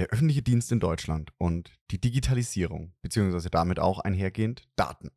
Der 0.00 0.08
öffentliche 0.08 0.40
Dienst 0.40 0.72
in 0.72 0.80
Deutschland 0.80 1.30
und 1.36 1.72
die 1.90 2.00
Digitalisierung, 2.00 2.94
beziehungsweise 3.02 3.50
damit 3.50 3.78
auch 3.78 3.98
einhergehend 3.98 4.66
Daten. 4.74 5.10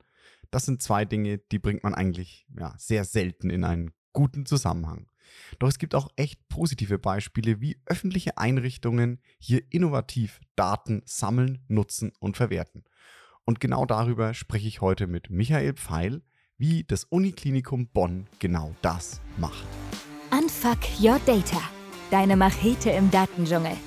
Das 0.52 0.66
sind 0.66 0.82
zwei 0.82 1.06
Dinge, 1.06 1.38
die 1.38 1.58
bringt 1.58 1.84
man 1.84 1.94
eigentlich 1.94 2.46
ja, 2.60 2.76
sehr 2.78 3.06
selten 3.06 3.50
in 3.50 3.64
einen 3.64 3.94
guten 4.12 4.46
Zusammenhang. 4.46 5.08
Doch 5.58 5.70
es 5.70 5.78
gibt 5.78 5.96
auch 5.96 6.10
echt 6.18 6.50
positive 6.50 7.00
Beispiele, 7.00 7.62
wie 7.62 7.78
öffentliche 7.86 8.38
Einrichtungen 8.38 9.22
hier 9.40 9.62
innovativ 9.70 10.42
Daten 10.58 11.02
sammeln, 11.06 11.64
nutzen 11.70 12.12
und 12.20 12.36
verwerten. 12.36 12.84
Und 13.46 13.62
genau 13.62 13.86
darüber 13.86 14.34
spreche 14.34 14.68
ich 14.68 14.82
heute 14.82 15.08
mit 15.08 15.30
Michael 15.30 15.76
Pfeil, 15.76 16.24
wie 16.58 16.84
das 16.84 17.06
Uniklinikum 17.06 17.88
Bonn 17.88 18.28
genau 18.40 18.76
das 18.82 19.22
macht. 19.38 19.66
Unfuck 20.30 20.80
Your 21.00 21.22
Data. 21.26 21.62
Deine 22.12 22.36
Machete 22.36 22.90
im 22.90 23.10
Datendschungel. 23.12 23.78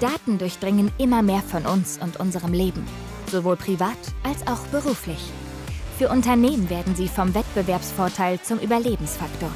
Daten 0.00 0.38
durchdringen 0.38 0.92
immer 0.98 1.22
mehr 1.22 1.42
von 1.42 1.66
uns 1.66 1.98
und 1.98 2.18
unserem 2.18 2.52
Leben, 2.52 2.86
sowohl 3.30 3.56
privat 3.56 3.98
als 4.22 4.46
auch 4.46 4.66
beruflich. 4.68 5.20
Für 5.98 6.10
Unternehmen 6.10 6.70
werden 6.70 6.94
sie 6.94 7.08
vom 7.08 7.34
Wettbewerbsvorteil 7.34 8.40
zum 8.40 8.58
Überlebensfaktor. 8.60 9.50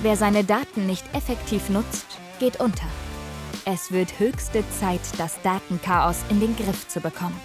Wer 0.00 0.16
seine 0.16 0.44
Daten 0.44 0.86
nicht 0.86 1.04
effektiv 1.14 1.68
nutzt, 1.68 2.06
geht 2.38 2.60
unter. 2.60 2.86
Es 3.66 3.92
wird 3.92 4.18
höchste 4.18 4.64
Zeit, 4.78 5.00
das 5.18 5.40
Datenchaos 5.42 6.16
in 6.30 6.40
den 6.40 6.56
Griff 6.56 6.88
zu 6.88 7.00
bekommen. 7.00 7.38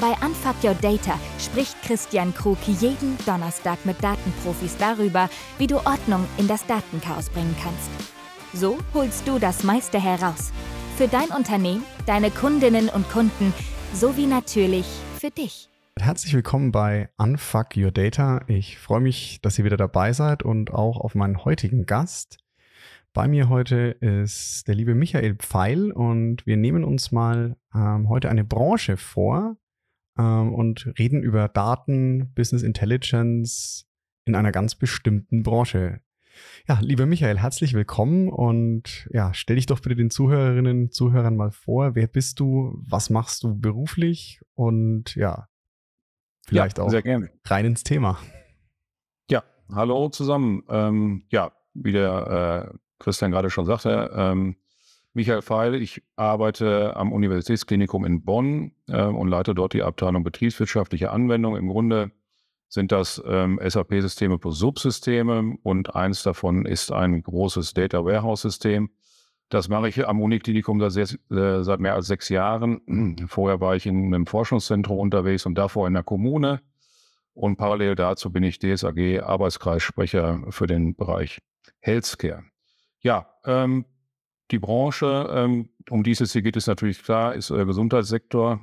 Bei 0.00 0.12
Unfuck 0.24 0.56
Your 0.64 0.74
Data 0.74 1.18
spricht 1.38 1.80
Christian 1.82 2.34
Krug 2.34 2.58
jeden 2.66 3.18
Donnerstag 3.26 3.84
mit 3.84 4.02
Datenprofis 4.02 4.76
darüber, 4.78 5.28
wie 5.58 5.66
du 5.66 5.76
Ordnung 5.76 6.26
in 6.38 6.48
das 6.48 6.64
Datenchaos 6.66 7.28
bringen 7.28 7.54
kannst. 7.62 8.19
So 8.52 8.78
holst 8.94 9.28
du 9.28 9.38
das 9.38 9.62
meiste 9.62 10.02
heraus. 10.02 10.52
Für 10.96 11.06
dein 11.06 11.28
Unternehmen, 11.30 11.84
deine 12.06 12.30
Kundinnen 12.30 12.88
und 12.88 13.08
Kunden 13.08 13.54
sowie 13.94 14.26
natürlich 14.26 14.86
für 15.18 15.30
dich. 15.30 15.68
Herzlich 15.98 16.34
willkommen 16.34 16.72
bei 16.72 17.10
Unfuck 17.16 17.76
Your 17.76 17.90
Data. 17.90 18.42
Ich 18.48 18.78
freue 18.78 19.00
mich, 19.00 19.40
dass 19.40 19.58
ihr 19.58 19.64
wieder 19.64 19.76
dabei 19.76 20.12
seid 20.12 20.42
und 20.42 20.72
auch 20.72 20.98
auf 20.98 21.14
meinen 21.14 21.44
heutigen 21.44 21.86
Gast. 21.86 22.38
Bei 23.12 23.28
mir 23.28 23.48
heute 23.48 23.96
ist 24.00 24.66
der 24.66 24.74
liebe 24.74 24.94
Michael 24.94 25.36
Pfeil 25.36 25.92
und 25.92 26.46
wir 26.46 26.56
nehmen 26.56 26.84
uns 26.84 27.12
mal 27.12 27.56
ähm, 27.74 28.08
heute 28.08 28.30
eine 28.30 28.44
Branche 28.44 28.96
vor, 28.96 29.56
ähm, 30.18 30.54
und 30.54 30.92
reden 30.98 31.22
über 31.22 31.48
Daten, 31.48 32.32
Business 32.34 32.62
Intelligence 32.62 33.86
in 34.24 34.34
einer 34.34 34.52
ganz 34.52 34.74
bestimmten 34.74 35.42
Branche. 35.42 36.00
Ja, 36.68 36.78
lieber 36.82 37.06
Michael, 37.06 37.38
herzlich 37.38 37.72
willkommen 37.72 38.28
und 38.28 39.08
ja, 39.12 39.32
stell 39.32 39.56
dich 39.56 39.66
doch 39.66 39.80
bitte 39.80 39.96
den 39.96 40.10
Zuhörerinnen 40.10 40.82
und 40.82 40.94
Zuhörern 40.94 41.36
mal 41.36 41.50
vor. 41.50 41.94
Wer 41.94 42.06
bist 42.06 42.38
du? 42.38 42.78
Was 42.86 43.08
machst 43.08 43.42
du 43.42 43.58
beruflich? 43.58 44.40
Und 44.54 45.14
ja, 45.16 45.48
vielleicht 46.46 46.78
ja, 46.78 46.84
auch 46.84 46.92
rein 47.46 47.64
ins 47.64 47.82
Thema. 47.82 48.18
Ja, 49.30 49.42
hallo 49.72 50.10
zusammen. 50.10 50.62
Ähm, 50.68 51.24
ja, 51.30 51.52
wie 51.72 51.92
der 51.92 52.70
äh, 52.72 52.78
Christian 52.98 53.30
gerade 53.30 53.48
schon 53.48 53.64
sagte, 53.64 54.10
ähm, 54.14 54.56
Michael 55.14 55.42
Feil, 55.42 55.74
ich 55.74 56.02
arbeite 56.16 56.94
am 56.94 57.12
Universitätsklinikum 57.12 58.04
in 58.04 58.22
Bonn 58.22 58.72
äh, 58.86 59.02
und 59.02 59.28
leite 59.28 59.54
dort 59.54 59.72
die 59.72 59.82
Abteilung 59.82 60.24
betriebswirtschaftliche 60.24 61.10
Anwendung. 61.10 61.56
Im 61.56 61.68
Grunde 61.68 62.12
sind 62.70 62.92
das 62.92 63.20
ähm, 63.26 63.60
SAP-Systeme 63.62 64.38
plus 64.38 64.58
Subsysteme 64.58 65.56
und 65.62 65.94
eins 65.96 66.22
davon 66.22 66.64
ist 66.64 66.92
ein 66.92 67.20
großes 67.20 67.74
Data 67.74 68.04
Warehouse-System. 68.04 68.90
Das 69.48 69.68
mache 69.68 69.88
ich 69.88 70.06
am 70.06 70.22
Uniklinikum 70.22 70.78
seit, 70.88 71.18
äh, 71.32 71.64
seit 71.64 71.80
mehr 71.80 71.94
als 71.94 72.06
sechs 72.06 72.28
Jahren. 72.28 73.16
Vorher 73.26 73.60
war 73.60 73.74
ich 73.74 73.86
in 73.86 74.14
einem 74.14 74.26
Forschungszentrum 74.26 75.00
unterwegs 75.00 75.44
und 75.46 75.56
davor 75.56 75.88
in 75.88 75.94
der 75.94 76.04
Kommune. 76.04 76.62
Und 77.34 77.56
parallel 77.56 77.96
dazu 77.96 78.30
bin 78.30 78.44
ich 78.44 78.60
DSAG 78.60 79.20
Arbeitskreissprecher 79.20 80.44
für 80.50 80.68
den 80.68 80.94
Bereich 80.94 81.40
Healthcare. 81.80 82.44
Ja, 83.00 83.34
ähm, 83.44 83.84
die 84.52 84.60
Branche, 84.60 85.28
ähm, 85.32 85.70
um 85.88 86.04
die 86.04 86.12
es 86.12 86.32
hier 86.32 86.42
geht, 86.42 86.56
ist 86.56 86.68
natürlich 86.68 87.02
klar, 87.02 87.34
ist 87.34 87.50
der 87.50 87.66
Gesundheitssektor. 87.66 88.60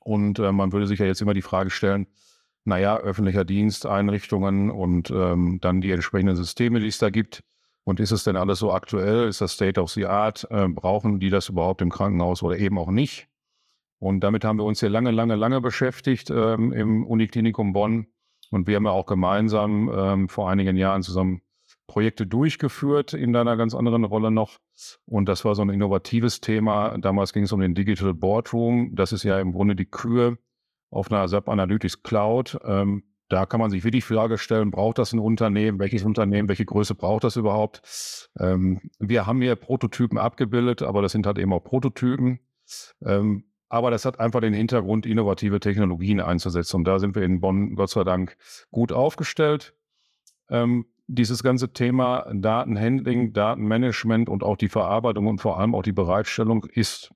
Und 0.00 0.38
äh, 0.38 0.50
man 0.50 0.72
würde 0.72 0.86
sich 0.86 0.98
ja 0.98 1.06
jetzt 1.06 1.20
immer 1.20 1.34
die 1.34 1.42
Frage 1.42 1.68
stellen, 1.68 2.06
naja, 2.68 2.98
öffentlicher 2.98 3.44
Dienst, 3.44 3.86
Einrichtungen 3.86 4.70
und 4.70 5.10
ähm, 5.10 5.58
dann 5.60 5.80
die 5.80 5.90
entsprechenden 5.90 6.36
Systeme, 6.36 6.80
die 6.80 6.86
es 6.86 6.98
da 6.98 7.10
gibt. 7.10 7.42
Und 7.84 8.00
ist 8.00 8.12
es 8.12 8.22
denn 8.22 8.36
alles 8.36 8.58
so 8.58 8.72
aktuell? 8.72 9.26
Ist 9.28 9.40
das 9.40 9.52
State 9.52 9.80
of 9.80 9.90
the 9.90 10.06
Art? 10.06 10.46
Äh, 10.50 10.68
brauchen 10.68 11.18
die 11.18 11.30
das 11.30 11.48
überhaupt 11.48 11.80
im 11.80 11.90
Krankenhaus 11.90 12.42
oder 12.42 12.58
eben 12.58 12.78
auch 12.78 12.90
nicht? 12.90 13.28
Und 13.98 14.20
damit 14.20 14.44
haben 14.44 14.58
wir 14.58 14.64
uns 14.64 14.80
hier 14.80 14.90
lange, 14.90 15.10
lange, 15.10 15.34
lange 15.34 15.60
beschäftigt 15.60 16.30
ähm, 16.30 16.72
im 16.72 17.04
Uniklinikum 17.06 17.72
Bonn. 17.72 18.06
Und 18.50 18.66
wir 18.66 18.76
haben 18.76 18.84
ja 18.84 18.92
auch 18.92 19.06
gemeinsam 19.06 19.90
ähm, 19.92 20.28
vor 20.28 20.48
einigen 20.50 20.76
Jahren 20.76 21.02
zusammen 21.02 21.40
Projekte 21.86 22.26
durchgeführt 22.26 23.14
in 23.14 23.32
deiner 23.32 23.56
ganz 23.56 23.74
anderen 23.74 24.04
Rolle 24.04 24.30
noch. 24.30 24.58
Und 25.06 25.28
das 25.28 25.44
war 25.44 25.54
so 25.54 25.62
ein 25.62 25.70
innovatives 25.70 26.40
Thema. 26.40 26.96
Damals 26.98 27.32
ging 27.32 27.44
es 27.44 27.52
um 27.52 27.60
den 27.60 27.74
Digital 27.74 28.14
Boardroom. 28.14 28.94
Das 28.94 29.12
ist 29.12 29.22
ja 29.22 29.40
im 29.40 29.52
Grunde 29.52 29.74
die 29.74 29.86
Kühe 29.86 30.38
auf 30.90 31.10
einer 31.10 31.26
SAP 31.28 31.48
Analytics 31.48 32.02
Cloud. 32.02 32.58
Ähm, 32.64 33.04
da 33.28 33.44
kann 33.44 33.60
man 33.60 33.70
sich 33.70 33.84
wirklich 33.84 34.04
die 34.04 34.14
Frage 34.14 34.38
stellen, 34.38 34.70
braucht 34.70 34.98
das 34.98 35.12
ein 35.12 35.18
Unternehmen? 35.18 35.78
Welches 35.78 36.02
Unternehmen? 36.02 36.48
Welche 36.48 36.64
Größe 36.64 36.94
braucht 36.94 37.24
das 37.24 37.36
überhaupt? 37.36 38.28
Ähm, 38.38 38.90
wir 38.98 39.26
haben 39.26 39.42
hier 39.42 39.54
Prototypen 39.54 40.16
abgebildet, 40.18 40.82
aber 40.82 41.02
das 41.02 41.12
sind 41.12 41.26
halt 41.26 41.38
eben 41.38 41.52
auch 41.52 41.62
Prototypen. 41.62 42.40
Ähm, 43.04 43.44
aber 43.68 43.90
das 43.90 44.06
hat 44.06 44.18
einfach 44.18 44.40
den 44.40 44.54
Hintergrund, 44.54 45.04
innovative 45.04 45.60
Technologien 45.60 46.20
einzusetzen. 46.20 46.76
Und 46.76 46.84
da 46.84 46.98
sind 46.98 47.14
wir 47.14 47.22
in 47.22 47.40
Bonn, 47.40 47.74
Gott 47.74 47.90
sei 47.90 48.02
Dank, 48.02 48.36
gut 48.70 48.92
aufgestellt. 48.92 49.74
Ähm, 50.48 50.86
dieses 51.06 51.42
ganze 51.42 51.72
Thema 51.72 52.30
Datenhandling, 52.32 53.32
Datenmanagement 53.32 54.28
und 54.28 54.42
auch 54.42 54.56
die 54.56 54.68
Verarbeitung 54.68 55.26
und 55.26 55.40
vor 55.40 55.58
allem 55.58 55.74
auch 55.74 55.82
die 55.82 55.92
Bereitstellung 55.92 56.64
ist 56.64 57.12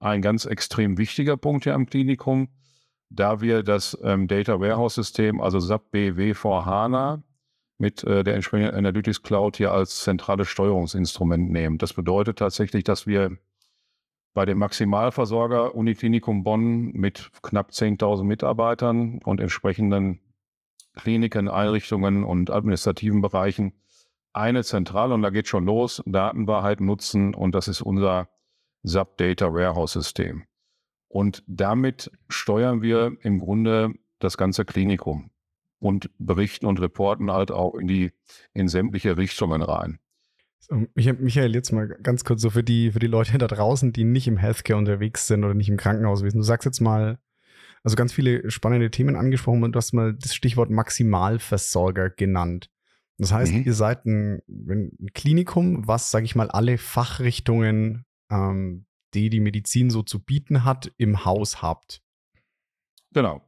ein 0.00 0.22
ganz 0.22 0.44
extrem 0.44 0.98
wichtiger 0.98 1.36
Punkt 1.36 1.64
hier 1.64 1.74
am 1.74 1.86
Klinikum, 1.86 2.48
da 3.14 3.40
wir 3.40 3.62
das 3.62 3.96
ähm, 4.02 4.28
Data 4.28 4.60
Warehouse 4.60 4.94
System, 4.94 5.40
also 5.40 5.60
SAP 5.60 5.90
BW 5.90 6.34
vor 6.34 6.64
HANA, 6.66 7.22
mit 7.78 8.04
äh, 8.04 8.22
der 8.24 8.34
entsprechenden 8.34 8.74
Analytics 8.74 9.22
Cloud 9.22 9.56
hier 9.56 9.72
als 9.72 10.02
zentrales 10.02 10.48
Steuerungsinstrument 10.48 11.50
nehmen. 11.50 11.78
Das 11.78 11.92
bedeutet 11.92 12.38
tatsächlich, 12.38 12.84
dass 12.84 13.06
wir 13.06 13.36
bei 14.34 14.44
dem 14.46 14.58
Maximalversorger 14.58 15.74
Uniklinikum 15.74 16.42
Bonn 16.44 16.92
mit 16.92 17.30
knapp 17.42 17.70
10.000 17.70 18.24
Mitarbeitern 18.24 19.20
und 19.24 19.40
entsprechenden 19.40 20.20
Kliniken, 20.94 21.48
Einrichtungen 21.48 22.24
und 22.24 22.50
administrativen 22.50 23.20
Bereichen 23.20 23.74
eine 24.32 24.64
Zentrale, 24.64 25.12
und 25.12 25.22
da 25.22 25.30
geht 25.30 25.48
schon 25.48 25.66
los, 25.66 26.02
Datenwahrheit 26.06 26.80
nutzen 26.80 27.34
und 27.34 27.54
das 27.54 27.68
ist 27.68 27.82
unser 27.82 28.28
SAP 28.82 29.18
Data 29.18 29.52
Warehouse 29.52 29.92
System. 29.92 30.44
Und 31.12 31.44
damit 31.46 32.10
steuern 32.30 32.80
wir 32.80 33.18
im 33.20 33.38
Grunde 33.38 33.92
das 34.18 34.38
ganze 34.38 34.64
Klinikum 34.64 35.30
und 35.78 36.10
berichten 36.18 36.64
und 36.64 36.80
reporten 36.80 37.30
halt 37.30 37.50
auch 37.50 37.74
in 37.74 37.86
die, 37.86 38.12
in 38.54 38.66
sämtliche 38.66 39.18
Richtungen 39.18 39.60
rein. 39.60 39.98
Michael, 40.94 41.54
jetzt 41.54 41.70
mal 41.70 41.86
ganz 41.86 42.24
kurz 42.24 42.40
so 42.40 42.48
für 42.48 42.62
die, 42.62 42.92
für 42.92 42.98
die 42.98 43.08
Leute 43.08 43.36
da 43.36 43.46
draußen, 43.46 43.92
die 43.92 44.04
nicht 44.04 44.26
im 44.26 44.38
Healthcare 44.38 44.78
unterwegs 44.78 45.26
sind 45.26 45.44
oder 45.44 45.52
nicht 45.52 45.68
im 45.68 45.76
Krankenhauswesen. 45.76 46.40
Du 46.40 46.44
sagst 46.44 46.64
jetzt 46.64 46.80
mal, 46.80 47.18
also 47.82 47.94
ganz 47.94 48.14
viele 48.14 48.50
spannende 48.50 48.90
Themen 48.90 49.14
angesprochen 49.14 49.64
und 49.64 49.72
du 49.72 49.76
hast 49.76 49.92
mal 49.92 50.14
das 50.14 50.34
Stichwort 50.34 50.70
Maximalversorger 50.70 52.08
genannt. 52.08 52.70
Das 53.18 53.32
heißt, 53.32 53.52
mhm. 53.52 53.64
ihr 53.64 53.74
seid 53.74 54.06
ein, 54.06 54.40
ein, 54.48 55.08
Klinikum, 55.12 55.86
was, 55.86 56.10
sage 56.10 56.24
ich 56.24 56.34
mal, 56.36 56.50
alle 56.50 56.78
Fachrichtungen, 56.78 58.06
ähm, 58.30 58.86
die 59.14 59.30
die 59.30 59.40
Medizin 59.40 59.90
so 59.90 60.02
zu 60.02 60.22
bieten 60.22 60.64
hat, 60.64 60.92
im 60.96 61.24
Haus 61.24 61.62
habt. 61.62 62.02
Genau. 63.12 63.42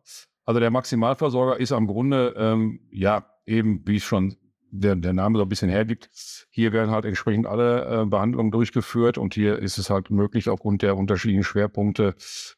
Also 0.44 0.60
der 0.60 0.70
Maximalversorger 0.70 1.58
ist 1.58 1.72
am 1.72 1.86
Grunde, 1.86 2.34
ähm, 2.36 2.80
ja, 2.90 3.26
eben, 3.46 3.82
wie 3.86 4.00
schon 4.00 4.36
der, 4.70 4.96
der 4.96 5.12
Name 5.12 5.38
so 5.38 5.44
ein 5.44 5.48
bisschen 5.48 5.70
hergibt. 5.70 6.10
Hier 6.50 6.72
werden 6.72 6.90
halt 6.90 7.04
entsprechend 7.04 7.46
alle 7.46 8.02
äh, 8.02 8.06
Behandlungen 8.06 8.50
durchgeführt 8.50 9.18
und 9.18 9.32
hier 9.32 9.58
ist 9.58 9.78
es 9.78 9.88
halt 9.88 10.10
möglich, 10.10 10.48
aufgrund 10.48 10.82
der 10.82 10.96
unterschiedlichen 10.96 11.44
Schwerpunkte 11.44 12.14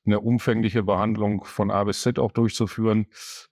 eine 0.06 0.20
umfängliche 0.20 0.82
Behandlung 0.82 1.44
von 1.44 1.70
A 1.70 1.84
bis 1.84 2.00
Z 2.00 2.19
auch 2.19 2.32
durchzuführen. 2.32 3.06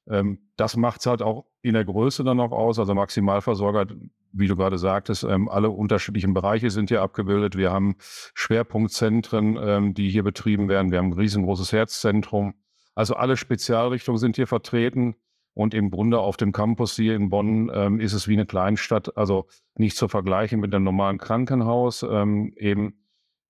Ähm, 0.08 0.50
das 0.56 0.76
macht 0.76 1.00
es 1.00 1.06
halt 1.06 1.20
auch 1.20 1.46
in 1.62 1.74
der 1.74 1.84
Größe 1.84 2.24
dann 2.24 2.38
noch 2.38 2.52
aus. 2.52 2.78
Also 2.78 2.94
Maximalversorger, 2.94 3.86
wie 4.34 4.48
du 4.48 4.56
gerade 4.56 4.78
sagtest, 4.78 5.24
ähm, 5.24 5.48
alle 5.48 5.70
unterschiedlichen 5.70 6.34
Bereiche 6.34 6.70
sind 6.70 6.90
hier 6.90 7.02
abgebildet. 7.02 7.56
Wir 7.56 7.72
haben 7.72 7.96
Schwerpunktzentren, 8.34 9.58
ähm, 9.60 9.94
die 9.94 10.10
hier 10.10 10.22
betrieben 10.22 10.68
werden. 10.68 10.90
Wir 10.90 10.98
haben 10.98 11.10
ein 11.10 11.18
riesengroßes 11.18 11.72
Herzzentrum. 11.72 12.54
Also 12.94 13.14
alle 13.14 13.36
Spezialrichtungen 13.36 14.18
sind 14.18 14.36
hier 14.36 14.46
vertreten. 14.46 15.14
Und 15.56 15.72
im 15.72 15.90
Grunde 15.90 16.18
auf 16.18 16.36
dem 16.36 16.50
Campus 16.50 16.96
hier 16.96 17.14
in 17.14 17.30
Bonn 17.30 17.70
ähm, 17.72 18.00
ist 18.00 18.12
es 18.12 18.26
wie 18.26 18.32
eine 18.32 18.44
Kleinstadt, 18.44 19.16
also 19.16 19.46
nicht 19.76 19.96
zu 19.96 20.08
vergleichen 20.08 20.58
mit 20.58 20.74
einem 20.74 20.84
normalen 20.84 21.18
Krankenhaus. 21.18 22.02
Eben 22.02 22.94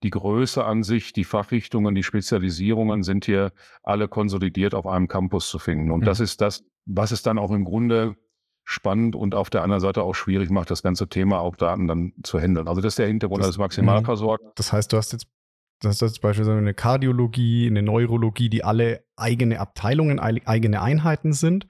die 0.02 0.10
Größe 0.10 0.62
an 0.62 0.82
sich, 0.82 1.14
die 1.14 1.25
Fachrichtungen, 1.25 1.94
die 1.94 2.02
Spezialisierungen 2.02 3.02
sind 3.02 3.25
hier 3.25 3.52
alle 3.82 4.06
konsolidiert 4.06 4.75
auf 4.75 4.86
einem 4.86 5.08
Campus 5.08 5.48
zu 5.48 5.58
finden. 5.58 5.90
Und 5.90 6.00
mhm. 6.00 6.04
das 6.04 6.20
ist 6.20 6.42
das, 6.42 6.62
was 6.84 7.10
es 7.10 7.22
dann 7.22 7.38
auch 7.38 7.50
im 7.50 7.64
Grunde 7.64 8.16
spannend 8.64 9.14
und 9.14 9.34
auf 9.34 9.50
der 9.50 9.62
anderen 9.62 9.81
Seite 9.81 10.02
auch 10.02 10.14
schwierig 10.14 10.50
macht, 10.50 10.70
das 10.70 10.82
ganze 10.82 11.08
Thema 11.08 11.40
auch 11.40 11.56
Daten 11.56 11.87
dann 11.87 12.14
zu 12.22 12.40
handeln. 12.40 12.66
Also 12.66 12.81
das 12.81 12.93
ist 12.93 12.99
der 12.99 13.06
Hintergrund 13.06 13.40
das, 13.40 13.49
als 13.49 13.58
Maximalversorger. 13.58 14.52
Das 14.56 14.72
heißt, 14.72 14.93
du 14.93 14.96
hast 14.96 15.12
jetzt 15.12 15.26
das 15.81 16.00
ist 16.00 16.20
beispielsweise 16.20 16.56
eine 16.56 16.72
Kardiologie, 16.72 17.66
eine 17.66 17.82
Neurologie, 17.82 18.49
die 18.49 18.64
alle 18.64 19.05
eigene 19.16 19.61
Abteilungen, 19.61 20.19
eigene 20.19 20.81
Einheiten 20.81 21.32
sind, 21.32 21.66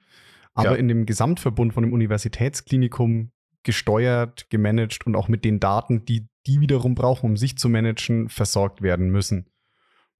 aber 0.53 0.71
ja. 0.71 0.75
in 0.75 0.87
dem 0.87 1.05
Gesamtverbund 1.05 1.73
von 1.73 1.83
dem 1.83 1.91
Universitätsklinikum 1.91 3.31
gesteuert, 3.63 4.49
gemanagt 4.49 5.05
und 5.05 5.15
auch 5.15 5.27
mit 5.27 5.43
den 5.43 5.59
Daten, 5.59 6.05
die 6.05 6.27
die 6.47 6.61
wiederum 6.61 6.95
brauchen, 6.95 7.31
um 7.31 7.37
sich 7.37 7.57
zu 7.57 7.69
managen, 7.69 8.29
versorgt 8.29 8.81
werden 8.81 9.09
müssen. 9.09 9.47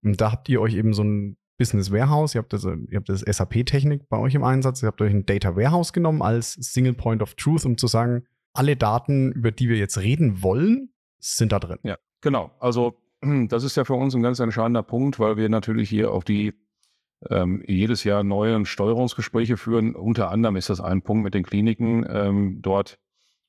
Und 0.04 0.19
da 0.19 0.31
habt 0.31 0.50
ihr 0.50 0.60
euch 0.60 0.74
eben 0.74 0.94
so 0.94 1.04
ein 1.04 1.38
Business 1.57 1.92
Warehouse, 1.92 2.36
ihr 2.36 2.40
habt 2.40 2.54
das, 2.54 2.66
ihr 2.66 2.98
habt 2.98 3.10
das 3.10 3.22
SAP-Technik 3.22 4.10
bei 4.10 4.18
euch 4.18 4.36
im 4.36 4.44
Einsatz, 4.44 4.84
ihr 4.84 4.88
habt 4.88 5.02
euch 5.02 5.12
ein 5.12 5.25
Data 5.25 5.56
Warehouse 5.56 5.94
genommen 5.94 6.22
als 6.22 6.54
Single 6.54 6.94
Point 6.94 7.22
of 7.22 7.36
Truth, 7.36 7.66
um 7.66 7.78
zu 7.78 7.88
sagen, 7.88 8.25
alle 8.54 8.75
Daten, 8.75 9.31
über 9.31 9.52
die 9.52 9.69
wir 9.69 9.78
jetzt 9.78 9.98
reden 9.98 10.42
wollen, 10.42 10.90
sind 11.19 11.52
da 11.52 11.60
drin. 11.60 11.80
Ja, 11.84 11.98
genau. 12.22 12.52
Also 12.60 12.96
das 13.50 13.63
ist 13.63 13.78
ja 13.78 13.84
für 13.84 13.94
uns 13.94 14.16
ein 14.16 14.24
ganz 14.24 14.40
entscheidender 14.40 14.84
Punkt, 14.84 15.19
weil 15.19 15.38
wir 15.38 15.50
natürlich 15.50 15.90
hier 15.90 16.12
auf 16.12 16.24
die 16.24 16.54
ähm, 17.30 17.63
jedes 17.68 18.04
Jahr 18.04 18.24
neue 18.24 18.66
Steuerungsgespräche 18.66 19.57
führen. 19.57 19.96
Unter 19.96 20.31
anderem 20.31 20.56
ist 20.56 20.69
das 20.69 20.81
ein 20.81 21.02
Punkt 21.02 21.24
mit 21.24 21.34
den 21.34 21.44
Kliniken 21.44 22.06
ähm, 22.10 22.62
dort 22.62 23.00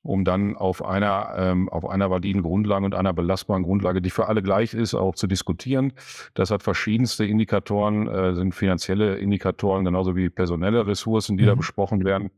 um 0.03 0.23
dann 0.23 0.55
auf 0.55 0.83
einer, 0.83 1.33
ähm, 1.37 1.69
auf 1.69 1.87
einer 1.87 2.09
validen 2.09 2.43
Grundlage 2.43 2.85
und 2.85 2.95
einer 2.95 3.13
belastbaren 3.13 3.63
Grundlage, 3.63 4.01
die 4.01 4.09
für 4.09 4.27
alle 4.27 4.41
gleich 4.41 4.73
ist, 4.73 4.93
auch 4.93 5.15
zu 5.15 5.27
diskutieren. 5.27 5.93
Das 6.33 6.51
hat 6.51 6.63
verschiedenste 6.63 7.25
Indikatoren, 7.25 8.07
äh, 8.07 8.33
sind 8.35 8.55
finanzielle 8.55 9.17
Indikatoren, 9.17 9.85
genauso 9.85 10.15
wie 10.15 10.29
personelle 10.29 10.87
Ressourcen, 10.87 11.37
die 11.37 11.43
mhm. 11.43 11.47
da 11.47 11.55
besprochen 11.55 12.05
werden. 12.05 12.31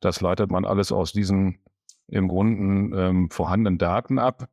Das 0.00 0.20
leitet 0.20 0.50
man 0.50 0.64
alles 0.64 0.92
aus 0.92 1.12
diesen 1.12 1.58
im 2.06 2.28
Grunde 2.28 2.96
ähm, 2.96 3.30
vorhandenen 3.30 3.78
Daten 3.78 4.18
ab. 4.18 4.48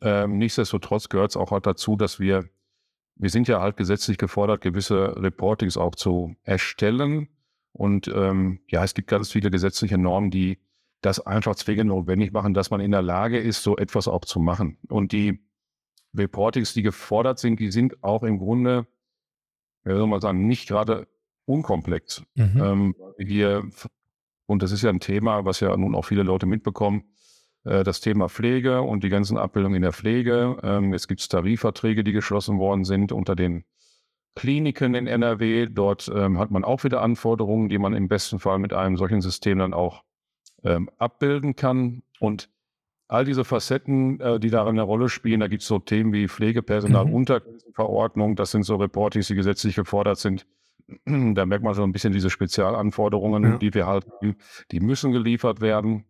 Ähm, 0.00 0.38
nichtsdestotrotz 0.38 1.08
gehört 1.08 1.30
es 1.30 1.36
auch 1.36 1.50
halt 1.50 1.66
dazu, 1.66 1.96
dass 1.96 2.18
wir, 2.18 2.48
wir 3.16 3.30
sind 3.30 3.48
ja 3.48 3.60
halt 3.60 3.76
gesetzlich 3.76 4.18
gefordert, 4.18 4.62
gewisse 4.62 5.14
Reportings 5.16 5.76
auch 5.76 5.94
zu 5.94 6.34
erstellen. 6.44 7.28
Und 7.72 8.08
ähm, 8.08 8.60
ja, 8.68 8.84
es 8.84 8.94
gibt 8.94 9.08
ganz 9.08 9.30
viele 9.30 9.50
gesetzliche 9.50 9.98
Normen, 9.98 10.30
die 10.30 10.58
das 11.02 11.20
einfach 11.20 11.56
zwingend 11.56 11.88
notwendig 11.88 12.32
machen, 12.32 12.54
dass 12.54 12.70
man 12.70 12.80
in 12.80 12.92
der 12.92 13.02
Lage 13.02 13.38
ist, 13.38 13.62
so 13.62 13.76
etwas 13.76 14.08
auch 14.08 14.24
zu 14.24 14.40
machen. 14.40 14.78
Und 14.88 15.12
die 15.12 15.44
Reportings, 16.14 16.74
die 16.74 16.82
gefordert 16.82 17.38
sind, 17.38 17.60
die 17.60 17.70
sind 17.70 18.02
auch 18.02 18.22
im 18.22 18.38
Grunde, 18.38 18.86
wie 19.84 19.92
soll 19.92 20.06
man 20.06 20.20
sagen, 20.20 20.46
nicht 20.46 20.68
gerade 20.68 21.08
unkomplex. 21.44 22.22
Mhm. 22.34 22.62
Ähm, 22.62 22.94
hier, 23.18 23.68
und 24.46 24.62
das 24.62 24.72
ist 24.72 24.82
ja 24.82 24.90
ein 24.90 25.00
Thema, 25.00 25.44
was 25.44 25.60
ja 25.60 25.76
nun 25.76 25.94
auch 25.94 26.04
viele 26.04 26.22
Leute 26.22 26.46
mitbekommen, 26.46 27.04
äh, 27.64 27.82
das 27.82 28.00
Thema 28.00 28.28
Pflege 28.28 28.82
und 28.82 29.02
die 29.02 29.08
ganzen 29.08 29.38
Abbildungen 29.38 29.76
in 29.76 29.82
der 29.82 29.92
Pflege. 29.92 30.56
Ähm, 30.62 30.92
es 30.92 31.08
gibt 31.08 31.28
Tarifverträge, 31.28 32.04
die 32.04 32.12
geschlossen 32.12 32.58
worden 32.58 32.84
sind 32.84 33.10
unter 33.10 33.34
den 33.34 33.64
Kliniken 34.36 34.94
in 34.94 35.08
NRW. 35.08 35.66
Dort 35.68 36.10
ähm, 36.14 36.38
hat 36.38 36.52
man 36.52 36.64
auch 36.64 36.84
wieder 36.84 37.02
Anforderungen, 37.02 37.68
die 37.68 37.78
man 37.78 37.94
im 37.94 38.08
besten 38.08 38.38
Fall 38.38 38.58
mit 38.58 38.72
einem 38.72 38.96
solchen 38.96 39.20
System 39.20 39.58
dann 39.58 39.74
auch 39.74 40.04
ähm, 40.64 40.90
abbilden 40.98 41.56
kann. 41.56 42.02
Und 42.20 42.48
all 43.08 43.24
diese 43.24 43.44
Facetten, 43.44 44.20
äh, 44.20 44.40
die 44.40 44.50
darin 44.50 44.76
eine 44.76 44.82
Rolle 44.82 45.08
spielen, 45.08 45.40
da 45.40 45.48
gibt 45.48 45.62
es 45.62 45.68
so 45.68 45.78
Themen 45.78 46.12
wie 46.12 46.28
Pflegepersonalunterverordnung, 46.28 48.30
mhm. 48.30 48.36
das 48.36 48.50
sind 48.50 48.64
so 48.64 48.76
Reportings, 48.76 49.26
die 49.26 49.34
gesetzlich 49.34 49.74
gefordert 49.74 50.18
sind. 50.18 50.46
da 51.06 51.46
merkt 51.46 51.64
man 51.64 51.74
so 51.74 51.82
ein 51.82 51.92
bisschen 51.92 52.12
diese 52.12 52.30
Spezialanforderungen, 52.30 53.44
ja. 53.44 53.56
die 53.58 53.74
wir 53.74 53.86
halt, 53.86 54.06
die 54.70 54.80
müssen 54.80 55.12
geliefert 55.12 55.60
werden. 55.60 56.04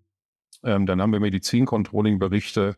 Ähm, 0.64 0.86
dann 0.86 1.02
haben 1.02 1.12
wir 1.12 1.20
Medizincontrolling-Berichte, 1.20 2.76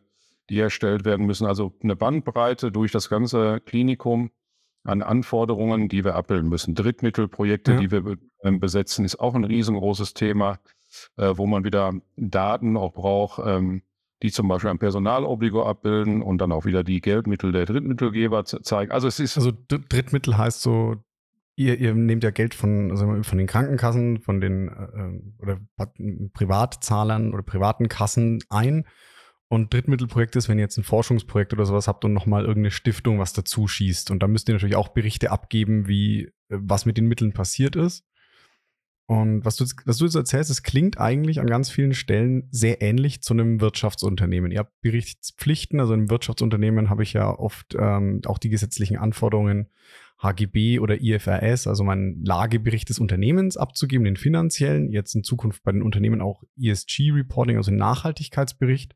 die 0.49 0.59
erstellt 0.59 1.05
werden 1.05 1.25
müssen. 1.25 1.45
Also 1.45 1.73
eine 1.83 1.95
Bandbreite 1.95 2.71
durch 2.71 2.91
das 2.91 3.09
ganze 3.09 3.59
Klinikum 3.61 4.31
an 4.83 5.01
Anforderungen, 5.01 5.89
die 5.89 6.03
wir 6.03 6.15
abbilden 6.15 6.49
müssen. 6.49 6.75
Drittmittelprojekte, 6.75 7.73
ja. 7.73 7.79
die 7.79 7.91
wir 7.91 8.17
äh, 8.39 8.51
besetzen, 8.51 9.05
ist 9.05 9.19
auch 9.19 9.35
ein 9.35 9.43
riesengroßes 9.43 10.13
Thema 10.13 10.59
äh, 11.17 11.33
wo 11.35 11.45
man 11.45 11.63
wieder 11.63 11.93
Daten 12.15 12.77
auch 12.77 12.93
braucht, 12.93 13.41
ähm, 13.45 13.81
die 14.23 14.31
zum 14.31 14.47
Beispiel 14.47 14.69
ein 14.69 14.79
Personalobligo 14.79 15.67
abbilden 15.67 16.21
und 16.21 16.39
dann 16.39 16.51
auch 16.51 16.65
wieder 16.65 16.83
die 16.83 17.01
Geldmittel 17.01 17.51
der 17.51 17.65
Drittmittelgeber 17.65 18.45
zeigen. 18.45 18.91
Also 18.91 19.07
es 19.07 19.19
ist. 19.19 19.37
Also 19.37 19.51
Drittmittel 19.67 20.37
heißt 20.37 20.61
so, 20.61 20.95
ihr, 21.55 21.79
ihr 21.79 21.93
nehmt 21.93 22.23
ja 22.23 22.31
Geld 22.31 22.53
von, 22.53 22.91
also 22.91 23.23
von 23.23 23.37
den 23.37 23.47
Krankenkassen, 23.47 24.19
von 24.19 24.41
den 24.41 24.69
äh, 24.69 25.41
oder 25.41 25.59
Privatzahlern 26.33 27.33
oder 27.33 27.43
privaten 27.43 27.89
Kassen 27.89 28.39
ein. 28.49 28.85
Und 29.47 29.73
Drittmittelprojekt 29.73 30.35
ist, 30.35 30.49
wenn 30.49 30.57
ihr 30.57 30.63
jetzt 30.63 30.77
ein 30.77 30.83
Forschungsprojekt 30.83 31.53
oder 31.53 31.65
sowas 31.65 31.87
habt 31.87 32.03
und 32.03 32.13
nochmal 32.13 32.41
irgendeine 32.41 32.71
Stiftung 32.71 33.19
was 33.19 33.33
dazu 33.33 33.67
schießt. 33.67 34.09
Und 34.09 34.23
da 34.23 34.27
müsst 34.27 34.49
ihr 34.49 34.53
natürlich 34.53 34.75
auch 34.75 34.89
Berichte 34.89 35.31
abgeben, 35.31 35.87
wie, 35.87 36.23
äh, 36.23 36.29
was 36.49 36.85
mit 36.85 36.97
den 36.97 37.07
Mitteln 37.07 37.33
passiert 37.33 37.75
ist. 37.75 38.05
Und 39.07 39.45
was 39.45 39.55
du, 39.55 39.65
was 39.85 39.97
du 39.97 40.05
jetzt 40.05 40.15
erzählst, 40.15 40.49
es 40.49 40.63
klingt 40.63 40.99
eigentlich 40.99 41.39
an 41.39 41.45
ganz 41.45 41.69
vielen 41.69 41.93
Stellen 41.93 42.47
sehr 42.49 42.81
ähnlich 42.81 43.21
zu 43.21 43.33
einem 43.33 43.61
Wirtschaftsunternehmen. 43.61 44.51
Ihr 44.51 44.59
habt 44.59 44.81
Berichtspflichten, 44.81 45.79
also 45.79 45.93
im 45.93 46.09
Wirtschaftsunternehmen 46.09 46.89
habe 46.89 47.03
ich 47.03 47.13
ja 47.13 47.29
oft 47.29 47.75
ähm, 47.79 48.21
auch 48.25 48.39
die 48.39 48.49
gesetzlichen 48.49 48.97
Anforderungen 48.97 49.69
HGB 50.17 50.79
oder 50.79 51.01
IFRS, 51.01 51.67
also 51.67 51.83
meinen 51.83 52.23
Lagebericht 52.23 52.89
des 52.89 52.97
Unternehmens 52.99 53.57
abzugeben, 53.57 54.05
den 54.05 54.17
finanziellen, 54.17 54.91
jetzt 54.91 55.13
in 55.13 55.23
Zukunft 55.23 55.63
bei 55.63 55.71
den 55.71 55.83
Unternehmen 55.83 56.21
auch 56.21 56.43
ESG-Reporting, 56.59 57.57
also 57.57 57.71
Nachhaltigkeitsbericht. 57.71 58.95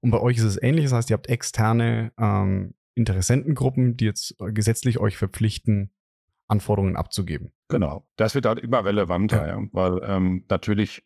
Und 0.00 0.12
bei 0.12 0.20
euch 0.20 0.38
ist 0.38 0.44
es 0.44 0.62
ähnlich, 0.62 0.84
das 0.84 0.94
heißt, 0.94 1.10
ihr 1.10 1.14
habt 1.14 1.28
externe 1.28 2.12
ähm, 2.18 2.74
Interessentengruppen, 2.94 3.96
die 3.96 4.06
jetzt 4.06 4.36
gesetzlich 4.38 4.98
euch 4.98 5.16
verpflichten, 5.16 5.90
Anforderungen 6.52 6.96
abzugeben. 6.96 7.52
Genau, 7.68 8.06
das 8.16 8.34
wird 8.34 8.46
halt 8.46 8.60
immer 8.60 8.84
relevanter, 8.84 9.46
ja. 9.48 9.58
Ja, 9.58 9.66
weil 9.72 10.00
ähm, 10.04 10.44
natürlich 10.48 11.02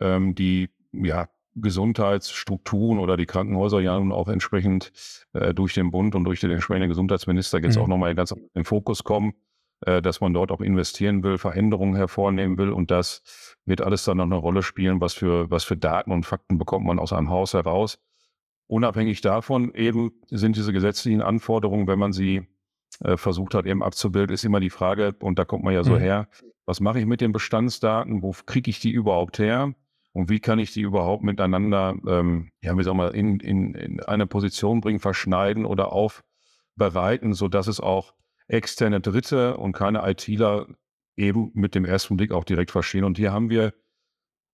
ähm, 0.00 0.34
die 0.34 0.70
ja, 0.92 1.28
Gesundheitsstrukturen 1.54 2.98
oder 2.98 3.16
die 3.16 3.26
Krankenhäuser 3.26 3.80
ja 3.80 3.98
nun 3.98 4.12
auch 4.12 4.28
entsprechend 4.28 4.92
äh, 5.32 5.54
durch 5.54 5.74
den 5.74 5.90
Bund 5.90 6.14
und 6.14 6.24
durch 6.24 6.40
den 6.40 6.50
entsprechenden 6.50 6.88
Gesundheitsminister 6.88 7.62
jetzt 7.62 7.76
mhm. 7.76 7.82
auch 7.82 7.88
nochmal 7.88 8.14
ganz 8.14 8.30
in 8.30 8.48
den 8.54 8.64
Fokus 8.64 9.04
kommen, 9.04 9.34
äh, 9.84 10.00
dass 10.02 10.20
man 10.20 10.32
dort 10.34 10.50
auch 10.50 10.60
investieren 10.60 11.22
will, 11.22 11.38
Veränderungen 11.38 11.94
hervornehmen 11.94 12.58
will 12.58 12.70
und 12.70 12.90
das 12.90 13.56
wird 13.64 13.80
alles 13.80 14.04
dann 14.04 14.18
noch 14.18 14.24
eine 14.24 14.36
Rolle 14.36 14.62
spielen, 14.62 15.00
was 15.00 15.14
für, 15.14 15.50
was 15.50 15.64
für 15.64 15.76
Daten 15.76 16.12
und 16.12 16.24
Fakten 16.26 16.58
bekommt 16.58 16.86
man 16.86 16.98
aus 16.98 17.12
einem 17.12 17.30
Haus 17.30 17.54
heraus. 17.54 17.98
Unabhängig 18.68 19.20
davon 19.20 19.72
eben 19.74 20.12
sind 20.28 20.56
diese 20.56 20.72
gesetzlichen 20.72 21.22
Anforderungen, 21.22 21.86
wenn 21.86 21.98
man 21.98 22.12
sie 22.12 22.46
äh, 23.04 23.16
versucht 23.16 23.54
hat 23.54 23.66
eben 23.66 23.82
abzubilden, 23.82 24.34
ist 24.34 24.44
immer 24.44 24.60
die 24.60 24.70
Frage, 24.70 25.14
und 25.20 25.38
da 25.38 25.44
kommt 25.44 25.64
man 25.64 25.74
ja 25.74 25.84
so 25.84 25.92
mhm. 25.92 25.98
her, 25.98 26.28
was 26.64 26.80
mache 26.80 26.98
ich 26.98 27.06
mit 27.06 27.20
den 27.20 27.32
Bestandsdaten, 27.32 28.22
wo 28.22 28.34
kriege 28.44 28.70
ich 28.70 28.80
die 28.80 28.90
überhaupt 28.90 29.38
her 29.38 29.74
und 30.12 30.28
wie 30.28 30.40
kann 30.40 30.58
ich 30.58 30.72
die 30.72 30.80
überhaupt 30.80 31.22
miteinander, 31.22 31.94
ähm, 32.06 32.50
ja, 32.62 32.76
wie 32.76 32.82
soll 32.82 32.94
man, 32.94 33.14
in, 33.14 33.38
in, 33.40 33.74
in 33.74 34.00
eine 34.00 34.26
Position 34.26 34.80
bringen, 34.80 34.98
verschneiden 34.98 35.64
oder 35.64 35.92
aufbereiten, 35.92 37.34
sodass 37.34 37.66
es 37.66 37.80
auch 37.80 38.14
externe 38.48 39.00
Dritte 39.00 39.56
und 39.56 39.72
keine 39.72 40.08
ITler 40.08 40.66
eben 41.16 41.50
mit 41.54 41.74
dem 41.74 41.84
ersten 41.84 42.16
Blick 42.16 42.32
auch 42.32 42.44
direkt 42.44 42.70
verstehen. 42.70 43.04
Und 43.04 43.18
hier 43.18 43.32
haben 43.32 43.50
wir, 43.50 43.74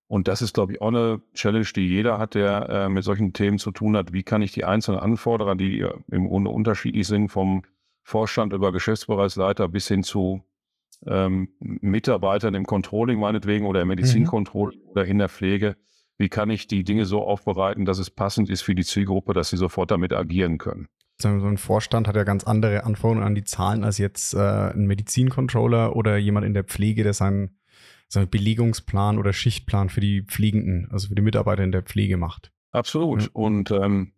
und 0.06 0.28
das 0.28 0.42
ist, 0.42 0.54
glaube 0.54 0.72
ich, 0.72 0.82
auch 0.82 0.88
eine 0.88 1.22
Challenge, 1.34 1.68
die 1.74 1.88
jeder 1.88 2.18
hat, 2.18 2.34
der 2.34 2.68
äh, 2.68 2.88
mit 2.88 3.04
solchen 3.04 3.32
Themen 3.32 3.58
zu 3.58 3.70
tun 3.70 3.96
hat, 3.96 4.12
wie 4.12 4.22
kann 4.22 4.42
ich 4.42 4.52
die 4.52 4.64
einzelnen 4.64 5.00
Anforderer, 5.00 5.54
die 5.54 5.80
äh, 5.80 5.92
im 6.10 6.28
Grunde 6.28 6.50
unterschiedlich 6.50 7.06
sind, 7.06 7.28
vom 7.28 7.62
Vorstand 8.02 8.52
über 8.52 8.72
Geschäftsbereichsleiter 8.72 9.68
bis 9.68 9.88
hin 9.88 10.02
zu 10.02 10.42
ähm, 11.06 11.48
Mitarbeitern 11.58 12.54
im 12.54 12.64
Controlling 12.64 13.18
meinetwegen 13.18 13.66
oder 13.66 13.82
im 13.82 13.88
Medizincontrolling 13.88 14.80
mhm. 14.80 14.88
oder 14.90 15.04
in 15.04 15.18
der 15.18 15.28
Pflege. 15.28 15.76
Wie 16.18 16.28
kann 16.28 16.50
ich 16.50 16.66
die 16.66 16.84
Dinge 16.84 17.04
so 17.04 17.22
aufbereiten, 17.22 17.84
dass 17.84 17.98
es 17.98 18.10
passend 18.10 18.50
ist 18.50 18.62
für 18.62 18.74
die 18.74 18.84
Zielgruppe, 18.84 19.32
dass 19.32 19.50
sie 19.50 19.56
sofort 19.56 19.90
damit 19.90 20.12
agieren 20.12 20.58
können? 20.58 20.88
So 21.20 21.28
ein 21.28 21.56
Vorstand 21.56 22.08
hat 22.08 22.16
ja 22.16 22.24
ganz 22.24 22.44
andere 22.44 22.84
Anforderungen 22.84 23.26
an 23.26 23.34
die 23.34 23.44
Zahlen 23.44 23.84
als 23.84 23.98
jetzt 23.98 24.34
äh, 24.34 24.38
ein 24.38 24.86
Medizincontroller 24.86 25.94
oder 25.94 26.16
jemand 26.16 26.46
in 26.46 26.54
der 26.54 26.64
Pflege, 26.64 27.04
der 27.04 27.12
seinen, 27.12 27.58
seinen 28.08 28.28
Belegungsplan 28.28 29.18
oder 29.18 29.32
Schichtplan 29.32 29.88
für 29.88 30.00
die 30.00 30.22
Pflegenden, 30.22 30.88
also 30.90 31.08
für 31.08 31.14
die 31.14 31.22
Mitarbeiter 31.22 31.62
in 31.62 31.72
der 31.72 31.82
Pflege 31.82 32.16
macht. 32.16 32.52
Absolut. 32.72 33.22
Ja. 33.22 33.28
Und 33.32 33.70
ähm, 33.70 34.12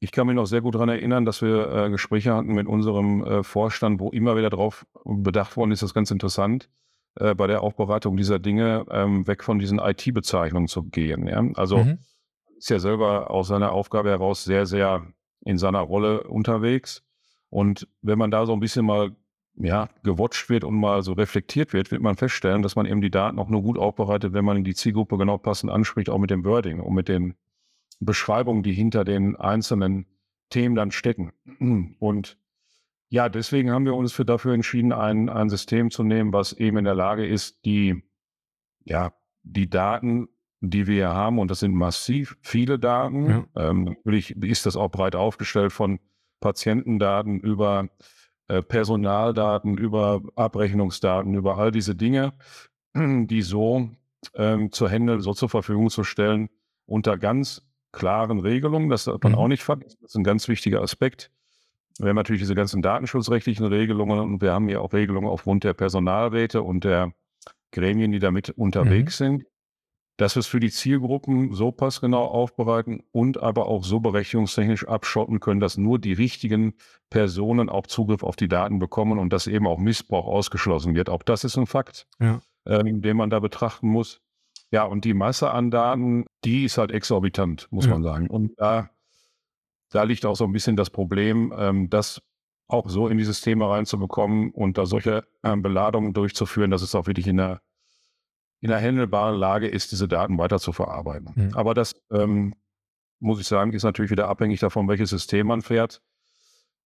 ich 0.00 0.12
kann 0.12 0.26
mich 0.26 0.34
noch 0.34 0.46
sehr 0.46 0.62
gut 0.62 0.74
daran 0.74 0.88
erinnern, 0.88 1.26
dass 1.26 1.42
wir 1.42 1.70
äh, 1.72 1.90
Gespräche 1.90 2.34
hatten 2.34 2.54
mit 2.54 2.66
unserem 2.66 3.22
äh, 3.22 3.42
Vorstand, 3.42 4.00
wo 4.00 4.08
immer 4.08 4.36
wieder 4.36 4.48
darauf 4.48 4.86
bedacht 5.04 5.56
worden 5.58 5.72
ist, 5.72 5.82
das 5.82 5.90
ist 5.90 5.94
ganz 5.94 6.10
interessant, 6.10 6.70
äh, 7.16 7.34
bei 7.34 7.46
der 7.46 7.62
Aufbereitung 7.62 8.16
dieser 8.16 8.38
Dinge 8.38 8.86
ähm, 8.90 9.26
weg 9.26 9.44
von 9.44 9.58
diesen 9.58 9.78
IT-Bezeichnungen 9.78 10.68
zu 10.68 10.84
gehen. 10.84 11.26
Ja? 11.26 11.44
Also 11.54 11.78
mhm. 11.78 11.98
ist 12.56 12.70
ja 12.70 12.78
selber 12.78 13.30
aus 13.30 13.48
seiner 13.48 13.72
Aufgabe 13.72 14.08
heraus 14.08 14.42
sehr, 14.42 14.64
sehr 14.64 15.06
in 15.44 15.58
seiner 15.58 15.80
Rolle 15.80 16.22
unterwegs. 16.24 17.02
Und 17.50 17.86
wenn 18.00 18.18
man 18.18 18.30
da 18.30 18.46
so 18.46 18.54
ein 18.54 18.60
bisschen 18.60 18.86
mal 18.86 19.14
ja, 19.56 19.90
gewatcht 20.02 20.48
wird 20.48 20.64
und 20.64 20.76
mal 20.76 21.02
so 21.02 21.12
reflektiert 21.12 21.74
wird, 21.74 21.90
wird 21.90 22.00
man 22.00 22.16
feststellen, 22.16 22.62
dass 22.62 22.76
man 22.76 22.86
eben 22.86 23.02
die 23.02 23.10
Daten 23.10 23.38
auch 23.38 23.48
nur 23.48 23.62
gut 23.62 23.76
aufbereitet, 23.76 24.32
wenn 24.32 24.44
man 24.46 24.64
die 24.64 24.74
Zielgruppe 24.74 25.18
genau 25.18 25.36
passend 25.36 25.70
anspricht, 25.70 26.08
auch 26.08 26.18
mit 26.18 26.30
dem 26.30 26.44
Wording 26.44 26.80
und 26.80 26.94
mit 26.94 27.08
den 27.08 27.34
Beschreibungen, 28.00 28.62
die 28.62 28.72
hinter 28.72 29.04
den 29.04 29.36
einzelnen 29.36 30.06
Themen 30.48 30.74
dann 30.74 30.90
stecken. 30.90 31.32
Und 31.98 32.38
ja, 33.08 33.28
deswegen 33.28 33.70
haben 33.70 33.84
wir 33.84 33.94
uns 33.94 34.12
für 34.12 34.24
dafür 34.24 34.54
entschieden, 34.54 34.92
ein, 34.92 35.28
ein 35.28 35.48
System 35.48 35.90
zu 35.90 36.02
nehmen, 36.02 36.32
was 36.32 36.52
eben 36.52 36.78
in 36.78 36.84
der 36.84 36.94
Lage 36.94 37.26
ist, 37.26 37.64
die, 37.64 38.02
ja, 38.84 39.12
die 39.42 39.68
Daten, 39.68 40.28
die 40.60 40.86
wir 40.86 40.94
hier 40.94 41.08
haben, 41.08 41.38
und 41.38 41.50
das 41.50 41.60
sind 41.60 41.74
massiv 41.74 42.36
viele 42.42 42.78
Daten, 42.78 43.30
ja. 43.30 43.46
ähm, 43.56 43.84
natürlich 43.84 44.36
ist 44.36 44.66
das 44.66 44.76
auch 44.76 44.90
breit 44.90 45.16
aufgestellt 45.16 45.72
von 45.72 45.98
Patientendaten 46.40 47.40
über 47.40 47.88
äh, 48.48 48.62
Personaldaten, 48.62 49.76
über 49.78 50.22
Abrechnungsdaten, 50.36 51.34
über 51.34 51.58
all 51.58 51.72
diese 51.72 51.96
Dinge, 51.96 52.32
die 52.94 53.42
so 53.42 53.90
ähm, 54.34 54.70
zur 54.72 54.88
Hände, 54.88 55.20
so 55.20 55.34
zur 55.34 55.48
Verfügung 55.48 55.90
zu 55.90 56.04
stellen, 56.04 56.48
unter 56.86 57.16
ganz 57.18 57.69
klaren 57.92 58.40
Regelungen. 58.40 58.88
Das 58.88 59.04
darf 59.04 59.22
man 59.22 59.32
mhm. 59.32 59.38
auch 59.38 59.48
nicht 59.48 59.62
vergessen. 59.62 59.98
Das 60.02 60.10
ist 60.12 60.16
ein 60.16 60.24
ganz 60.24 60.48
wichtiger 60.48 60.82
Aspekt. 60.82 61.30
Wir 61.98 62.08
haben 62.08 62.16
natürlich 62.16 62.42
diese 62.42 62.54
ganzen 62.54 62.82
datenschutzrechtlichen 62.82 63.66
Regelungen 63.66 64.20
und 64.20 64.40
wir 64.40 64.52
haben 64.52 64.68
ja 64.68 64.80
auch 64.80 64.92
Regelungen 64.92 65.28
aufgrund 65.28 65.64
der 65.64 65.74
Personalräte 65.74 66.62
und 66.62 66.84
der 66.84 67.12
Gremien, 67.72 68.10
die 68.10 68.18
damit 68.18 68.50
unterwegs 68.50 69.20
mhm. 69.20 69.24
sind, 69.24 69.46
dass 70.16 70.36
wir 70.36 70.40
es 70.40 70.46
für 70.46 70.60
die 70.60 70.70
Zielgruppen 70.70 71.54
so 71.54 71.72
passgenau 71.72 72.24
aufbereiten 72.24 73.02
und 73.10 73.42
aber 73.42 73.66
auch 73.66 73.84
so 73.84 74.00
berechnungstechnisch 74.00 74.86
abschotten 74.86 75.40
können, 75.40 75.60
dass 75.60 75.78
nur 75.78 75.98
die 75.98 76.12
richtigen 76.12 76.74
Personen 77.08 77.68
auch 77.68 77.86
Zugriff 77.86 78.22
auf 78.22 78.36
die 78.36 78.48
Daten 78.48 78.78
bekommen 78.78 79.18
und 79.18 79.32
dass 79.32 79.46
eben 79.46 79.66
auch 79.66 79.78
Missbrauch 79.78 80.26
ausgeschlossen 80.26 80.94
wird. 80.94 81.08
Auch 81.08 81.22
das 81.22 81.44
ist 81.44 81.56
ein 81.56 81.66
Fakt, 81.66 82.06
ja. 82.18 82.40
ähm, 82.66 83.00
den 83.02 83.16
man 83.16 83.30
da 83.30 83.40
betrachten 83.40 83.88
muss. 83.88 84.20
Ja, 84.70 84.84
und 84.84 85.04
die 85.04 85.14
Masse 85.14 85.50
an 85.50 85.70
Daten, 85.70 86.26
die 86.44 86.64
ist 86.64 86.78
halt 86.78 86.92
exorbitant, 86.92 87.66
muss 87.70 87.86
ja. 87.86 87.92
man 87.92 88.02
sagen. 88.02 88.28
Und 88.28 88.52
da 88.58 88.90
da 89.90 90.04
liegt 90.04 90.24
auch 90.24 90.36
so 90.36 90.44
ein 90.44 90.52
bisschen 90.52 90.76
das 90.76 90.90
Problem, 90.90 91.52
ähm, 91.56 91.90
das 91.90 92.22
auch 92.68 92.88
so 92.88 93.08
in 93.08 93.18
dieses 93.18 93.40
Thema 93.40 93.70
reinzubekommen 93.70 94.50
und 94.52 94.78
da 94.78 94.86
solche 94.86 95.24
ähm, 95.42 95.62
Beladungen 95.62 96.14
durchzuführen, 96.14 96.70
dass 96.70 96.82
es 96.82 96.94
auch 96.94 97.06
wirklich 97.08 97.26
in 97.26 97.36
der, 97.36 97.60
in 98.60 98.68
der 98.68 98.80
handelbaren 98.80 99.36
Lage 99.36 99.66
ist, 99.66 99.90
diese 99.90 100.06
Daten 100.06 100.38
weiter 100.38 100.60
zu 100.60 100.72
verarbeiten. 100.72 101.32
Mhm. 101.34 101.54
Aber 101.54 101.74
das, 101.74 102.00
ähm, 102.12 102.54
muss 103.18 103.40
ich 103.40 103.48
sagen, 103.48 103.72
ist 103.72 103.82
natürlich 103.82 104.12
wieder 104.12 104.28
abhängig 104.28 104.60
davon, 104.60 104.88
welches 104.88 105.10
System 105.10 105.48
man 105.48 105.62
fährt. 105.62 106.00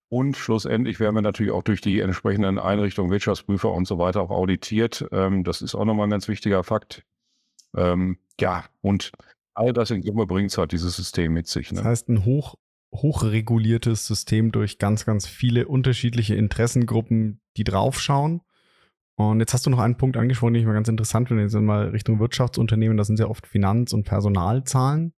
Und 0.09 0.37
schlussendlich 0.37 1.01
werden 1.01 1.15
wir 1.15 1.23
natürlich 1.23 1.53
auch 1.53 1.63
durch 1.63 1.81
die 1.81 2.01
entsprechenden 2.01 2.59
Einrichtungen, 2.59 3.11
Wirtschaftsprüfer 3.11 3.71
und 3.71 3.87
so 3.87 3.99
weiter 3.99 4.23
auch 4.23 4.31
auditiert. 4.31 5.07
Ähm, 5.13 5.45
das 5.45 5.61
ist 5.61 5.75
auch 5.75 5.85
nochmal 5.85 6.07
ein 6.07 6.11
ganz 6.11 6.29
wichtiger 6.29 6.65
Fakt. 6.65 7.05
Ähm, 7.77 8.19
ja, 8.41 8.65
und 8.81 9.13
all 9.55 9.73
das 9.73 9.91
in 9.91 10.03
Summe 10.03 10.27
bringt 10.27 10.51
es 10.51 10.59
halt 10.59 10.73
dieses 10.73 10.97
System 10.97 11.33
mit 11.33 11.47
sich. 11.47 11.71
Ne? 11.71 11.79
Das 11.79 11.87
heißt, 11.87 12.09
ein 12.09 12.25
hoch 12.25 12.57
hochreguliertes 12.95 14.07
System 14.07 14.53
durch 14.53 14.79
ganz, 14.79 15.05
ganz 15.05 15.27
viele 15.27 15.67
unterschiedliche 15.67 16.37
Interessengruppen, 16.37 17.41
die 17.57 17.65
draufschauen. 17.65 18.41
Und 19.17 19.41
jetzt 19.41 19.53
hast 19.53 19.67
du 19.67 19.71
noch 19.71 19.79
einen 19.79 19.97
Punkt 19.97 20.17
angesprochen, 20.17 20.55
den 20.55 20.61
ich 20.61 20.67
mal 20.67 20.75
ganz 20.75 20.89
interessant 20.89 21.29
finde. 21.29 21.45
Jetzt 21.45 21.53
sind 21.53 21.65
mal 21.65 21.89
Richtung 21.89 22.19
Wirtschaftsunternehmen, 22.19 22.97
das 22.97 23.07
sind 23.07 23.17
sehr 23.17 23.31
oft 23.31 23.47
Finanz- 23.47 23.93
und 23.93 24.05
Personalzahlen. 24.05 25.13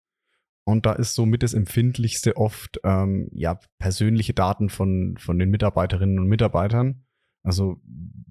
Und 0.65 0.85
da 0.85 0.93
ist 0.93 1.15
somit 1.15 1.43
das 1.43 1.53
Empfindlichste 1.53 2.37
oft 2.37 2.79
ähm, 2.83 3.29
ja, 3.31 3.59
persönliche 3.77 4.33
Daten 4.33 4.69
von, 4.69 5.15
von 5.19 5.37
den 5.37 5.49
Mitarbeiterinnen 5.49 6.17
und 6.17 6.27
Mitarbeitern. 6.27 7.05
Also 7.43 7.79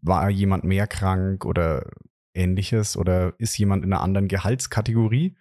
war 0.03 0.29
jemand 0.31 0.65
mehr 0.65 0.89
krank 0.89 1.45
oder 1.45 1.89
ähnliches 2.35 2.97
oder 2.97 3.35
ist 3.39 3.57
jemand 3.57 3.85
in 3.85 3.93
einer 3.93 4.03
anderen 4.03 4.29
Gehaltskategorie? 4.29 5.37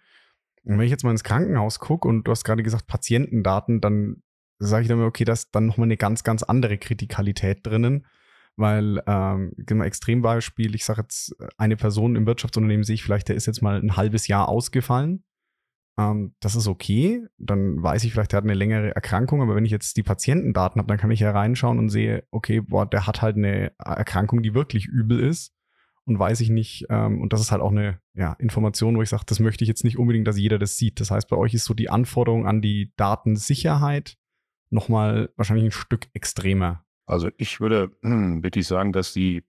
Und 0.64 0.78
wenn 0.78 0.84
ich 0.84 0.90
jetzt 0.90 1.04
mal 1.04 1.10
ins 1.10 1.24
Krankenhaus 1.24 1.78
gucke 1.78 2.08
und 2.08 2.24
du 2.24 2.30
hast 2.30 2.44
gerade 2.44 2.62
gesagt 2.62 2.86
Patientendaten, 2.86 3.80
dann 3.80 4.22
sage 4.58 4.82
ich 4.82 4.88
dann 4.88 4.98
mir, 4.98 5.04
okay, 5.04 5.24
da 5.24 5.32
ist 5.32 5.54
dann 5.54 5.66
nochmal 5.66 5.86
eine 5.86 5.96
ganz, 5.96 6.24
ganz 6.24 6.42
andere 6.42 6.78
Kritikalität 6.78 7.66
drinnen. 7.66 8.06
Weil, 8.56 9.02
ähm, 9.08 9.52
mal 9.72 9.84
Extrembeispiel, 9.84 10.76
ich 10.76 10.84
sage 10.84 11.02
jetzt, 11.02 11.34
eine 11.58 11.76
Person 11.76 12.14
im 12.14 12.24
Wirtschaftsunternehmen 12.24 12.84
sehe 12.84 12.94
ich 12.94 13.02
vielleicht, 13.02 13.28
der 13.28 13.34
ist 13.34 13.46
jetzt 13.46 13.62
mal 13.62 13.80
ein 13.80 13.96
halbes 13.96 14.28
Jahr 14.28 14.48
ausgefallen. 14.48 15.24
Ähm, 15.98 16.34
das 16.38 16.54
ist 16.54 16.68
okay. 16.68 17.26
Dann 17.36 17.82
weiß 17.82 18.04
ich 18.04 18.12
vielleicht, 18.12 18.30
der 18.30 18.38
hat 18.38 18.44
eine 18.44 18.54
längere 18.54 18.94
Erkrankung, 18.94 19.42
aber 19.42 19.56
wenn 19.56 19.64
ich 19.64 19.72
jetzt 19.72 19.96
die 19.96 20.04
Patientendaten 20.04 20.78
habe, 20.78 20.88
dann 20.88 20.98
kann 20.98 21.10
ich 21.10 21.20
ja 21.20 21.32
reinschauen 21.32 21.80
und 21.80 21.90
sehe, 21.90 22.24
okay, 22.30 22.60
boah, 22.60 22.86
der 22.86 23.08
hat 23.08 23.22
halt 23.22 23.36
eine 23.36 23.72
Erkrankung, 23.78 24.40
die 24.40 24.54
wirklich 24.54 24.86
übel 24.86 25.18
ist 25.18 25.52
und 26.06 26.18
weiß 26.18 26.40
ich 26.40 26.50
nicht. 26.50 26.86
Ähm, 26.90 27.20
und 27.20 27.32
das 27.32 27.40
ist 27.40 27.52
halt 27.52 27.62
auch 27.62 27.70
eine 27.70 28.00
ja, 28.14 28.34
Information, 28.34 28.96
wo 28.96 29.02
ich 29.02 29.08
sage, 29.08 29.24
das 29.26 29.40
möchte 29.40 29.64
ich 29.64 29.68
jetzt 29.68 29.84
nicht 29.84 29.98
unbedingt, 29.98 30.26
dass 30.26 30.38
jeder 30.38 30.58
das 30.58 30.76
sieht. 30.76 31.00
Das 31.00 31.10
heißt, 31.10 31.28
bei 31.28 31.36
euch 31.36 31.54
ist 31.54 31.64
so 31.64 31.74
die 31.74 31.90
Anforderung 31.90 32.46
an 32.46 32.60
die 32.60 32.92
Datensicherheit 32.96 34.16
nochmal 34.70 35.30
wahrscheinlich 35.36 35.66
ein 35.66 35.70
Stück 35.72 36.08
extremer. 36.12 36.84
Also 37.06 37.30
ich 37.36 37.60
würde 37.60 37.90
wirklich 38.02 38.66
sagen, 38.66 38.92
dass 38.92 39.12
die 39.12 39.44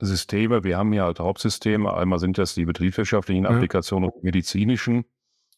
Systeme, 0.00 0.64
wir 0.64 0.78
haben 0.78 0.92
ja 0.92 1.04
halt 1.04 1.20
Hauptsysteme, 1.20 1.92
einmal 1.92 2.18
sind 2.18 2.38
das 2.38 2.54
die 2.54 2.64
betriebswirtschaftlichen 2.64 3.44
ja. 3.44 3.50
Applikationen 3.50 4.08
und 4.08 4.24
medizinischen. 4.24 5.04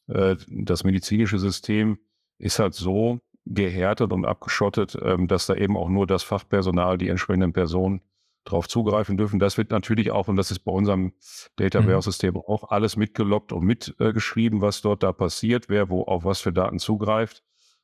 Äh, 0.09 0.37
das 0.49 0.85
medizinische 0.85 1.39
System 1.39 1.99
ist 2.39 2.59
halt 2.59 2.75
so 2.75 3.21
gehärtet 3.45 4.13
und 4.13 4.25
abgeschottet, 4.25 4.97
ähm, 5.01 5.29
dass 5.29 5.47
da 5.47 5.55
eben 5.55 5.77
auch 5.77 5.89
nur 5.89 6.07
das 6.07 6.23
Fachpersonal, 6.23 6.99
die 6.99 7.09
entsprechenden 7.09 7.53
Personen 7.53 8.03
darauf 8.45 8.69
zugreifen 8.69 9.17
dürfen. 9.17 9.39
Das 9.39 9.59
wird 9.59 9.71
natürlich 9.71 10.11
auch, 10.11 10.29
und 10.29 10.37
das 10.37 10.51
ist 10.51 10.61
bei 10.61 10.73
unserem 10.73 11.13
Data 11.57 11.81
mhm. 11.81 11.87
Warehouse-System 11.87 12.37
auch 12.37 12.71
alles 12.71 12.97
mitgelockt 12.97 13.53
und 13.53 13.65
mitgeschrieben, 13.65 14.59
äh, 14.59 14.63
was 14.63 14.83
dort 14.83 15.03
da 15.03 15.13
passiert, 15.13 15.69
wer 15.69 15.91
wo 15.91 16.03
auf 16.03 16.25
was 16.25 16.41
für 16.41 16.53
Daten 16.53 16.79
zugreift. 16.79 17.43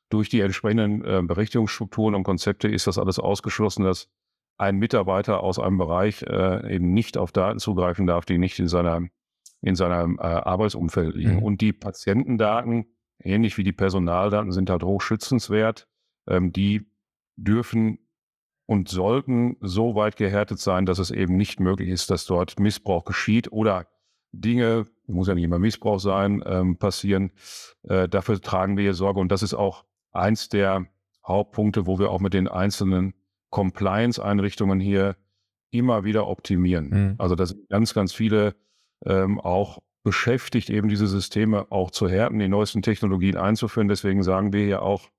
Durch 0.09 0.29
die 0.29 0.41
entsprechenden 0.41 1.03
äh, 1.05 1.21
Berechtigungsstrukturen 1.23 2.15
und 2.15 2.23
Konzepte 2.23 2.67
ist 2.67 2.87
das 2.87 2.97
alles 2.97 3.19
ausgeschlossen, 3.19 3.83
dass 3.83 4.09
ein 4.57 4.77
Mitarbeiter 4.77 5.41
aus 5.41 5.59
einem 5.59 5.77
Bereich 5.77 6.23
äh, 6.23 6.75
eben 6.75 6.93
nicht 6.93 7.17
auf 7.17 7.31
Daten 7.31 7.59
zugreifen 7.59 8.07
darf, 8.07 8.25
die 8.25 8.37
nicht 8.37 8.59
in 8.59 8.67
seiner 8.67 9.07
in 9.61 9.75
seinem 9.75 10.17
äh, 10.19 10.21
Arbeitsumfeld 10.21 11.15
liegen. 11.15 11.37
Mhm. 11.37 11.43
Und 11.43 11.61
die 11.61 11.73
Patientendaten, 11.73 12.95
ähnlich 13.21 13.57
wie 13.57 13.63
die 13.63 13.73
Personaldaten, 13.73 14.51
sind 14.51 14.69
halt 14.69 14.83
hochschützenswert. 14.83 15.87
Ähm, 16.27 16.53
die 16.53 16.89
dürfen 17.35 17.99
und 18.69 18.87
sollten 18.87 19.57
so 19.61 19.95
weit 19.95 20.15
gehärtet 20.15 20.59
sein, 20.59 20.85
dass 20.85 20.99
es 20.99 21.09
eben 21.09 21.35
nicht 21.35 21.59
möglich 21.59 21.89
ist, 21.89 22.11
dass 22.11 22.27
dort 22.27 22.59
Missbrauch 22.59 23.03
geschieht 23.03 23.51
oder 23.51 23.87
Dinge, 24.31 24.85
muss 25.07 25.27
ja 25.27 25.33
nicht 25.33 25.45
immer 25.45 25.57
Missbrauch 25.57 25.99
sein, 25.99 26.43
ähm, 26.45 26.77
passieren. 26.77 27.31
Äh, 27.81 28.07
dafür 28.07 28.39
tragen 28.39 28.77
wir 28.77 28.83
hier 28.83 28.93
Sorge 28.93 29.19
und 29.21 29.31
das 29.31 29.41
ist 29.41 29.55
auch 29.55 29.85
eins 30.11 30.49
der 30.49 30.85
Hauptpunkte, 31.27 31.87
wo 31.87 31.97
wir 31.97 32.11
auch 32.11 32.19
mit 32.19 32.35
den 32.35 32.47
einzelnen 32.47 33.15
Compliance-Einrichtungen 33.49 34.79
hier 34.79 35.15
immer 35.71 36.03
wieder 36.03 36.27
optimieren. 36.27 36.89
Mhm. 36.89 37.15
Also 37.17 37.33
da 37.33 37.47
sind 37.47 37.67
ganz, 37.69 37.95
ganz 37.95 38.13
viele 38.13 38.55
ähm, 39.03 39.39
auch 39.39 39.79
beschäftigt, 40.03 40.69
eben 40.69 40.89
diese 40.89 41.07
Systeme 41.07 41.71
auch 41.71 41.89
zu 41.89 42.07
härten, 42.07 42.37
die 42.37 42.47
neuesten 42.47 42.83
Technologien 42.83 43.35
einzuführen. 43.35 43.87
Deswegen 43.87 44.21
sagen 44.21 44.53
wir 44.53 44.63
hier 44.63 44.83
auch, 44.83 45.09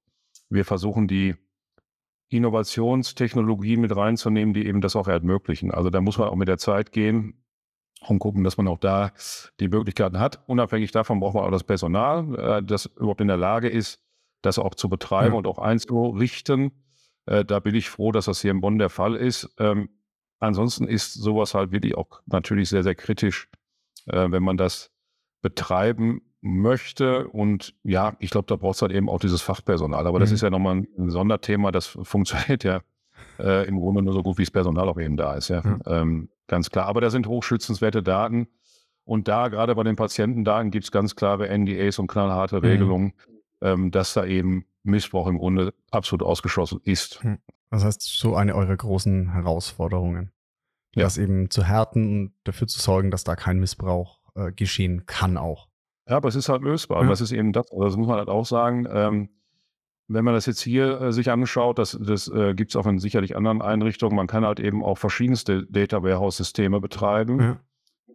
wir 0.51 0.65
versuchen 0.65 1.09
die 1.09 1.35
Innovationstechnologien 2.31 3.81
mit 3.81 3.95
reinzunehmen, 3.95 4.55
die 4.55 4.67
eben 4.67 4.81
das 4.81 4.97
auch 4.97 5.09
ermöglichen. 5.09 5.73
Also 5.73 5.91
da 5.91 6.01
muss 6.01 6.17
man 6.17 6.29
auch 6.29 6.37
mit 6.37 6.49
der 6.49 6.59
Zeit 6.59 6.93
gehen 6.93 7.43
und 8.07 8.21
gucken, 8.21 8.45
dass 8.45 8.57
man 8.57 8.69
auch 8.69 8.79
da 8.79 9.13
die 9.59 9.69
Möglichkeiten 9.69 10.19
hat. 10.19 10.43
Unabhängig 10.47 10.93
davon 10.93 11.21
braucht 11.21 11.35
man 11.35 11.45
auch 11.45 11.51
das 11.51 11.65
Personal, 11.65 12.35
äh, 12.39 12.63
das 12.63 12.87
überhaupt 12.87 13.21
in 13.21 13.29
der 13.29 13.37
Lage 13.37 13.69
ist, 13.69 14.01
das 14.43 14.59
auch 14.59 14.75
zu 14.75 14.89
betreiben 14.89 15.33
ja. 15.33 15.39
und 15.39 15.47
auch 15.47 15.59
einzurichten. 15.59 16.73
Äh, 17.27 17.45
da 17.45 17.59
bin 17.59 17.75
ich 17.75 17.91
froh, 17.91 18.13
dass 18.13 18.25
das 18.25 18.41
hier 18.41 18.53
in 18.53 18.61
Bonn 18.61 18.79
der 18.79 18.91
Fall 18.91 19.17
ist. 19.17 19.53
Ähm, 19.59 19.91
ansonsten 20.39 20.87
ist 20.87 21.15
sowas 21.15 21.55
halt 21.55 21.73
wirklich 21.73 21.97
auch 21.97 22.21
natürlich 22.27 22.69
sehr, 22.69 22.85
sehr 22.85 22.95
kritisch, 22.95 23.49
äh, 24.07 24.31
wenn 24.31 24.43
man 24.43 24.57
das 24.57 24.93
betreiben 25.43 26.23
möchte. 26.41 27.29
Und 27.29 27.75
ja, 27.83 28.17
ich 28.19 28.31
glaube, 28.31 28.47
da 28.47 28.57
braucht 28.57 28.77
es 28.77 28.83
halt 28.83 28.93
eben 28.93 29.09
auch 29.09 29.21
dieses 29.21 29.43
Fachpersonal. 29.43 30.07
Aber 30.07 30.19
mhm. 30.19 30.21
das 30.21 30.33
ist 30.33 30.43
ja 30.43 30.51
nochmal 30.51 30.85
ein, 30.97 31.11
Sonderthema. 31.11 31.71
Das 31.71 31.87
funktioniert 31.87 32.65
ja 32.65 32.81
äh, 33.39 33.67
im 33.67 33.79
Grunde 33.79 34.03
nur 34.03 34.15
so 34.15 34.23
gut, 34.23 34.39
wie 34.39 34.43
das 34.43 34.51
Personal 34.51 34.89
auch 34.89 34.99
eben 34.99 35.17
da 35.17 35.35
ist. 35.35 35.49
Ja, 35.49 35.63
mhm. 35.63 35.81
ähm, 35.87 36.29
ganz 36.47 36.71
klar. 36.71 36.87
Aber 36.87 37.01
da 37.01 37.11
sind 37.11 37.27
hochschützenswerte 37.27 38.03
Daten. 38.03 38.49
Und 39.05 39.29
da, 39.29 39.49
gerade 39.49 39.75
bei 39.75 39.83
den 39.83 39.97
Patientendaten, 39.97 40.71
gibt 40.71 40.85
es 40.85 40.93
ganz 40.93 41.17
klare 41.17 41.49
NDAs 41.49 41.99
und 41.99 42.07
knallharte 42.07 42.57
mhm. 42.57 42.65
Regelungen, 42.65 43.13
ähm, 43.61 43.91
dass 43.91 44.15
da 44.15 44.25
eben 44.25 44.67
Missbrauch 44.83 45.27
im 45.27 45.39
Grunde 45.39 45.75
absolut 45.91 46.23
ausgeschlossen 46.23 46.81
ist. 46.85 47.23
Mhm. 47.25 47.39
Das 47.71 47.85
heißt, 47.85 48.03
so 48.03 48.35
eine 48.35 48.55
eurer 48.55 48.77
großen 48.77 49.33
Herausforderungen. 49.33 50.33
Ja. 50.95 51.05
Das 51.05 51.19
eben 51.19 51.51
zu 51.51 51.65
härten 51.65 52.03
und 52.03 52.33
dafür 52.45 52.67
zu 52.67 52.81
sorgen, 52.81 53.11
dass 53.11 53.23
da 53.23 53.37
kein 53.37 53.61
Missbrauch 53.61 54.21
äh, 54.35 54.51
geschehen 54.51 55.07
kann 55.07 55.37
auch. 55.37 55.70
Ja, 56.11 56.17
aber 56.17 56.29
es 56.29 56.35
ist 56.35 56.49
halt 56.49 56.63
lösbar. 56.63 56.99
Ja. 56.99 57.03
Und 57.03 57.09
das 57.09 57.21
ist 57.21 57.31
eben 57.31 57.53
das, 57.53 57.71
also 57.71 57.85
das 57.85 57.97
muss 57.97 58.09
man 58.09 58.19
halt 58.19 58.29
auch 58.29 58.45
sagen. 58.45 58.87
Ähm, 58.93 59.29
wenn 60.09 60.25
man 60.25 60.35
das 60.35 60.47
jetzt 60.47 60.61
hier 60.61 61.01
äh, 61.01 61.13
sich 61.13 61.31
anschaut, 61.31 61.79
das, 61.79 61.97
das 62.03 62.27
äh, 62.27 62.55
gibt 62.55 62.73
es 62.73 62.77
auch 62.77 62.87
in 62.87 62.99
sicherlich 62.99 63.37
anderen 63.37 63.63
Einrichtungen, 63.63 64.17
man 64.17 64.27
kann 64.27 64.45
halt 64.45 64.59
eben 64.59 64.85
auch 64.85 64.99
verschiedenste 64.99 65.67
Data 65.67 66.03
Warehouse-Systeme 66.03 66.81
betreiben, 66.81 67.41
ja. 67.41 67.61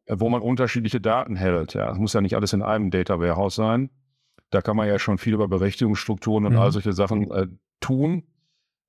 äh, 0.08 0.16
wo 0.20 0.28
man 0.28 0.42
unterschiedliche 0.42 1.00
Daten 1.00 1.38
hält. 1.38 1.74
Ja, 1.74 1.90
es 1.90 1.98
muss 1.98 2.12
ja 2.12 2.20
nicht 2.20 2.36
alles 2.36 2.52
in 2.52 2.62
einem 2.62 2.92
Data 2.92 3.18
Warehouse 3.18 3.56
sein. 3.56 3.90
Da 4.50 4.62
kann 4.62 4.75
man 4.75 4.90
ja 4.90 5.00
schon 5.00 5.18
viel 5.18 5.34
über 5.34 5.48
Berechtigungsstrukturen 5.48 6.46
und 6.46 6.54
mhm. 6.54 6.60
all 6.60 6.74
solche 6.74 6.92
Sachen 6.92 7.32
äh, 7.32 7.48
tun. 7.80 8.24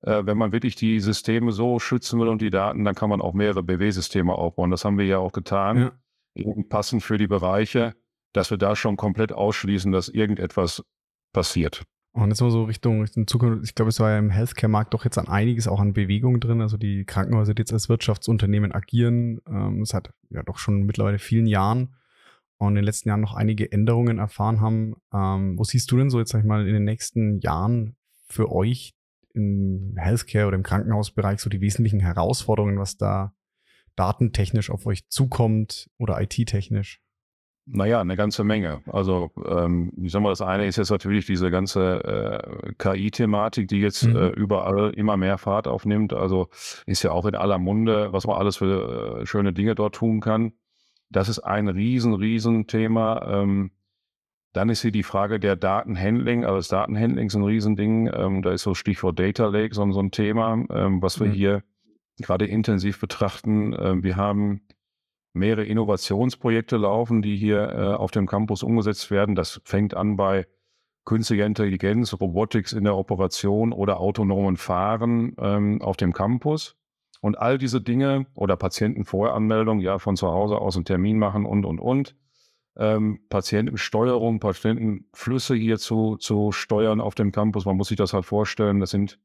Äh, 0.01 0.25
wenn 0.25 0.37
man 0.37 0.51
wirklich 0.51 0.75
die 0.75 0.99
Systeme 0.99 1.53
so 1.53 1.79
schützen 1.79 2.19
will 2.19 2.27
und 2.27 2.41
die 2.41 2.49
Daten, 2.49 2.83
dann 2.83 2.93
kann 2.93 3.09
man 3.09 3.21
auch 3.21 3.33
mehrere 3.33 3.63
BW-Systeme 3.63 4.33
aufbauen. 4.33 4.69
Das 4.69 4.83
haben 4.83 4.97
wir 4.97 5.05
ja 5.05 5.17
auch 5.17 5.31
getan, 5.31 5.77
ja. 5.77 5.91
eben 6.35 6.67
passend 6.67 7.03
für 7.03 7.17
die 7.17 7.27
Bereiche, 7.27 7.95
dass 8.33 8.51
wir 8.51 8.57
da 8.57 8.75
schon 8.75 8.97
komplett 8.97 9.31
ausschließen, 9.31 9.91
dass 9.91 10.09
irgendetwas 10.09 10.83
passiert. 11.33 11.83
Und 12.13 12.29
jetzt 12.29 12.41
mal 12.41 12.49
so 12.49 12.63
Richtung, 12.63 13.01
Richtung 13.01 13.27
Zukunft, 13.27 13.63
ich 13.63 13.75
glaube, 13.75 13.89
es 13.89 13.99
war 13.99 14.09
ja 14.09 14.17
im 14.17 14.31
Healthcare-Markt 14.31 14.93
doch 14.93 15.05
jetzt 15.05 15.19
an 15.19 15.27
einiges 15.27 15.67
auch 15.67 15.79
an 15.79 15.93
Bewegung 15.93 16.39
drin. 16.39 16.61
Also 16.61 16.75
die 16.75 17.05
Krankenhäuser, 17.05 17.53
die 17.53 17.61
jetzt 17.61 17.73
als 17.73 17.89
Wirtschaftsunternehmen 17.89 18.71
agieren, 18.71 19.39
ähm, 19.47 19.83
hat 19.93 20.09
ja 20.31 20.41
doch 20.41 20.57
schon 20.57 20.83
mittlerweile 20.83 21.19
vielen 21.19 21.45
Jahren 21.45 21.93
und 22.57 22.69
in 22.69 22.75
den 22.75 22.85
letzten 22.85 23.09
Jahren 23.09 23.21
noch 23.21 23.35
einige 23.35 23.71
Änderungen 23.71 24.17
erfahren 24.17 24.61
haben. 24.61 24.95
Ähm, 25.13 25.59
wo 25.59 25.63
siehst 25.63 25.91
du 25.91 25.97
denn 25.97 26.09
so 26.09 26.17
jetzt, 26.17 26.31
sag 26.31 26.39
ich 26.39 26.45
mal, 26.45 26.67
in 26.67 26.73
den 26.73 26.85
nächsten 26.85 27.39
Jahren 27.39 27.95
für 28.27 28.51
euch 28.51 28.95
im 29.33 29.93
Healthcare 29.95 30.47
oder 30.47 30.55
im 30.55 30.63
Krankenhausbereich 30.63 31.39
so 31.39 31.49
die 31.49 31.61
wesentlichen 31.61 31.99
Herausforderungen, 31.99 32.79
was 32.79 32.97
da 32.97 33.33
datentechnisch 33.95 34.71
auf 34.71 34.87
euch 34.87 35.07
zukommt 35.07 35.89
oder 35.97 36.19
IT-technisch? 36.19 36.99
Naja, 37.69 37.99
eine 37.99 38.15
ganze 38.15 38.45
Menge. 38.45 38.81
Also, 38.87 39.31
ähm, 39.45 39.91
ich 40.01 40.13
sag 40.13 40.21
mal, 40.21 40.29
das 40.29 40.41
eine 40.41 40.65
ist 40.65 40.77
jetzt 40.77 40.89
natürlich 40.89 41.25
diese 41.25 41.51
ganze 41.51 42.41
äh, 42.65 42.73
KI-Thematik, 42.77 43.67
die 43.67 43.81
jetzt 43.81 44.07
mhm. 44.07 44.15
äh, 44.15 44.27
überall 44.29 44.91
immer 44.91 45.17
mehr 45.17 45.37
Fahrt 45.37 45.67
aufnimmt. 45.67 46.13
Also 46.13 46.47
ist 46.85 47.03
ja 47.03 47.11
auch 47.11 47.25
in 47.25 47.35
aller 47.35 47.57
Munde, 47.57 48.13
was 48.13 48.25
man 48.25 48.37
alles 48.37 48.55
für 48.55 49.19
äh, 49.19 49.25
schöne 49.25 49.51
Dinge 49.51 49.75
dort 49.75 49.95
tun 49.95 50.21
kann. 50.21 50.53
Das 51.09 51.27
ist 51.27 51.39
ein 51.39 51.67
riesen, 51.67 52.13
riesen 52.13 52.67
Thema. 52.67 53.41
Ähm, 53.41 53.71
dann 54.53 54.69
ist 54.69 54.81
hier 54.81 54.91
die 54.91 55.03
Frage 55.03 55.39
der 55.39 55.57
Datenhandling. 55.57 56.45
Also 56.45 56.57
das 56.57 56.67
Datenhandling 56.69 57.27
ist 57.27 57.35
ein 57.35 57.43
Riesending. 57.43 58.09
Ähm, 58.13 58.41
da 58.43 58.51
ist 58.53 58.63
so 58.63 58.75
Stichwort 58.75 59.19
Data 59.19 59.47
Lake 59.47 59.75
so, 59.75 59.91
so 59.91 59.99
ein 59.99 60.11
Thema, 60.11 60.65
ähm, 60.69 61.01
was 61.01 61.19
wir 61.19 61.27
mhm. 61.27 61.33
hier 61.33 61.63
gerade 62.21 62.45
intensiv 62.45 62.99
betrachten. 62.99 63.75
Ähm, 63.77 64.03
wir 64.03 64.15
haben 64.15 64.61
mehrere 65.37 65.65
Innovationsprojekte 65.65 66.77
laufen, 66.77 67.21
die 67.21 67.35
hier 67.35 67.69
äh, 67.69 67.93
auf 67.93 68.11
dem 68.11 68.27
Campus 68.27 68.63
umgesetzt 68.63 69.11
werden. 69.11 69.35
Das 69.35 69.61
fängt 69.63 69.93
an 69.95 70.17
bei 70.17 70.47
künstlicher 71.05 71.45
Intelligenz, 71.45 72.13
Robotics 72.13 72.73
in 72.73 72.83
der 72.83 72.97
Operation 72.97 73.71
oder 73.71 73.99
autonomen 73.99 74.57
Fahren 74.57 75.35
ähm, 75.39 75.81
auf 75.81 75.97
dem 75.97 76.11
Campus. 76.11 76.75
Und 77.21 77.37
all 77.37 77.57
diese 77.57 77.81
Dinge 77.81 78.27
oder 78.35 78.57
Patientenvoranmeldung, 78.57 79.79
ja, 79.79 79.99
von 79.99 80.17
zu 80.17 80.27
Hause 80.27 80.57
aus 80.57 80.75
einen 80.75 80.85
Termin 80.85 81.17
machen 81.17 81.45
und, 81.45 81.65
und, 81.65 81.79
und. 81.79 82.15
Ähm, 82.75 83.21
Patientensteuerung, 83.29 84.39
Patientenflüsse 84.39 85.55
hier 85.55 85.77
zu, 85.79 86.17
zu 86.17 86.51
steuern 86.51 87.01
auf 87.01 87.15
dem 87.15 87.31
Campus. 87.31 87.65
Man 87.65 87.77
muss 87.77 87.87
sich 87.87 87.97
das 87.97 88.13
halt 88.13 88.25
vorstellen. 88.25 88.79
Das 88.79 88.91
sind 88.91 89.17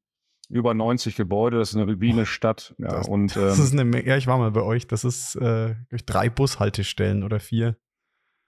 über 0.49 0.75
90 0.75 1.17
Gebäude, 1.17 1.59
das 1.59 1.71
ist 1.71 1.77
eine 1.77 2.01
wie 2.01 2.13
eine 2.13 2.27
Stadt. 2.27 2.75
Ja, 2.79 2.89
das, 2.89 3.09
und, 3.09 3.37
das 3.37 3.59
ähm, 3.59 3.65
ist 3.65 3.79
eine, 3.79 4.07
ja, 4.07 4.17
ich 4.17 4.27
war 4.27 4.39
mal 4.39 4.51
bei 4.51 4.63
euch, 4.63 4.87
das 4.87 5.05
ist 5.05 5.37
äh, 5.37 5.75
drei 6.07 6.29
Bushaltestellen 6.29 7.23
oder 7.23 7.41
vier. 7.41 7.77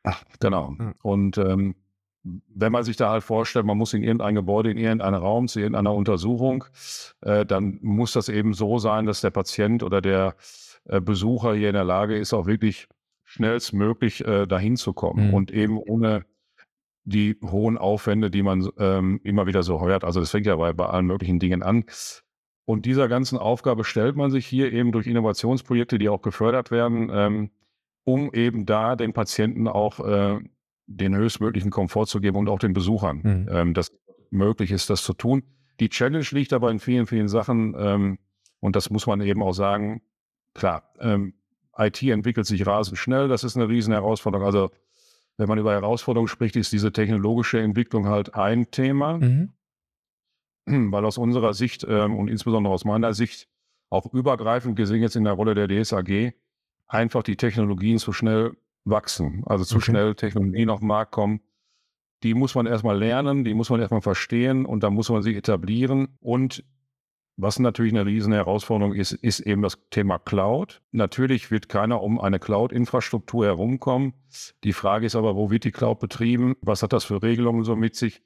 Ach, 0.03 0.23
genau. 0.39 0.77
Ja. 0.79 0.95
Und 1.03 1.39
ähm, 1.39 1.77
wenn 2.23 2.73
man 2.73 2.85
sich 2.85 2.97
da 2.97 3.11
halt 3.11 3.23
vorstellt, 3.23 3.67
man 3.67 3.77
muss 3.77 3.93
in 3.93 4.03
irgendein 4.03 4.35
Gebäude, 4.35 4.71
in 4.71 4.79
irgendeinen 4.79 5.15
Raum 5.15 5.47
zu 5.47 5.61
irgendeiner 5.61 5.95
Untersuchung, 5.95 6.65
äh, 7.21 7.45
dann 7.45 7.79
muss 7.83 8.13
das 8.13 8.29
eben 8.29 8.55
so 8.55 8.79
sein, 8.79 9.07
dass 9.07 9.21
der 9.21 9.31
Patient 9.31 9.83
oder 9.83 10.01
der 10.01 10.35
äh, 10.85 11.01
Besucher 11.01 11.55
hier 11.55 11.69
in 11.69 11.75
der 11.75 11.85
Lage 11.85 12.17
ist, 12.17 12.33
auch 12.33 12.47
wirklich 12.47 12.89
schnellstmöglich 13.25 14.27
äh, 14.27 14.47
dahin 14.47 14.77
zu 14.77 14.93
kommen 14.93 15.29
mhm. 15.29 15.35
und 15.35 15.51
eben 15.51 15.79
ohne 15.79 16.25
die 17.05 17.39
hohen 17.43 17.79
Aufwände, 17.79 18.31
die 18.31 18.43
man 18.43 18.69
ähm, 18.79 19.21
immer 19.25 19.47
wieder 19.47 19.63
so 19.63 19.81
heuert. 19.81 20.05
Also 20.05 20.21
das 20.21 20.31
fängt 20.31 20.47
ja 20.47 20.57
bei, 20.57 20.73
bei 20.73 20.87
allen 20.87 21.07
möglichen 21.07 21.39
Dingen 21.39 21.63
an. 21.63 21.85
Und 22.65 22.87
dieser 22.87 23.09
ganzen 23.09 23.39
Aufgabe 23.39 23.85
stellt 23.85 24.17
man 24.17 24.31
sich 24.31 24.47
hier 24.47 24.73
eben 24.73 24.91
durch 24.91 25.07
Innovationsprojekte, 25.07 25.99
die 25.99 26.09
auch 26.09 26.23
gefördert 26.23 26.71
werden, 26.71 27.11
ähm, 27.13 27.51
um 28.05 28.33
eben 28.33 28.65
da 28.65 28.97
den 28.97 29.13
Patienten 29.13 29.69
auch 29.69 30.01
äh, 30.01 30.39
den 30.87 31.15
höchstmöglichen 31.15 31.71
Komfort 31.71 32.07
zu 32.07 32.21
geben 32.21 32.39
und 32.39 32.49
auch 32.49 32.59
den 32.59 32.73
Besuchern, 32.73 33.21
mhm. 33.23 33.49
ähm, 33.51 33.75
dass 33.75 33.93
möglich 34.31 34.71
ist, 34.71 34.91
das 34.91 35.03
zu 35.03 35.13
tun. 35.13 35.43
Die 35.81 35.89
Challenge 35.89 36.27
liegt 36.31 36.53
aber 36.53 36.71
in 36.71 36.79
vielen, 36.79 37.07
vielen 37.07 37.29
Sachen 37.29 37.75
ähm, 37.79 38.19
und 38.61 38.77
das 38.77 38.91
muss 38.91 39.07
man 39.07 39.21
eben 39.21 39.43
auch 39.43 39.53
sagen. 39.53 40.03
Klar, 40.55 40.93
ähm, 41.01 41.35
IT 41.77 42.03
entwickelt 42.03 42.47
sich 42.47 42.67
rasend 42.67 42.97
schnell, 42.97 43.29
das 43.29 43.45
ist 43.45 43.57
eine 43.57 43.69
riesen 43.69 43.93
Herausforderung. 43.93 44.47
Also 44.47 44.71
wenn 45.37 45.49
man 45.49 45.59
über 45.59 45.73
Herausforderungen 45.73 46.29
spricht, 46.29 46.57
ist 46.57 46.73
diese 46.73 46.93
technologische 46.93 47.61
Entwicklung 47.61 48.07
halt 48.07 48.35
ein 48.35 48.71
Thema, 48.71 49.19
mhm. 49.19 49.53
weil 50.67 51.05
aus 51.05 51.19
unserer 51.19 51.55
Sicht 51.55 51.85
ähm, 51.89 52.17
und 52.17 52.29
insbesondere 52.29 52.73
aus 52.73 52.85
meiner 52.85 53.15
Sicht 53.15 53.49
auch 53.91 54.13
übergreifend 54.13 54.77
gesehen 54.77 55.03
jetzt 55.03 55.17
in 55.17 55.25
der 55.25 55.35
Rolle 55.35 55.55
der 55.55 55.69
DSAG 55.69 56.35
einfach 56.87 57.23
die 57.23 57.37
Technologien 57.37 57.99
zu 57.99 58.13
schnell 58.13 58.57
wachsen, 58.85 59.43
also 59.47 59.65
zu 59.65 59.77
okay. 59.77 59.85
schnell 59.85 60.15
Technologien 60.15 60.71
auf 60.71 60.81
den 60.81 60.89
Markt 60.89 61.13
kommen. 61.13 61.41
Die 62.23 62.35
muss 62.35 62.55
man 62.55 62.67
erstmal 62.67 62.99
lernen, 62.99 63.45
die 63.45 63.55
muss 63.55 63.71
man 63.71 63.81
erstmal 63.81 64.01
verstehen 64.01 64.65
und 64.67 64.83
dann 64.83 64.95
muss 64.95 65.11
man 65.11 65.23
sie 65.23 65.37
etablieren 65.37 66.17
und 66.21 66.65
was 67.37 67.59
natürlich 67.59 67.93
eine 67.93 68.07
riesen 68.07 68.33
Herausforderung 68.33 68.95
ist, 68.95 69.13
ist 69.13 69.41
eben 69.41 69.63
das 69.63 69.79
Thema 69.91 70.19
Cloud. 70.19 70.83
Natürlich 70.93 71.51
wird 71.51 71.69
keiner 71.69 72.01
um 72.01 72.21
eine 72.21 72.39
Cloud-Infrastruktur 72.39 73.47
herumkommen. 73.47 74.15
Die 74.63 74.73
Frage 74.73 75.07
ist 75.07 75.17
aber, 75.17 75.35
wo 75.35 75.51
wird 75.51 75.65
die 75.65 75.73
Cloud 75.73 75.99
betrieben? 75.99 76.55
Was 76.61 76.83
hat 76.83 76.93
das 76.93 77.05
für 77.05 77.23
Regelungen 77.23 77.65
so 77.65 77.75
mit 77.75 77.97
sich? 77.97 78.23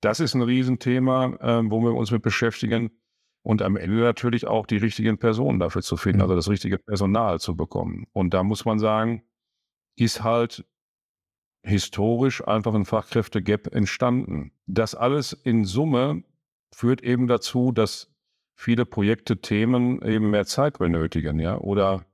Das 0.00 0.18
ist 0.18 0.34
ein 0.34 0.42
Riesenthema, 0.42 1.36
äh, 1.40 1.70
wo 1.70 1.80
wir 1.80 1.94
uns 1.94 2.10
mit 2.10 2.22
beschäftigen. 2.22 2.90
Und 3.42 3.62
am 3.62 3.76
Ende 3.76 4.00
natürlich 4.00 4.46
auch 4.46 4.66
die 4.66 4.76
richtigen 4.78 5.18
Personen 5.18 5.60
dafür 5.60 5.82
zu 5.82 5.96
finden, 5.96 6.18
mhm. 6.18 6.22
also 6.22 6.34
das 6.34 6.48
richtige 6.48 6.78
Personal 6.78 7.38
zu 7.40 7.56
bekommen. 7.56 8.06
Und 8.12 8.34
da 8.34 8.42
muss 8.42 8.64
man 8.64 8.78
sagen, 8.78 9.22
ist 9.96 10.24
halt 10.24 10.64
historisch 11.62 12.46
einfach 12.46 12.74
ein 12.74 12.84
Fachkräftegap 12.84 13.68
entstanden. 13.74 14.52
Das 14.66 14.94
alles 14.94 15.32
in 15.32 15.64
Summe 15.64 16.24
führt 16.72 17.02
eben 17.02 17.26
dazu, 17.26 17.72
dass 17.72 18.09
viele 18.60 18.84
Projekte, 18.84 19.40
Themen 19.40 20.02
eben 20.02 20.30
mehr 20.30 20.44
Zeit 20.44 20.78
benötigen, 20.78 21.38
ja, 21.38 21.56
oder 21.56 22.04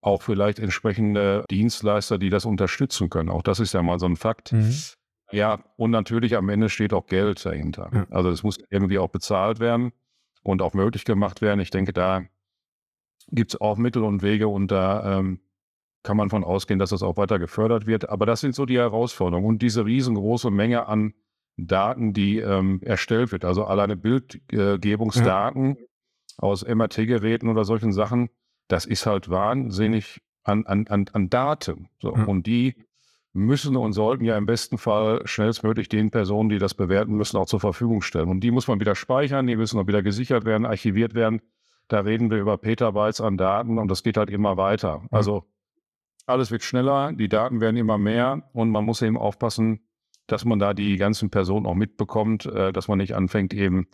auch 0.00 0.20
vielleicht 0.20 0.58
entsprechende 0.58 1.44
Dienstleister, 1.48 2.18
die 2.18 2.28
das 2.28 2.44
unterstützen 2.44 3.08
können. 3.08 3.28
Auch 3.28 3.42
das 3.42 3.60
ist 3.60 3.72
ja 3.72 3.82
mal 3.82 4.00
so 4.00 4.06
ein 4.06 4.16
Fakt. 4.16 4.52
Mhm. 4.52 4.74
Ja, 5.30 5.62
und 5.76 5.92
natürlich 5.92 6.36
am 6.36 6.48
Ende 6.48 6.70
steht 6.70 6.92
auch 6.92 7.06
Geld 7.06 7.46
dahinter. 7.46 7.88
Ja. 7.94 8.06
Also 8.10 8.30
es 8.30 8.42
muss 8.42 8.58
irgendwie 8.68 8.98
auch 8.98 9.10
bezahlt 9.10 9.60
werden 9.60 9.92
und 10.42 10.60
auch 10.60 10.74
möglich 10.74 11.04
gemacht 11.04 11.40
werden. 11.40 11.60
Ich 11.60 11.70
denke, 11.70 11.92
da 11.92 12.24
gibt 13.28 13.54
es 13.54 13.60
auch 13.60 13.76
Mittel 13.76 14.02
und 14.02 14.22
Wege 14.22 14.48
und 14.48 14.72
da 14.72 15.20
ähm, 15.20 15.38
kann 16.02 16.16
man 16.16 16.30
von 16.30 16.42
ausgehen, 16.42 16.80
dass 16.80 16.90
das 16.90 17.04
auch 17.04 17.16
weiter 17.16 17.38
gefördert 17.38 17.86
wird. 17.86 18.08
Aber 18.08 18.26
das 18.26 18.40
sind 18.40 18.56
so 18.56 18.66
die 18.66 18.76
Herausforderungen 18.76 19.46
und 19.46 19.62
diese 19.62 19.86
riesengroße 19.86 20.50
Menge 20.50 20.88
an 20.88 21.14
Daten, 21.56 22.12
die 22.12 22.38
ähm, 22.38 22.80
erstellt 22.82 23.30
wird. 23.30 23.44
Also 23.44 23.64
alleine 23.66 23.96
Bildgebungsdaten, 23.96 25.76
ja 25.78 25.86
aus 26.38 26.66
MRT-Geräten 26.66 27.48
oder 27.48 27.64
solchen 27.64 27.92
Sachen, 27.92 28.30
das 28.68 28.86
ist 28.86 29.06
halt 29.06 29.28
wahnsinnig 29.28 30.20
an, 30.44 30.66
an, 30.66 30.86
an, 30.88 31.06
an 31.12 31.30
Daten. 31.30 31.88
So. 32.00 32.14
Mhm. 32.14 32.28
Und 32.28 32.46
die 32.46 32.74
müssen 33.32 33.76
und 33.76 33.92
sollten 33.92 34.24
ja 34.24 34.36
im 34.36 34.46
besten 34.46 34.78
Fall 34.78 35.22
schnellstmöglich 35.26 35.88
den 35.88 36.10
Personen, 36.10 36.50
die 36.50 36.58
das 36.58 36.74
bewerten 36.74 37.14
müssen, 37.14 37.38
auch 37.38 37.46
zur 37.46 37.60
Verfügung 37.60 38.02
stellen. 38.02 38.28
Und 38.28 38.40
die 38.40 38.50
muss 38.50 38.68
man 38.68 38.80
wieder 38.80 38.94
speichern, 38.94 39.46
die 39.46 39.56
müssen 39.56 39.78
auch 39.78 39.86
wieder 39.86 40.02
gesichert 40.02 40.44
werden, 40.44 40.66
archiviert 40.66 41.14
werden. 41.14 41.40
Da 41.88 42.00
reden 42.00 42.30
wir 42.30 42.38
über 42.38 42.58
Petabytes 42.58 43.20
an 43.20 43.36
Daten 43.38 43.78
und 43.78 43.88
das 43.88 44.02
geht 44.02 44.16
halt 44.16 44.30
immer 44.30 44.56
weiter. 44.56 45.00
Mhm. 45.00 45.08
Also 45.10 45.44
alles 46.26 46.50
wird 46.50 46.62
schneller, 46.62 47.12
die 47.12 47.28
Daten 47.28 47.60
werden 47.60 47.76
immer 47.76 47.98
mehr 47.98 48.48
und 48.52 48.70
man 48.70 48.84
muss 48.84 49.02
eben 49.02 49.16
aufpassen, 49.16 49.80
dass 50.26 50.44
man 50.44 50.58
da 50.58 50.72
die 50.74 50.96
ganzen 50.96 51.30
Personen 51.30 51.66
auch 51.66 51.74
mitbekommt, 51.74 52.46
äh, 52.46 52.72
dass 52.72 52.88
man 52.88 52.98
nicht 52.98 53.14
anfängt, 53.14 53.54
eben 53.54 53.88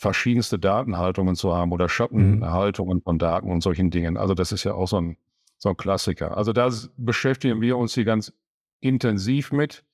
verschiedenste 0.00 0.58
Datenhaltungen 0.58 1.36
zu 1.36 1.54
haben 1.54 1.72
oder 1.72 1.90
Schattenhaltungen 1.90 2.98
mhm. 2.98 3.02
von 3.02 3.18
Daten 3.18 3.50
und 3.50 3.60
solchen 3.60 3.90
Dingen. 3.90 4.16
Also 4.16 4.32
das 4.32 4.50
ist 4.50 4.64
ja 4.64 4.72
auch 4.72 4.88
so 4.88 4.98
ein, 4.98 5.18
so 5.58 5.68
ein 5.68 5.76
Klassiker. 5.76 6.38
Also 6.38 6.54
da 6.54 6.70
beschäftigen 6.96 7.60
wir 7.60 7.76
uns 7.76 7.92
hier 7.92 8.04
ganz 8.04 8.32
intensiv 8.80 9.52
mit. 9.52 9.84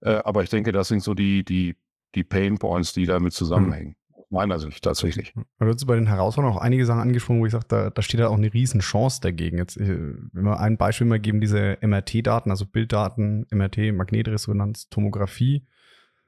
Äh, 0.00 0.14
aber 0.24 0.42
ich 0.42 0.50
denke, 0.50 0.72
das 0.72 0.88
sind 0.88 1.04
so 1.04 1.14
die, 1.14 1.44
die, 1.44 1.76
die 2.16 2.24
Pain 2.24 2.58
Points, 2.58 2.92
die 2.92 3.06
damit 3.06 3.34
zusammenhängen. 3.34 3.94
Mhm. 4.08 4.24
Meiner 4.30 4.58
Sicht 4.58 4.82
tatsächlich. 4.82 5.32
Du 5.34 5.66
hast 5.66 5.86
bei 5.86 5.94
den 5.94 6.08
Herausforderungen 6.08 6.58
auch 6.58 6.62
einige 6.62 6.84
Sachen 6.84 7.02
angesprochen, 7.02 7.38
wo 7.38 7.46
ich 7.46 7.52
sage, 7.52 7.66
da, 7.68 7.90
da 7.90 8.02
steht 8.02 8.18
ja 8.18 8.28
auch 8.28 8.38
eine 8.38 8.52
Riesenchance 8.52 9.20
dagegen. 9.20 9.58
Jetzt, 9.58 9.76
äh, 9.76 10.14
wenn 10.32 10.42
wir 10.42 10.58
ein 10.58 10.76
Beispiel 10.76 11.06
mal 11.06 11.20
geben, 11.20 11.40
diese 11.40 11.78
MRT-Daten, 11.82 12.50
also 12.50 12.66
Bilddaten, 12.66 13.46
MRT, 13.52 13.92
Magnetresonanz, 13.92 14.88
Tomographie. 14.88 15.64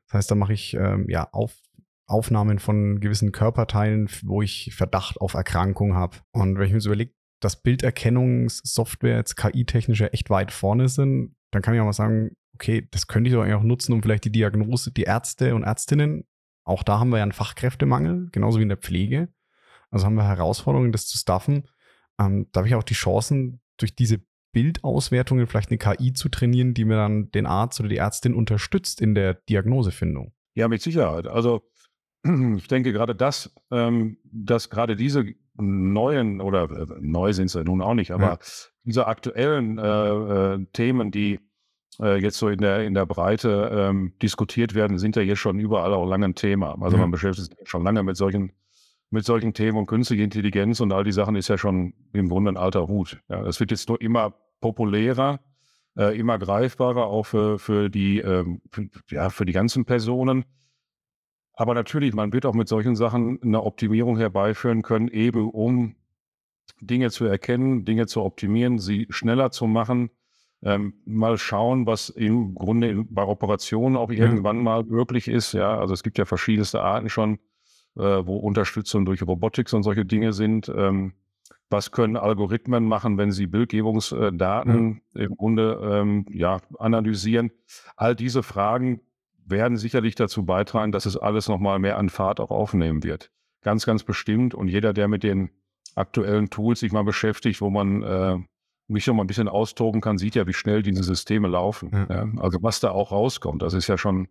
Das 0.07 0.19
heißt, 0.19 0.31
da 0.31 0.37
mache 0.37 0.53
ich 0.53 0.75
ähm, 0.75 1.11
ja 1.11 1.27
auf 1.33 1.57
Aufnahmen 2.07 2.59
von 2.59 3.01
gewissen 3.01 3.33
Körperteilen, 3.33 4.09
wo 4.23 4.43
ich 4.43 4.75
Verdacht 4.75 5.21
auf 5.21 5.35
Erkrankung 5.35 5.95
habe. 5.95 6.19
Und 6.33 6.59
wenn 6.59 6.67
ich 6.67 6.73
mir 6.73 6.81
so 6.81 6.91
überlege, 6.91 7.13
dass 7.41 7.63
Bilderkennungssoftware 7.63 9.17
jetzt 9.17 9.37
KI-technisch 9.37 10.01
echt 10.01 10.31
weit 10.31 10.53
vorne 10.53 10.89
sind, 10.89 11.35
dann 11.51 11.63
kann 11.63 11.75
ich 11.75 11.81
auch 11.81 11.85
mal 11.85 11.93
sagen, 11.93 12.37
okay, 12.55 12.87
das 12.91 13.07
könnte 13.07 13.29
ich 13.29 13.35
doch 13.35 13.43
eigentlich 13.43 13.55
auch 13.55 13.63
nutzen, 13.63 13.93
um 13.93 14.03
vielleicht 14.03 14.25
die 14.25 14.33
Diagnose, 14.33 14.93
die 14.93 15.03
Ärzte 15.03 15.55
und 15.55 15.63
Ärztinnen, 15.63 16.25
auch 16.65 16.83
da 16.83 16.99
haben 16.99 17.11
wir 17.11 17.19
ja 17.19 17.23
einen 17.23 17.33
Fachkräftemangel, 17.33 18.29
genauso 18.33 18.59
wie 18.59 18.63
in 18.63 18.71
der 18.71 18.79
Pflege. 18.79 19.29
Also 19.91 20.07
haben 20.07 20.15
wir 20.15 20.27
Herausforderungen, 20.27 20.93
das 20.93 21.07
zu 21.07 21.19
staffen. 21.19 21.69
Ähm, 22.19 22.49
da 22.53 22.61
habe 22.61 22.69
ich 22.69 22.75
auch 22.75 22.83
die 22.83 22.95
Chancen, 22.95 23.61
durch 23.77 23.95
diese 23.95 24.21
Bildauswertungen 24.53 25.47
vielleicht 25.47 25.71
eine 25.71 25.79
KI 25.79 26.13
zu 26.13 26.29
trainieren, 26.29 26.75
die 26.75 26.85
mir 26.85 26.97
dann 26.97 27.31
den 27.33 27.47
Arzt 27.47 27.81
oder 27.81 27.89
die 27.89 27.97
Ärztin 27.97 28.35
unterstützt 28.35 29.01
in 29.01 29.15
der 29.15 29.35
Diagnosefindung. 29.35 30.33
Ja, 30.55 30.69
mit 30.69 30.81
Sicherheit. 30.81 31.27
Also 31.27 31.69
ich 32.57 32.69
denke 32.69 32.93
gerade 32.93 33.15
das, 33.15 33.55
ähm, 33.71 34.19
dass 34.25 34.71
gerade 34.71 34.97
diese 34.97 35.27
neuen 35.57 36.41
oder 36.41 36.65
äh, 36.65 36.87
neu 37.01 37.33
sind 37.33 37.49
sie 37.49 37.63
nun 37.65 37.81
auch 37.83 37.95
nicht, 37.95 38.11
aber 38.11 38.25
ja. 38.25 38.39
diese 38.85 39.07
aktuellen 39.07 39.79
äh, 39.79 39.83
äh, 40.55 40.67
Themen, 40.73 41.11
die 41.11 41.41
äh, 42.01 42.21
jetzt 42.21 42.39
so 42.39 42.49
in 42.49 42.59
der, 42.59 42.85
in 42.85 42.95
der 42.95 43.07
Breite 43.07 43.71
ähm, 43.73 44.15
diskutiert 44.21 44.75
werden, 44.75 44.99
sind 44.99 45.17
ja 45.17 45.23
jetzt 45.23 45.39
schon 45.39 45.59
überall 45.59 45.93
auch 45.95 46.07
lange 46.07 46.27
ein 46.27 46.35
Thema. 46.35 46.77
Also 46.81 46.97
ja. 46.97 47.03
man 47.03 47.11
beschäftigt 47.11 47.57
sich 47.57 47.69
schon 47.69 47.85
lange 47.85 48.03
mit 48.03 48.17
solchen, 48.17 48.53
mit 49.11 49.25
solchen 49.25 49.55
Themen 49.55 49.79
und 49.79 49.87
künstliche 49.87 50.23
Intelligenz 50.23 50.81
und 50.81 50.93
all 50.93 51.05
die 51.05 51.13
Sachen 51.13 51.37
ist 51.37 51.49
ja 51.49 51.59
schon 51.59 51.95
im 52.13 52.29
Grunde 52.29 52.53
ein 52.53 52.57
alter 52.57 52.89
Hut. 52.89 53.21
Ja, 53.29 53.43
das 53.43 53.61
wird 53.61 53.71
jetzt 53.71 53.89
nur 53.89 54.01
immer 54.01 54.35
populärer, 54.61 55.41
äh, 55.97 56.19
immer 56.19 56.39
greifbarer, 56.39 57.07
auch 57.07 57.25
für, 57.25 57.59
für, 57.59 57.91
die, 57.91 58.19
ähm, 58.19 58.61
für, 58.71 58.89
ja, 59.11 59.31
für 59.31 59.45
die 59.45 59.53
ganzen 59.53 59.85
Personen. 59.85 60.45
Aber 61.57 61.75
natürlich, 61.75 62.15
man 62.15 62.33
wird 62.33 62.47
auch 62.47 62.55
mit 62.55 62.69
solchen 62.69 62.97
Sachen 62.97 63.41
eine 63.43 63.63
Optimierung 63.63 64.19
herbeiführen 64.19 64.83
können, 64.83 65.09
eben 65.09 65.51
um 65.51 65.95
Dinge 66.81 67.11
zu 67.11 67.25
erkennen, 67.25 67.85
Dinge 67.85 68.07
zu 68.07 68.23
optimieren, 68.23 68.79
sie 68.79 69.07
schneller 69.11 69.51
zu 69.51 69.67
machen. 69.67 70.11
Ähm, 70.63 70.95
mal 71.05 71.37
schauen, 71.37 71.87
was 71.87 72.09
im 72.09 72.55
Grunde 72.55 73.05
bei 73.09 73.23
Operationen 73.23 73.97
auch 73.97 74.11
irgendwann 74.11 74.63
mal 74.63 74.83
möglich 74.83 75.29
ist. 75.29 75.53
Ja, 75.53 75.79
also 75.79 75.93
es 75.93 76.03
gibt 76.03 76.19
ja 76.19 76.25
verschiedenste 76.25 76.83
Arten 76.83 77.11
schon, 77.11 77.39
äh, 77.97 78.01
wo 78.01 78.37
Unterstützung 78.39 79.05
durch 79.05 79.23
Robotik 79.23 79.73
und 79.73 79.83
solche 79.83 80.05
Dinge 80.05 80.33
sind. 80.33 80.73
Ähm, 80.75 81.13
was 81.71 81.91
können 81.91 82.17
Algorithmen 82.17 82.85
machen, 82.85 83.19
wenn 83.19 83.33
sie 83.33 83.47
Bildgebungsdaten 83.47 85.03
ja. 85.15 85.23
im 85.23 85.37
Grunde 85.37 85.81
ähm, 85.83 86.27
ja, 86.31 86.61
analysieren? 86.79 87.51
All 87.97 88.15
diese 88.15 88.43
Fragen 88.43 89.01
werden 89.47 89.77
sicherlich 89.77 90.15
dazu 90.15 90.45
beitragen, 90.45 90.93
dass 90.93 91.07
es 91.07 91.17
alles 91.17 91.49
nochmal 91.49 91.79
mehr 91.79 91.99
an 91.99 92.09
Fahrt 92.09 92.41
auch 92.41 92.51
aufnehmen 92.51 93.03
wird. 93.03 93.31
Ganz, 93.63 93.87
ganz 93.87 94.03
bestimmt. 94.03 94.55
Und 94.55 94.69
jeder, 94.69 94.93
der 94.93 95.09
mit 95.09 95.23
den 95.23 95.51
aktuellen 95.95 96.51
Tools 96.51 96.81
sich 96.81 96.93
mal 96.93 97.05
beschäftigt, 97.05 97.61
wo 97.61 97.71
man 97.71 98.03
äh, 98.03 98.39
mich 98.89 99.07
noch 99.07 99.15
mal 99.15 99.25
ein 99.25 99.27
bisschen 99.27 99.49
austoben 99.49 100.01
kann, 100.01 100.19
sieht 100.19 100.35
ja, 100.35 100.47
wie 100.47 100.53
schnell 100.53 100.83
diese 100.83 101.03
Systeme 101.03 101.49
laufen. 101.49 101.91
Ja. 101.93 102.07
Ja? 102.15 102.29
Also 102.39 102.59
was 102.63 102.81
da 102.81 102.91
auch 102.91 103.13
rauskommt, 103.13 103.63
das 103.63 103.75
ist 103.75 103.89
ja 103.89 103.97
schon 103.97 104.29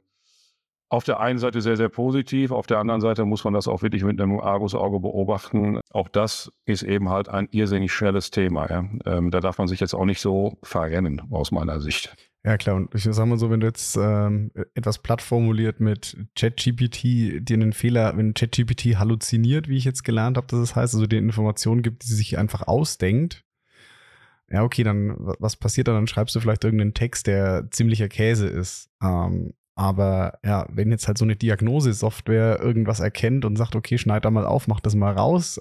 auf 0.89 1.03
der 1.03 1.19
einen 1.19 1.39
Seite 1.39 1.59
sehr, 1.61 1.75
sehr 1.75 1.89
positiv, 1.89 2.51
auf 2.51 2.67
der 2.67 2.77
anderen 2.77 3.01
Seite 3.01 3.25
muss 3.25 3.43
man 3.43 3.53
das 3.55 3.67
auch 3.67 3.81
wirklich 3.81 4.03
mit 4.03 4.21
einem 4.21 4.39
Argusauge 4.39 4.99
beobachten. 4.99 5.79
Auch 5.91 6.07
das 6.07 6.51
ist 6.65 6.83
eben 6.83 7.09
halt 7.09 7.29
ein 7.29 7.47
irrsinnig 7.49 7.91
schnelles 7.91 8.29
Thema. 8.29 8.69
Ja? 8.69 8.85
Ähm, 9.05 9.31
da 9.31 9.39
darf 9.39 9.57
man 9.57 9.67
sich 9.67 9.79
jetzt 9.79 9.95
auch 9.95 10.05
nicht 10.05 10.21
so 10.21 10.59
verrennen, 10.61 11.21
aus 11.31 11.51
meiner 11.51 11.79
Sicht. 11.81 12.15
Ja, 12.45 12.57
klar. 12.57 12.75
Und 12.75 12.93
ich 12.93 13.03
sag 13.03 13.25
mal 13.25 13.39
so, 13.39 13.49
wenn 13.49 13.61
du 13.61 13.67
jetzt 13.67 13.95
ähm, 13.95 14.51
etwas 14.75 14.97
platt 14.99 15.21
formuliert 15.21 15.79
mit 15.79 16.17
ChatGPT 16.35 17.39
dir 17.47 17.53
einen 17.53 17.71
Fehler, 17.71 18.17
wenn 18.17 18.33
ChatGPT 18.33 18.97
halluziniert, 18.97 19.69
wie 19.69 19.77
ich 19.77 19.85
jetzt 19.85 20.03
gelernt 20.03 20.35
habe, 20.35 20.47
dass 20.47 20.59
es 20.59 20.75
heißt, 20.75 20.93
also 20.93 21.07
dir 21.07 21.19
Informationen 21.19 21.83
gibt, 21.83 22.03
die 22.03 22.07
sie 22.07 22.15
sich 22.15 22.37
einfach 22.37 22.67
ausdenkt, 22.67 23.45
ja, 24.49 24.63
okay, 24.63 24.83
dann 24.83 25.15
was 25.17 25.55
passiert 25.55 25.87
dann? 25.87 25.95
Dann 25.95 26.07
schreibst 26.07 26.35
du 26.35 26.39
vielleicht 26.39 26.63
irgendeinen 26.63 26.93
Text, 26.93 27.27
der 27.27 27.69
ziemlicher 27.71 28.09
Käse 28.09 28.47
ist. 28.47 28.89
Ähm, 29.01 29.53
aber 29.75 30.37
ja, 30.43 30.67
wenn 30.69 30.91
jetzt 30.91 31.07
halt 31.07 31.17
so 31.17 31.25
eine 31.25 31.35
Diagnosesoftware 31.35 32.59
irgendwas 32.61 32.99
erkennt 32.99 33.45
und 33.45 33.55
sagt, 33.55 33.75
okay, 33.75 33.97
schneid 33.97 34.25
da 34.25 34.31
mal 34.31 34.45
auf, 34.45 34.67
mach 34.67 34.79
das 34.79 34.93
mal 34.95 35.13
raus, 35.13 35.59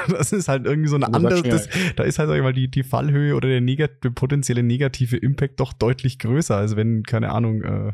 das 0.08 0.32
ist 0.32 0.48
halt 0.48 0.66
irgendwie 0.66 0.88
so 0.88 0.96
eine 0.96 1.12
andere, 1.12 1.42
das, 1.42 1.68
da 1.96 2.04
ist 2.04 2.18
halt, 2.18 2.28
sag 2.28 2.36
ich 2.36 2.42
mal, 2.42 2.52
die, 2.52 2.70
die 2.70 2.82
Fallhöhe 2.82 3.34
oder 3.34 3.48
der, 3.48 3.60
negat 3.60 4.02
der 4.04 4.10
potenzielle 4.10 4.62
negative 4.62 5.16
Impact 5.16 5.60
doch 5.60 5.72
deutlich 5.72 6.18
größer, 6.18 6.56
als 6.56 6.76
wenn, 6.76 7.02
keine 7.02 7.30
Ahnung, 7.30 7.62
äh, 7.62 7.92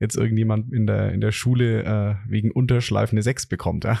jetzt 0.00 0.16
irgendjemand 0.16 0.72
in 0.72 0.86
der, 0.86 1.12
in 1.12 1.20
der 1.20 1.32
Schule 1.32 1.84
äh, 1.84 2.30
wegen 2.30 2.50
Unterschleif 2.50 3.12
eine 3.12 3.22
6 3.22 3.46
bekommt, 3.46 3.84
ja. 3.84 3.98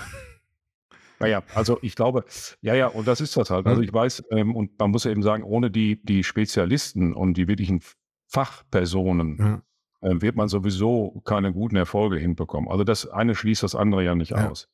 Naja, 1.20 1.42
also 1.54 1.78
ich 1.80 1.94
glaube, 1.94 2.24
ja, 2.60 2.74
ja, 2.74 2.88
und 2.88 3.06
das 3.06 3.20
ist 3.20 3.36
das 3.36 3.48
halt. 3.50 3.66
Also 3.66 3.82
ich 3.82 3.92
weiß, 3.92 4.24
ähm, 4.30 4.54
und 4.54 4.78
man 4.78 4.90
muss 4.90 5.04
ja 5.04 5.10
eben 5.10 5.22
sagen, 5.22 5.44
ohne 5.44 5.70
die, 5.70 6.02
die 6.04 6.24
Spezialisten 6.24 7.14
und 7.14 7.34
die 7.36 7.48
wirklichen 7.48 7.80
Fachpersonen 8.26 9.38
ja. 9.38 9.62
äh, 10.08 10.20
wird 10.20 10.36
man 10.36 10.48
sowieso 10.48 11.22
keine 11.24 11.52
guten 11.52 11.76
Erfolge 11.76 12.16
hinbekommen. 12.16 12.68
Also 12.68 12.84
das 12.84 13.06
eine 13.06 13.34
schließt 13.34 13.62
das 13.62 13.74
andere 13.74 14.04
ja 14.04 14.14
nicht 14.14 14.32
ja. 14.32 14.50
aus. 14.50 14.68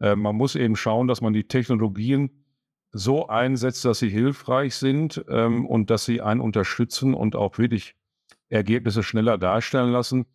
Äh, 0.00 0.16
man 0.16 0.36
muss 0.36 0.54
eben 0.54 0.76
schauen, 0.76 1.08
dass 1.08 1.20
man 1.20 1.32
die 1.32 1.44
Technologien 1.44 2.44
so 2.92 3.26
einsetzt, 3.26 3.84
dass 3.84 3.98
sie 3.98 4.08
hilfreich 4.08 4.74
sind 4.76 5.24
ähm, 5.28 5.66
und 5.66 5.90
dass 5.90 6.04
sie 6.04 6.20
einen 6.20 6.40
unterstützen 6.40 7.14
und 7.14 7.34
auch 7.34 7.58
wirklich 7.58 7.96
Ergebnisse 8.48 9.02
schneller 9.02 9.36
darstellen 9.36 9.90
lassen. 9.90 10.26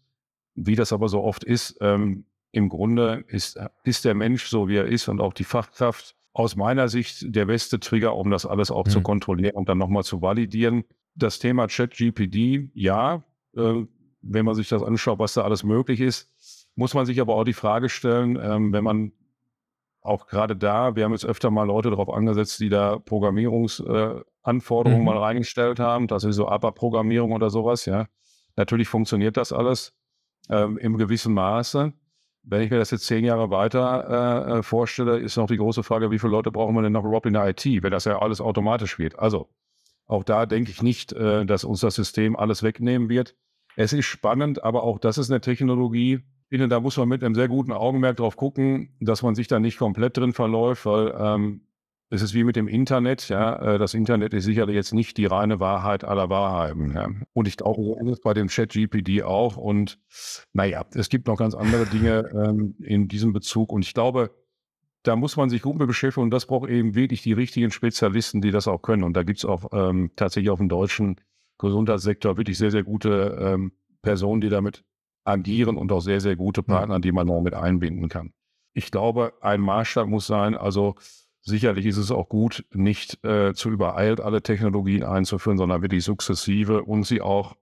Wie 0.56 0.76
das 0.76 0.92
aber 0.92 1.08
so 1.08 1.24
oft 1.24 1.44
ist, 1.44 1.78
ähm, 1.80 2.26
im 2.52 2.68
Grunde 2.68 3.24
ist, 3.28 3.60
ist 3.84 4.06
der 4.06 4.16
Mensch 4.16 4.48
so, 4.48 4.68
wie 4.68 4.78
er 4.78 4.86
ist 4.86 5.08
und 5.08 5.22
auch 5.22 5.34
die 5.34 5.44
Fachkraft 5.44 6.16
aus 6.34 6.56
meiner 6.56 6.90
Sicht 6.90 7.34
der 7.34 7.46
beste 7.46 7.80
Trigger, 7.80 8.16
um 8.16 8.30
das 8.30 8.46
alles 8.46 8.72
auch 8.72 8.86
mhm. 8.86 8.90
zu 8.90 9.02
kontrollieren 9.02 9.56
und 9.56 9.70
dann 9.70 9.78
nochmal 9.78 10.04
zu 10.04 10.22
validieren 10.22 10.84
das 11.20 11.40
Thema 11.40 11.68
ChatGPD, 11.68 12.72
ja, 12.74 13.24
äh, 13.56 13.86
wenn 14.22 14.46
man 14.46 14.56
sich 14.56 14.70
das 14.70 14.84
anschaut, 14.84 15.20
was 15.20 15.34
da 15.34 15.44
alles 15.44 15.64
möglich 15.64 16.02
ist, 16.02 16.68
muss 16.76 16.94
man 16.94 17.06
sich 17.06 17.22
aber 17.22 17.36
auch 17.36 17.44
die 17.44 17.54
Frage 17.54 17.90
stellen, 17.90 18.38
ähm, 18.42 18.74
wenn 18.74 18.84
man 18.84 19.12
auch 20.02 20.28
gerade 20.28 20.56
da, 20.56 20.96
wir 20.96 21.04
haben 21.04 21.12
jetzt 21.12 21.26
öfter 21.26 21.52
mal 21.52 21.66
Leute 21.66 21.90
darauf 21.90 22.10
angesetzt, 22.10 22.60
die 22.60 22.70
da 22.70 23.00
Programmierungsanforderungen 23.00 24.96
äh, 24.96 25.00
mhm. 25.00 25.06
mal 25.06 25.18
reingestellt 25.18 25.80
haben, 25.80 26.08
das 26.08 26.24
ist 26.24 26.36
so 26.36 26.48
ABAP-Programmierung 26.48 27.32
oder 27.32 27.50
sowas, 27.50 27.86
ja. 27.86 28.08
Natürlich 28.56 28.88
funktioniert 28.88 29.38
das 29.38 29.54
alles 29.54 29.94
ähm, 30.50 30.78
im 30.78 30.98
gewissen 30.98 31.34
Maße. 31.34 31.94
Wenn 32.44 32.62
ich 32.62 32.72
mir 32.72 32.78
das 32.78 32.92
jetzt 32.92 33.06
zehn 33.06 33.26
Jahre 33.26 33.52
weiter 33.52 34.48
äh, 34.50 34.60
äh 34.60 34.64
vorstelle, 34.64 35.18
ist 35.18 35.38
noch 35.38 35.48
die 35.48 35.58
große 35.58 35.84
Frage, 35.84 36.12
wie 36.12 36.20
viele 36.20 36.32
Leute 36.32 36.52
brauchen 36.52 36.76
wir 36.76 36.82
denn 36.82 36.94
noch 36.94 37.06
überhaupt 37.06 37.26
in 37.26 37.34
der 37.34 37.48
IT, 37.48 37.66
wenn 37.66 37.92
das 37.92 38.06
ja 38.06 38.20
alles 38.20 38.42
automatisch 38.42 38.98
wird. 38.98 39.20
Also 39.20 39.50
auch 40.08 40.24
da 40.24 40.46
denke 40.46 40.72
ich 40.72 40.82
nicht, 40.82 41.14
äh, 41.14 41.46
dass 41.46 41.64
uns 41.64 41.82
das 41.82 41.96
System 41.96 42.36
alles 42.36 42.64
wegnehmen 42.64 43.10
wird. 43.10 43.36
Es 43.76 43.94
ist 43.94 44.06
spannend, 44.06 44.64
aber 44.64 44.84
auch 44.84 45.00
das 45.00 45.18
ist 45.18 45.30
eine 45.30 45.42
Technologie. 45.42 46.22
Finde, 46.50 46.68
da 46.68 46.80
muss 46.80 46.98
man 46.98 47.08
mit 47.08 47.24
einem 47.24 47.36
sehr 47.36 47.48
guten 47.48 47.72
Augenmerk 47.72 48.18
drauf 48.18 48.36
gucken, 48.36 48.96
dass 49.00 49.22
man 49.22 49.36
sich 49.36 49.48
da 49.48 49.60
nicht 49.60 49.78
komplett 49.78 50.18
drin 50.18 50.34
verläuft, 50.34 50.86
weil 50.86 51.14
ähm, 51.18 51.62
es 52.10 52.24
ist 52.24 52.34
wie 52.34 52.44
mit 52.44 52.56
dem 52.56 52.68
Internet. 52.68 53.30
Ja, 53.30 53.76
äh, 53.76 53.78
das 53.78 53.94
Internet 53.94 54.34
ist 54.34 54.46
sicherlich 54.46 54.76
jetzt 54.76 54.94
nicht 54.94 55.18
die 55.18 55.28
reine 55.28 55.60
Wahrheit 55.60 56.04
aller 56.04 56.30
Wahrheiten. 56.30 56.94
Ja. 56.96 57.08
Und 57.34 57.48
ich 57.48 57.58
glaube, 57.58 57.84
so 57.84 58.00
ist 58.00 58.14
es 58.14 58.22
bei 58.22 58.34
dem 58.34 58.48
Chat 58.48 58.72
GPD 58.72 59.24
auch. 59.24 59.58
Und 59.58 60.00
naja, 60.54 60.86
es 60.96 61.10
gibt 61.10 61.28
noch 61.28 61.38
ganz 61.38 61.54
andere 61.54 61.86
Dinge 61.86 62.30
ähm, 62.34 62.76
in 62.80 63.08
diesem 63.08 63.32
Bezug. 63.32 63.72
Und 63.72 63.86
ich 63.86 63.94
glaube, 63.94 64.32
da 65.04 65.16
muss 65.16 65.38
man 65.38 65.50
sich 65.50 65.62
gut 65.62 65.78
mit 65.78 65.88
beschäftigen 65.88 66.26
und 66.26 66.32
das 66.32 66.46
braucht 66.46 66.70
eben 66.70 66.96
wirklich 66.96 67.22
die 67.22 67.34
richtigen 67.34 67.72
Spezialisten, 67.72 68.42
die 68.42 68.52
das 68.52 68.68
auch 68.68 68.82
können. 68.82 69.04
Und 69.04 69.14
da 69.14 69.24
gibt 69.24 69.40
es 69.40 69.46
auch 69.46 69.70
ähm, 69.72 70.12
tatsächlich 70.16 70.50
auf 70.50 70.60
dem 70.60 70.68
deutschen 70.68 71.22
Gesundheitssektor 71.60 72.38
wirklich 72.38 72.58
sehr, 72.58 72.72
sehr 72.72 72.84
gute 72.84 73.38
ähm, 73.40 73.72
Personen, 74.02 74.42
die 74.42 74.50
damit 74.50 74.84
agieren 75.30 75.78
und 75.78 75.92
auch 75.92 76.02
sehr, 76.02 76.22
sehr 76.22 76.36
gute 76.36 76.64
Partner, 76.64 77.00
die 77.00 77.12
man 77.12 77.28
noch 77.28 77.42
mit 77.42 77.54
einbinden 77.54 78.10
kann. 78.10 78.34
Ich 78.74 78.92
glaube, 78.92 79.34
ein 79.42 79.62
Maßstab 79.62 80.08
muss 80.08 80.28
sein, 80.28 80.56
also 80.56 80.96
sicherlich 81.42 81.86
ist 81.86 81.98
es 81.98 82.12
auch 82.12 82.30
gut, 82.30 82.66
nicht 82.74 83.24
äh, 83.26 83.54
zu 83.54 83.70
übereilt 83.70 84.22
alle 84.22 84.42
Technologien 84.42 85.04
einzuführen, 85.04 85.58
sondern 85.58 85.82
wirklich 85.82 86.04
sukzessive 86.04 86.84
und 86.84 87.04
sie 87.04 87.22
auch, 87.22 87.56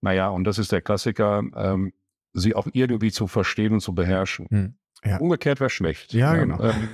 naja, 0.00 0.28
und 0.28 0.44
das 0.44 0.58
ist 0.58 0.72
der 0.72 0.82
Klassiker, 0.82 1.42
ähm, 1.54 1.92
sie 2.32 2.54
auch 2.54 2.68
irgendwie 2.72 3.10
zu 3.10 3.26
verstehen 3.26 3.74
und 3.74 3.80
zu 3.80 3.94
beherrschen. 3.94 4.46
Hm. 4.50 4.74
Ja. 5.04 5.18
Umgekehrt 5.18 5.60
wäre 5.60 5.70
schlecht. 5.70 6.12
Ja, 6.12 6.34
ja, 6.34 6.40
genau. 6.40 6.60
Ähm, 6.62 6.88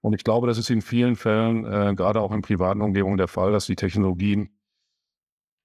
und 0.00 0.14
ich 0.14 0.24
glaube, 0.24 0.46
das 0.46 0.58
ist 0.58 0.70
in 0.70 0.82
vielen 0.82 1.16
Fällen, 1.16 1.64
äh, 1.64 1.94
gerade 1.94 2.20
auch 2.20 2.32
in 2.32 2.42
privaten 2.42 2.80
Umgebungen 2.80 3.18
der 3.18 3.28
Fall, 3.28 3.52
dass 3.52 3.66
die 3.66 3.76
Technologien 3.76 4.50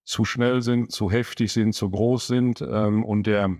zu 0.04 0.26
schnell 0.26 0.62
sind, 0.62 0.92
zu 0.92 1.10
heftig 1.10 1.52
sind, 1.52 1.74
zu 1.74 1.90
groß 1.90 2.28
sind 2.28 2.62
ähm, 2.62 3.04
und 3.04 3.28
der 3.28 3.56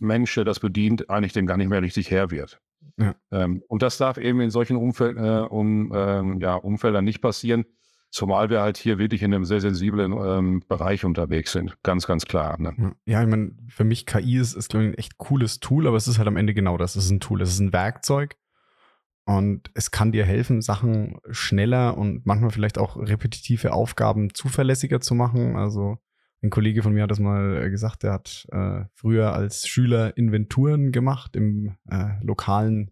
Mensch, 0.00 0.34
der 0.34 0.44
das 0.44 0.60
bedient, 0.60 1.10
eigentlich 1.10 1.32
dem 1.32 1.46
gar 1.46 1.56
nicht 1.56 1.68
mehr 1.68 1.82
richtig 1.82 2.10
Herr 2.10 2.30
wird. 2.30 2.60
Ja. 2.98 3.14
Ähm, 3.32 3.62
und 3.68 3.82
das 3.82 3.98
darf 3.98 4.18
eben 4.18 4.40
in 4.40 4.50
solchen 4.50 4.76
Umfeld, 4.76 5.16
äh, 5.16 5.46
um, 5.48 5.92
ähm, 5.94 6.40
ja, 6.40 6.54
Umfeldern 6.54 7.04
nicht 7.04 7.20
passieren. 7.20 7.64
Zumal 8.10 8.48
wir 8.48 8.60
halt 8.60 8.76
hier 8.76 8.98
wirklich 8.98 9.22
in 9.24 9.34
einem 9.34 9.44
sehr 9.44 9.60
sensiblen 9.60 10.12
ähm, 10.12 10.62
Bereich 10.68 11.04
unterwegs 11.04 11.50
sind. 11.50 11.76
Ganz, 11.82 12.06
ganz 12.06 12.26
klar. 12.26 12.60
Ne? 12.60 12.94
Ja, 13.06 13.20
ich 13.20 13.28
meine, 13.28 13.56
für 13.68 13.82
mich 13.82 14.06
KI 14.06 14.38
ist, 14.38 14.54
ist 14.54 14.68
glaube 14.68 14.84
ich, 14.84 14.92
ein 14.92 14.98
echt 14.98 15.18
cooles 15.18 15.58
Tool, 15.58 15.88
aber 15.88 15.96
es 15.96 16.06
ist 16.06 16.18
halt 16.18 16.28
am 16.28 16.36
Ende 16.36 16.54
genau 16.54 16.78
das. 16.78 16.94
Es 16.94 17.06
ist 17.06 17.10
ein 17.10 17.18
Tool, 17.18 17.42
es 17.42 17.50
ist 17.50 17.58
ein 17.58 17.72
Werkzeug 17.72 18.36
und 19.26 19.70
es 19.74 19.90
kann 19.90 20.12
dir 20.12 20.24
helfen, 20.24 20.62
Sachen 20.62 21.18
schneller 21.30 21.96
und 21.96 22.26
manchmal 22.26 22.50
vielleicht 22.50 22.78
auch 22.78 22.96
repetitive 22.96 23.72
Aufgaben 23.72 24.32
zuverlässiger 24.34 25.00
zu 25.00 25.14
machen. 25.14 25.56
Also 25.56 25.98
ein 26.44 26.50
Kollege 26.50 26.82
von 26.82 26.92
mir 26.92 27.02
hat 27.02 27.10
das 27.10 27.20
mal 27.20 27.70
gesagt, 27.70 28.02
der 28.02 28.12
hat 28.12 28.46
äh, 28.52 28.84
früher 28.94 29.32
als 29.32 29.66
Schüler 29.66 30.16
Inventuren 30.16 30.92
gemacht 30.92 31.36
im 31.36 31.76
äh, 31.90 32.22
lokalen 32.22 32.90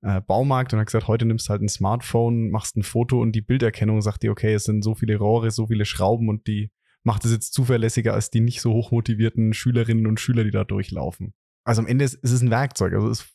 äh, 0.00 0.22
Baumarkt 0.22 0.72
und 0.72 0.80
hat 0.80 0.86
gesagt, 0.86 1.06
heute 1.06 1.26
nimmst 1.26 1.46
du 1.46 1.50
halt 1.50 1.60
ein 1.60 1.68
Smartphone, 1.68 2.50
machst 2.50 2.76
ein 2.76 2.82
Foto 2.82 3.20
und 3.20 3.32
die 3.32 3.42
Bilderkennung 3.42 4.00
sagt 4.00 4.22
dir, 4.22 4.32
okay, 4.32 4.54
es 4.54 4.64
sind 4.64 4.82
so 4.82 4.94
viele 4.94 5.16
Rohre, 5.18 5.50
so 5.50 5.66
viele 5.66 5.84
Schrauben 5.84 6.28
und 6.28 6.46
die 6.46 6.70
macht 7.02 7.26
es 7.26 7.32
jetzt 7.32 7.52
zuverlässiger 7.52 8.14
als 8.14 8.30
die 8.30 8.40
nicht 8.40 8.62
so 8.62 8.72
hochmotivierten 8.72 9.52
Schülerinnen 9.52 10.06
und 10.06 10.18
Schüler, 10.18 10.42
die 10.42 10.50
da 10.50 10.64
durchlaufen. 10.64 11.34
Also 11.64 11.82
am 11.82 11.86
Ende 11.86 12.06
ist, 12.06 12.14
ist 12.14 12.32
es 12.32 12.40
ein 12.40 12.50
Werkzeug. 12.50 12.94
Also 12.94 13.10
es 13.10 13.28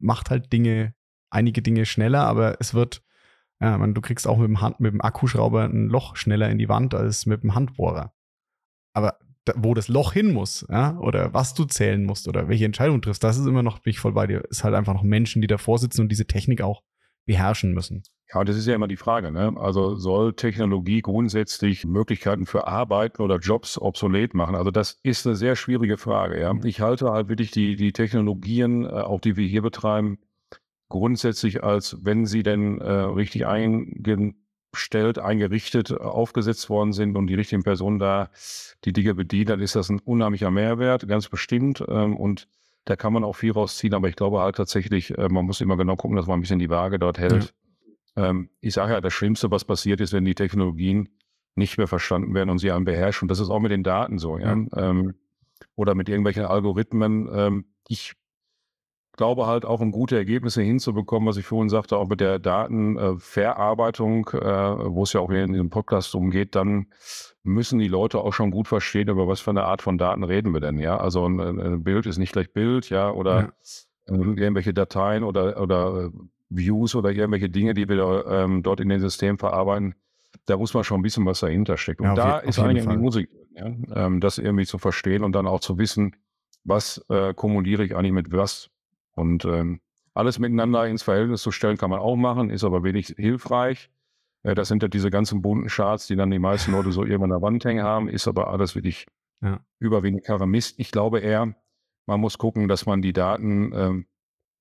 macht 0.00 0.30
halt 0.30 0.52
Dinge, 0.54 0.94
einige 1.28 1.60
Dinge 1.60 1.84
schneller, 1.84 2.22
aber 2.22 2.56
es 2.60 2.72
wird, 2.72 3.02
ja, 3.60 3.76
man, 3.76 3.92
du 3.92 4.00
kriegst 4.00 4.26
auch 4.26 4.38
mit 4.38 4.48
dem, 4.48 4.62
Hand, 4.62 4.80
mit 4.80 4.94
dem 4.94 5.02
Akkuschrauber 5.02 5.64
ein 5.64 5.88
Loch 5.88 6.16
schneller 6.16 6.48
in 6.48 6.56
die 6.56 6.70
Wand 6.70 6.94
als 6.94 7.26
mit 7.26 7.42
dem 7.42 7.54
Handbohrer. 7.54 8.14
Aber 8.92 9.18
da, 9.44 9.54
wo 9.56 9.74
das 9.74 9.88
Loch 9.88 10.12
hin 10.12 10.32
muss, 10.32 10.66
ja, 10.68 10.98
oder 10.98 11.32
was 11.32 11.54
du 11.54 11.64
zählen 11.64 12.04
musst 12.04 12.28
oder 12.28 12.48
welche 12.48 12.64
Entscheidung 12.64 13.00
triffst, 13.00 13.24
das 13.24 13.38
ist 13.38 13.46
immer 13.46 13.62
noch, 13.62 13.78
bin 13.80 13.90
ich 13.90 13.98
voll 13.98 14.12
bei 14.12 14.26
dir, 14.26 14.44
ist 14.50 14.64
halt 14.64 14.74
einfach 14.74 14.94
noch 14.94 15.02
Menschen, 15.02 15.42
die 15.42 15.48
davor 15.48 15.78
sitzen 15.78 16.02
und 16.02 16.08
diese 16.10 16.26
Technik 16.26 16.62
auch 16.62 16.82
beherrschen 17.26 17.72
müssen. 17.72 18.02
Ja, 18.32 18.44
das 18.44 18.56
ist 18.56 18.66
ja 18.66 18.74
immer 18.74 18.86
die 18.86 18.96
Frage. 18.96 19.32
Ne? 19.32 19.54
Also 19.56 19.96
soll 19.96 20.34
Technologie 20.34 21.02
grundsätzlich 21.02 21.84
Möglichkeiten 21.84 22.46
für 22.46 22.68
Arbeiten 22.68 23.22
oder 23.22 23.38
Jobs 23.38 23.76
obsolet 23.76 24.34
machen? 24.34 24.54
Also 24.54 24.70
das 24.70 24.98
ist 25.02 25.26
eine 25.26 25.34
sehr 25.34 25.56
schwierige 25.56 25.96
Frage. 25.96 26.40
Ja? 26.40 26.54
Ich 26.62 26.80
halte 26.80 27.10
halt 27.10 27.28
wirklich 27.28 27.50
die, 27.50 27.74
die 27.74 27.92
Technologien, 27.92 28.84
äh, 28.84 28.88
auch 28.88 29.20
die 29.20 29.36
wir 29.36 29.46
hier 29.48 29.62
betreiben, 29.62 30.18
grundsätzlich 30.88 31.64
als, 31.64 32.04
wenn 32.04 32.24
sie 32.26 32.42
denn 32.42 32.80
äh, 32.80 32.90
richtig 32.90 33.46
eingehen 33.46 34.39
stellt, 34.74 35.18
eingerichtet, 35.18 35.92
aufgesetzt 35.92 36.70
worden 36.70 36.92
sind 36.92 37.16
und 37.16 37.26
die 37.26 37.34
richtigen 37.34 37.62
Personen 37.62 37.98
da 37.98 38.30
die 38.84 38.92
Dinge 38.92 39.14
bedienen, 39.14 39.46
dann 39.46 39.60
ist 39.60 39.76
das 39.76 39.88
ein 39.88 40.00
unheimlicher 40.00 40.50
Mehrwert, 40.50 41.08
ganz 41.08 41.28
bestimmt. 41.28 41.84
Ähm, 41.88 42.16
und 42.16 42.48
da 42.84 42.96
kann 42.96 43.12
man 43.12 43.24
auch 43.24 43.34
viel 43.34 43.52
rausziehen, 43.52 43.94
aber 43.94 44.08
ich 44.08 44.16
glaube 44.16 44.40
halt 44.40 44.56
tatsächlich, 44.56 45.16
äh, 45.18 45.28
man 45.28 45.44
muss 45.44 45.60
immer 45.60 45.76
genau 45.76 45.96
gucken, 45.96 46.16
dass 46.16 46.26
man 46.26 46.38
ein 46.38 46.42
bisschen 46.42 46.58
die 46.58 46.70
Waage 46.70 46.98
dort 46.98 47.18
hält. 47.18 47.54
Ja. 48.16 48.30
Ähm, 48.30 48.50
ich 48.60 48.74
sage 48.74 48.92
ja, 48.92 49.00
das 49.00 49.12
Schlimmste, 49.12 49.50
was 49.50 49.64
passiert 49.64 50.00
ist, 50.00 50.12
wenn 50.12 50.24
die 50.24 50.34
Technologien 50.34 51.08
nicht 51.56 51.78
mehr 51.78 51.88
verstanden 51.88 52.32
werden 52.34 52.50
und 52.50 52.58
sie 52.58 52.70
einem 52.70 52.84
beherrschen. 52.84 53.26
Und 53.26 53.30
das 53.30 53.40
ist 53.40 53.50
auch 53.50 53.60
mit 53.60 53.72
den 53.72 53.82
Daten 53.82 54.18
so, 54.18 54.38
ja. 54.38 54.54
ja. 54.54 54.66
Ähm, 54.76 55.14
oder 55.74 55.94
mit 55.94 56.08
irgendwelchen 56.08 56.44
Algorithmen. 56.44 57.64
ich 57.88 58.14
glaube 59.16 59.46
halt 59.46 59.64
auch, 59.64 59.80
um 59.80 59.92
gute 59.92 60.16
Ergebnisse 60.16 60.62
hinzubekommen, 60.62 61.28
was 61.28 61.36
ich 61.36 61.44
vorhin 61.44 61.68
sagte, 61.68 61.96
auch 61.96 62.08
mit 62.08 62.20
der 62.20 62.38
Datenverarbeitung, 62.38 64.30
äh, 64.32 64.38
äh, 64.38 64.94
wo 64.94 65.02
es 65.02 65.12
ja 65.12 65.20
auch 65.20 65.30
in 65.30 65.52
diesem 65.52 65.70
Podcast 65.70 66.14
umgeht, 66.14 66.54
dann 66.54 66.86
müssen 67.42 67.78
die 67.78 67.88
Leute 67.88 68.18
auch 68.18 68.32
schon 68.32 68.50
gut 68.50 68.68
verstehen, 68.68 69.08
über 69.08 69.28
was 69.28 69.40
für 69.40 69.50
eine 69.50 69.64
Art 69.64 69.82
von 69.82 69.98
Daten 69.98 70.24
reden 70.24 70.52
wir 70.52 70.60
denn, 70.60 70.78
ja. 70.78 70.98
Also 70.98 71.26
ein, 71.26 71.40
ein 71.40 71.82
Bild 71.82 72.06
ist 72.06 72.18
nicht 72.18 72.32
gleich 72.32 72.52
Bild, 72.52 72.90
ja, 72.90 73.10
oder 73.10 73.52
ja. 74.06 74.14
irgendwelche 74.14 74.72
Dateien 74.74 75.24
oder, 75.24 75.60
oder 75.60 76.06
äh, 76.06 76.10
Views 76.50 76.94
oder 76.94 77.10
irgendwelche 77.10 77.48
Dinge, 77.48 77.74
die 77.74 77.88
wir 77.88 78.26
ähm, 78.26 78.62
dort 78.62 78.80
in 78.80 78.88
den 78.88 79.00
Systemen 79.00 79.38
verarbeiten. 79.38 79.94
Da 80.46 80.56
muss 80.56 80.74
man 80.74 80.84
schon 80.84 81.00
ein 81.00 81.02
bisschen 81.02 81.26
was 81.26 81.40
dahinter 81.40 81.76
steckt. 81.76 82.00
Und 82.00 82.06
ja, 82.06 82.14
da 82.14 82.38
ist 82.38 82.58
eigentlich 82.58 82.86
die 82.86 82.96
Musik, 82.96 83.30
ja? 83.54 83.66
ähm, 83.94 84.20
das 84.20 84.38
irgendwie 84.38 84.66
zu 84.66 84.78
verstehen 84.78 85.24
und 85.24 85.32
dann 85.32 85.46
auch 85.46 85.60
zu 85.60 85.78
wissen, 85.78 86.16
was 86.64 87.04
äh, 87.08 87.34
kommuniziere 87.34 87.84
ich 87.84 87.96
eigentlich 87.96 88.12
mit 88.12 88.32
was 88.32 88.70
und 89.14 89.44
ähm, 89.44 89.80
alles 90.14 90.38
miteinander 90.38 90.86
ins 90.86 91.02
Verhältnis 91.02 91.42
zu 91.42 91.50
stellen, 91.50 91.76
kann 91.76 91.90
man 91.90 92.00
auch 92.00 92.16
machen, 92.16 92.50
ist 92.50 92.64
aber 92.64 92.82
wenig 92.82 93.14
hilfreich. 93.16 93.90
Äh, 94.42 94.54
das 94.54 94.68
sind 94.68 94.82
ja 94.82 94.88
diese 94.88 95.10
ganzen 95.10 95.42
bunten 95.42 95.68
Charts, 95.68 96.06
die 96.06 96.16
dann 96.16 96.30
die 96.30 96.38
meisten 96.38 96.72
Leute 96.72 96.92
so 96.92 97.04
irgendwann 97.04 97.32
an 97.32 97.40
der 97.40 97.42
Wand 97.42 97.64
hängen 97.64 97.84
haben, 97.84 98.08
ist 98.08 98.28
aber 98.28 98.48
alles 98.48 98.74
wirklich 98.74 99.06
ja. 99.42 99.60
überwiegend 99.78 100.28
Mist. 100.46 100.78
Ich 100.78 100.90
glaube 100.90 101.20
eher, 101.20 101.54
man 102.06 102.20
muss 102.20 102.38
gucken, 102.38 102.68
dass 102.68 102.86
man 102.86 103.02
die 103.02 103.12
Daten 103.12 103.72
ähm, 103.74 104.06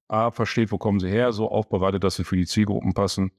A, 0.08 0.32
versteht, 0.32 0.72
wo 0.72 0.78
kommen 0.78 1.00
sie 1.00 1.10
her, 1.10 1.32
so 1.32 1.50
aufbereitet, 1.50 2.04
dass 2.04 2.16
sie 2.16 2.24
für 2.24 2.36
die 2.36 2.48
Zielgruppen 2.48 2.94
passen 2.94 3.32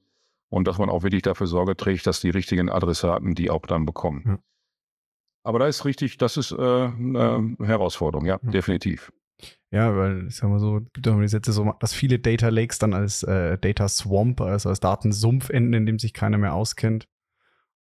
und 0.49 0.67
dass 0.67 0.77
man 0.77 0.89
auch 0.89 1.03
wirklich 1.03 1.21
dafür 1.21 1.47
Sorge 1.47 1.75
trägt, 1.75 2.07
dass 2.07 2.21
die 2.21 2.29
richtigen 2.29 2.69
Adressaten 2.69 3.35
die 3.35 3.49
auch 3.49 3.65
dann 3.65 3.85
bekommen. 3.85 4.23
Ja. 4.25 4.39
Aber 5.43 5.59
da 5.59 5.67
ist 5.67 5.85
richtig, 5.85 6.17
das 6.17 6.37
ist 6.37 6.51
äh, 6.51 6.55
eine 6.55 7.55
Herausforderung, 7.61 8.25
ja, 8.25 8.39
ja. 8.41 8.51
definitiv. 8.51 9.11
Ja, 9.71 9.95
weil, 9.95 10.27
ich 10.27 10.35
sag 10.35 10.49
mal 10.49 10.59
so, 10.59 10.81
gibt 10.93 11.07
auch 11.07 11.13
immer 11.13 11.21
die 11.21 11.27
Sätze 11.29 11.53
so, 11.53 11.73
dass 11.79 11.93
viele 11.93 12.19
Data 12.19 12.49
Lakes 12.49 12.79
dann 12.79 12.93
als 12.93 13.23
äh, 13.23 13.57
Data 13.57 13.87
Swamp, 13.87 14.41
also 14.41 14.69
als 14.69 14.81
Datensumpf 14.81 15.49
enden, 15.49 15.73
in 15.73 15.85
dem 15.85 15.99
sich 15.99 16.13
keiner 16.13 16.37
mehr 16.37 16.53
auskennt. 16.53 17.07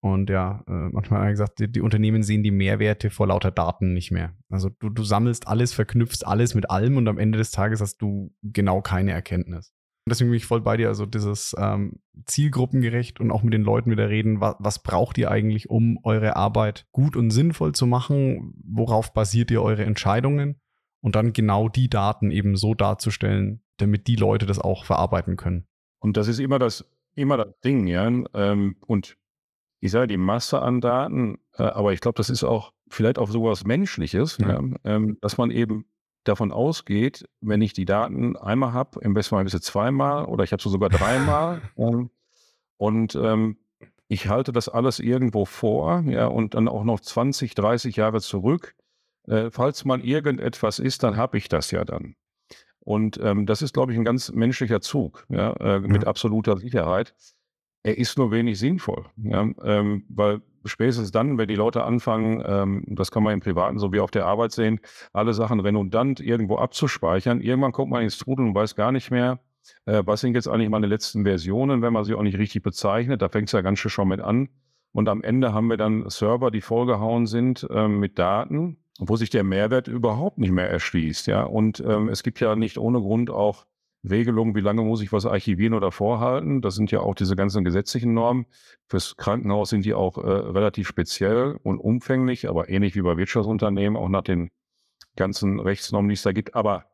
Und 0.02 0.30
ja, 0.30 0.64
äh, 0.68 0.90
manchmal 0.92 1.24
hat 1.24 1.32
gesagt, 1.32 1.60
die, 1.60 1.70
die, 1.70 1.82
Unternehmen 1.82 2.24
sehen 2.24 2.44
die 2.44 2.52
Mehrwerte 2.52 3.10
vor 3.10 3.28
lauter 3.28 3.52
Daten 3.52 3.94
nicht 3.94 4.12
mehr. 4.12 4.34
Also 4.50 4.70
du, 4.70 4.90
du 4.90 5.04
sammelst 5.04 5.48
alles, 5.48 5.74
verknüpfst 5.74 6.26
alles 6.26 6.56
mit 6.56 6.70
allem 6.70 6.96
und 6.96 7.08
am 7.08 7.18
Ende 7.18 7.38
des 7.38 7.52
Tages 7.52 7.82
hast 7.82 7.98
du 7.98 8.34
genau 8.42 8.82
keine 8.82 9.12
Erkenntnis. 9.12 9.74
Und 10.06 10.12
deswegen 10.12 10.30
bin 10.30 10.38
ich 10.38 10.46
voll 10.46 10.62
bei 10.62 10.78
dir, 10.78 10.88
also 10.88 11.06
dieses 11.06 11.54
ähm, 11.60 12.00
zielgruppengerecht 12.26 13.20
und 13.20 13.32
auch 13.32 13.44
mit 13.44 13.54
den 13.54 13.64
Leuten 13.64 13.92
wieder 13.92 14.10
reden, 14.10 14.40
was, 14.40 14.56
was 14.60 14.82
braucht 14.82 15.18
ihr 15.18 15.30
eigentlich, 15.30 15.70
um 15.70 16.00
eure 16.04 16.38
Arbeit 16.38 16.88
gut 16.92 17.18
und 17.18 17.32
sinnvoll 17.32 17.74
zu 17.74 17.86
machen? 17.86 18.54
Worauf 18.64 19.14
basiert 19.14 19.52
ihr 19.52 19.62
eure 19.62 19.84
Entscheidungen? 19.84 20.62
Und 21.02 21.16
dann 21.16 21.34
genau 21.34 21.70
die 21.70 21.90
Daten 21.90 22.32
eben 22.32 22.56
so 22.56 22.74
darzustellen, 22.74 23.62
damit 23.78 24.08
die 24.08 24.16
Leute 24.16 24.46
das 24.46 24.60
auch 24.60 24.86
verarbeiten 24.86 25.38
können. 25.38 25.66
Und 26.00 26.18
das 26.18 26.28
ist 26.28 26.40
immer 26.40 26.60
das, 26.60 26.86
immer 27.16 27.38
das 27.38 27.60
Ding, 27.64 27.88
ja. 27.88 28.08
Ähm, 28.34 28.76
und 28.86 29.18
ich 29.80 29.92
sage 29.92 30.08
die 30.08 30.18
Masse 30.18 30.62
an 30.62 30.82
Daten, 30.82 31.40
äh, 31.58 31.64
aber 31.64 31.94
ich 31.94 32.02
glaube, 32.02 32.18
das 32.18 32.30
ist 32.30 32.44
auch 32.44 32.74
vielleicht 32.90 33.18
auch 33.18 33.30
sowas 33.30 33.66
Menschliches, 33.66 34.38
ja. 34.40 34.62
Ja, 34.62 34.64
ähm, 34.84 35.18
dass 35.22 35.38
man 35.38 35.52
eben 35.52 35.86
davon 36.26 36.52
ausgeht, 36.52 37.26
wenn 37.42 37.62
ich 37.62 37.74
die 37.74 37.86
Daten 37.86 38.36
einmal 38.36 38.74
habe, 38.74 39.00
im 39.02 39.14
besten 39.14 39.36
Fall 39.36 39.46
bis 39.46 39.60
zweimal 39.62 40.26
oder 40.26 40.44
ich 40.44 40.52
habe 40.52 40.62
sie 40.62 40.70
sogar 40.70 40.90
dreimal 40.90 41.62
und 42.78 43.16
ähm, 43.16 43.58
ich 44.10 44.28
halte 44.28 44.52
das 44.52 44.68
alles 44.68 45.00
irgendwo 45.00 45.46
vor, 45.46 46.04
ja, 46.08 46.28
und 46.28 46.56
dann 46.56 46.68
auch 46.68 46.84
noch 46.84 47.00
20, 47.00 47.54
30 47.56 47.96
Jahre 47.96 48.20
zurück 48.22 48.76
äh, 49.30 49.52
falls 49.52 49.86
mal 49.86 50.02
irgendetwas 50.02 50.80
ist, 50.80 51.04
dann 51.04 51.18
habe 51.18 51.38
ich 51.38 51.48
das 51.50 51.72
ja 51.72 51.86
dann. 51.86 52.16
Und 52.80 53.20
ähm, 53.22 53.46
das 53.46 53.62
ist, 53.62 53.74
glaube 53.74 53.92
ich, 53.92 53.98
ein 53.98 54.06
ganz 54.06 54.32
menschlicher 54.32 54.82
Zug, 54.82 55.26
ja, 55.30 55.54
äh, 55.54 55.80
mit 55.80 56.04
ja. 56.04 56.08
absoluter 56.08 56.58
Sicherheit. 56.58 57.14
Er 57.84 57.98
ist 57.98 58.18
nur 58.18 58.32
wenig 58.32 58.60
sinnvoll, 58.60 59.06
ja, 59.18 59.48
ähm, 59.64 60.04
weil 60.10 60.42
spätestens 60.66 61.12
dann, 61.12 61.38
wenn 61.38 61.48
die 61.48 61.56
Leute 61.56 61.84
anfangen, 61.84 62.44
ähm, 62.46 62.84
das 62.88 63.12
kann 63.12 63.24
man 63.24 63.34
im 63.34 63.40
Privaten 63.40 63.80
so 63.80 63.94
wie 63.94 64.00
auf 64.00 64.12
der 64.12 64.26
Arbeit 64.26 64.52
sehen, 64.52 64.80
alle 65.14 65.34
Sachen 65.34 65.60
redundant 65.60 66.20
irgendwo 66.20 66.58
abzuspeichern, 66.58 67.40
irgendwann 67.42 67.72
kommt 67.72 67.92
man 67.92 68.04
ins 68.04 68.18
Trudeln 68.18 68.50
und 68.50 68.56
weiß 68.56 68.76
gar 68.76 68.92
nicht 68.92 69.12
mehr, 69.12 69.40
äh, 69.86 70.04
was 70.06 70.22
sind 70.22 70.36
jetzt 70.36 70.48
eigentlich 70.48 70.70
meine 70.70 70.88
letzten 70.88 71.24
Versionen, 71.24 71.82
wenn 71.82 71.94
man 71.94 72.04
sie 72.04 72.16
auch 72.16 72.24
nicht 72.24 72.38
richtig 72.38 72.64
bezeichnet. 72.64 73.22
Da 73.22 73.30
fängt 73.30 73.48
es 73.48 73.54
ja 73.54 73.62
ganz 73.62 73.80
schön 73.80 73.92
schon 73.92 74.08
mit 74.08 74.20
an. 74.20 74.50
Und 74.92 75.08
am 75.08 75.22
Ende 75.22 75.54
haben 75.54 75.68
wir 75.68 75.78
dann 75.78 76.10
Server, 76.10 76.52
die 76.52 76.62
vollgehauen 76.62 77.28
sind 77.28 77.68
äh, 77.70 77.88
mit 77.88 78.18
Daten, 78.18 78.78
wo 79.00 79.16
sich 79.16 79.30
der 79.30 79.44
Mehrwert 79.44 79.88
überhaupt 79.88 80.38
nicht 80.38 80.52
mehr 80.52 80.70
erschließt. 80.70 81.28
Ja? 81.28 81.44
Und 81.44 81.80
ähm, 81.80 82.10
es 82.10 82.24
gibt 82.24 82.40
ja 82.40 82.56
nicht 82.56 82.78
ohne 82.78 83.00
Grund 83.00 83.30
auch 83.30 83.66
Regelungen, 84.08 84.56
wie 84.56 84.62
lange 84.62 84.82
muss 84.82 85.02
ich 85.02 85.12
was 85.12 85.26
archivieren 85.26 85.74
oder 85.74 85.92
vorhalten. 85.92 86.62
Das 86.62 86.76
sind 86.76 86.92
ja 86.92 87.02
auch 87.02 87.16
diese 87.16 87.36
ganzen 87.36 87.64
gesetzlichen 87.64 88.14
Normen. 88.14 88.46
Fürs 88.88 89.18
Krankenhaus 89.18 89.70
sind 89.70 89.86
die 89.86 89.94
auch 89.94 90.18
äh, 90.18 90.22
relativ 90.22 90.88
speziell 90.88 91.58
und 91.64 91.80
umfänglich, 91.80 92.48
aber 92.48 92.70
ähnlich 92.70 92.96
wie 92.96 93.02
bei 93.02 93.18
Wirtschaftsunternehmen, 93.18 93.98
auch 93.98 94.10
nach 94.10 94.24
den 94.24 94.52
ganzen 95.16 95.60
Rechtsnormen, 95.60 96.10
die 96.10 96.14
es 96.14 96.22
da 96.22 96.32
gibt. 96.32 96.56
Aber 96.56 96.86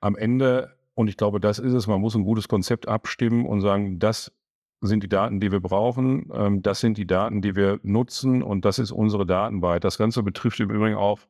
am 0.00 0.16
Ende, 0.16 0.76
und 0.94 1.08
ich 1.08 1.16
glaube, 1.16 1.40
das 1.40 1.58
ist 1.58 1.72
es, 1.72 1.86
man 1.86 2.00
muss 2.00 2.14
ein 2.14 2.24
gutes 2.24 2.48
Konzept 2.48 2.86
abstimmen 2.86 3.46
und 3.46 3.60
sagen, 3.60 3.98
das 3.98 4.32
sind 4.80 5.02
die 5.02 5.08
Daten, 5.08 5.40
die 5.40 5.52
wir 5.52 5.60
brauchen. 5.60 6.30
Ähm, 6.32 6.62
das 6.62 6.80
sind 6.80 6.98
die 6.98 7.06
Daten, 7.06 7.42
die 7.42 7.56
wir 7.56 7.80
nutzen 7.82 8.42
und 8.42 8.64
das 8.64 8.78
ist 8.78 8.90
unsere 8.90 9.26
Datenwahrheit. 9.26 9.84
Das 9.84 9.98
Ganze 9.98 10.22
betrifft 10.22 10.60
im 10.60 10.70
Übrigen 10.70 10.96
auch 10.96 11.20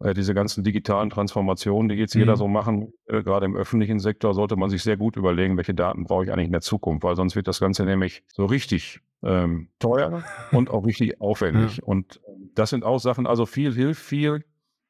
äh, 0.00 0.14
diese 0.14 0.34
ganzen 0.34 0.62
digitalen 0.62 1.10
Transformationen, 1.10 1.88
die 1.88 1.96
jetzt 1.96 2.14
mhm. 2.14 2.22
jeder 2.22 2.36
so 2.36 2.48
machen. 2.48 2.92
Äh, 3.06 3.22
gerade 3.22 3.46
im 3.46 3.56
öffentlichen 3.56 3.98
Sektor 3.98 4.34
sollte 4.34 4.56
man 4.56 4.70
sich 4.70 4.82
sehr 4.82 4.96
gut 4.96 5.16
überlegen, 5.16 5.56
welche 5.56 5.74
Daten 5.74 6.04
brauche 6.04 6.24
ich 6.24 6.32
eigentlich 6.32 6.46
in 6.46 6.52
der 6.52 6.60
Zukunft, 6.60 7.02
weil 7.04 7.16
sonst 7.16 7.34
wird 7.34 7.48
das 7.48 7.60
Ganze 7.60 7.84
nämlich 7.84 8.22
so 8.28 8.44
richtig 8.44 9.00
ähm, 9.22 9.68
teuer 9.78 10.22
und 10.52 10.70
auch 10.70 10.84
richtig 10.84 11.20
aufwendig. 11.20 11.78
Ja. 11.78 11.84
Und 11.84 12.20
das 12.54 12.70
sind 12.70 12.84
auch 12.84 12.98
Sachen, 12.98 13.26
also 13.26 13.46
viel 13.46 13.74
hilft 13.74 14.02
viel, 14.02 14.44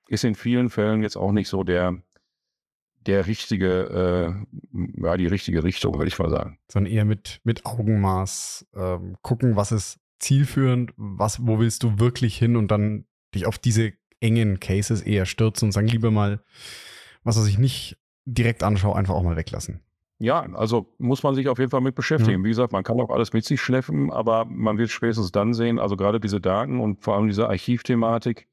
ist 0.08 0.24
in 0.24 0.34
vielen 0.34 0.70
Fällen 0.70 1.02
jetzt 1.02 1.16
auch 1.16 1.32
nicht 1.32 1.48
so 1.48 1.64
der 1.64 2.02
der 3.06 3.26
richtige, 3.26 4.46
äh, 4.72 5.02
ja, 5.02 5.16
die 5.16 5.26
richtige 5.26 5.64
Richtung, 5.64 5.94
würde 5.94 6.08
ich 6.08 6.18
mal 6.18 6.30
sagen. 6.30 6.58
Sondern 6.70 6.92
eher 6.92 7.04
mit, 7.04 7.40
mit 7.44 7.64
Augenmaß 7.64 8.66
ähm, 8.74 9.16
gucken, 9.22 9.56
was 9.56 9.72
ist 9.72 9.98
zielführend? 10.18 10.92
Was, 10.96 11.46
wo 11.46 11.58
willst 11.58 11.82
du 11.82 11.98
wirklich 11.98 12.36
hin 12.36 12.56
und 12.56 12.70
dann 12.70 13.06
dich 13.34 13.46
auf 13.46 13.58
diese 13.58 13.92
engen 14.20 14.60
Cases 14.60 15.02
eher 15.02 15.26
stürzen 15.26 15.68
und 15.68 15.72
sagen, 15.72 15.88
lieber 15.88 16.10
mal, 16.10 16.42
was 17.22 17.38
was 17.38 17.46
ich 17.46 17.58
nicht 17.58 17.98
direkt 18.24 18.62
anschaue, 18.62 18.96
einfach 18.96 19.14
auch 19.14 19.22
mal 19.22 19.36
weglassen? 19.36 19.80
Ja, 20.18 20.40
also 20.54 20.94
muss 20.98 21.22
man 21.22 21.34
sich 21.34 21.48
auf 21.48 21.58
jeden 21.58 21.70
Fall 21.70 21.82
mit 21.82 21.94
beschäftigen. 21.94 22.40
Ja. 22.40 22.44
Wie 22.44 22.48
gesagt, 22.48 22.72
man 22.72 22.84
kann 22.84 22.98
auch 23.00 23.10
alles 23.10 23.34
mit 23.34 23.44
sich 23.44 23.60
schleppen, 23.60 24.10
aber 24.10 24.46
man 24.46 24.78
wird 24.78 24.90
spätestens 24.90 25.30
dann 25.30 25.52
sehen, 25.52 25.78
also 25.78 25.96
gerade 25.96 26.20
diese 26.20 26.40
Daten 26.40 26.80
und 26.80 27.02
vor 27.02 27.16
allem 27.16 27.26
diese 27.26 27.48
Archivthematik 27.48 28.48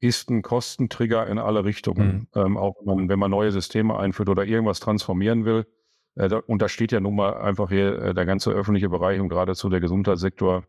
ist 0.00 0.30
ein 0.30 0.42
Kostentrigger 0.42 1.26
in 1.26 1.38
alle 1.38 1.64
Richtungen. 1.64 2.28
Ähm, 2.34 2.56
auch 2.56 2.76
wenn 2.80 2.96
man, 2.96 3.08
wenn 3.08 3.18
man 3.18 3.30
neue 3.30 3.52
Systeme 3.52 3.98
einführt 3.98 4.28
oder 4.28 4.44
irgendwas 4.44 4.80
transformieren 4.80 5.44
will. 5.44 5.66
Äh, 6.14 6.28
da, 6.28 6.38
und 6.38 6.62
da 6.62 6.68
steht 6.68 6.92
ja 6.92 7.00
nun 7.00 7.16
mal 7.16 7.34
einfach 7.34 7.68
hier 7.68 8.00
äh, 8.00 8.14
der 8.14 8.26
ganze 8.26 8.50
öffentliche 8.50 8.88
Bereich 8.88 9.20
und 9.20 9.28
geradezu 9.28 9.68
der 9.68 9.80
Gesundheitssektor 9.80 10.64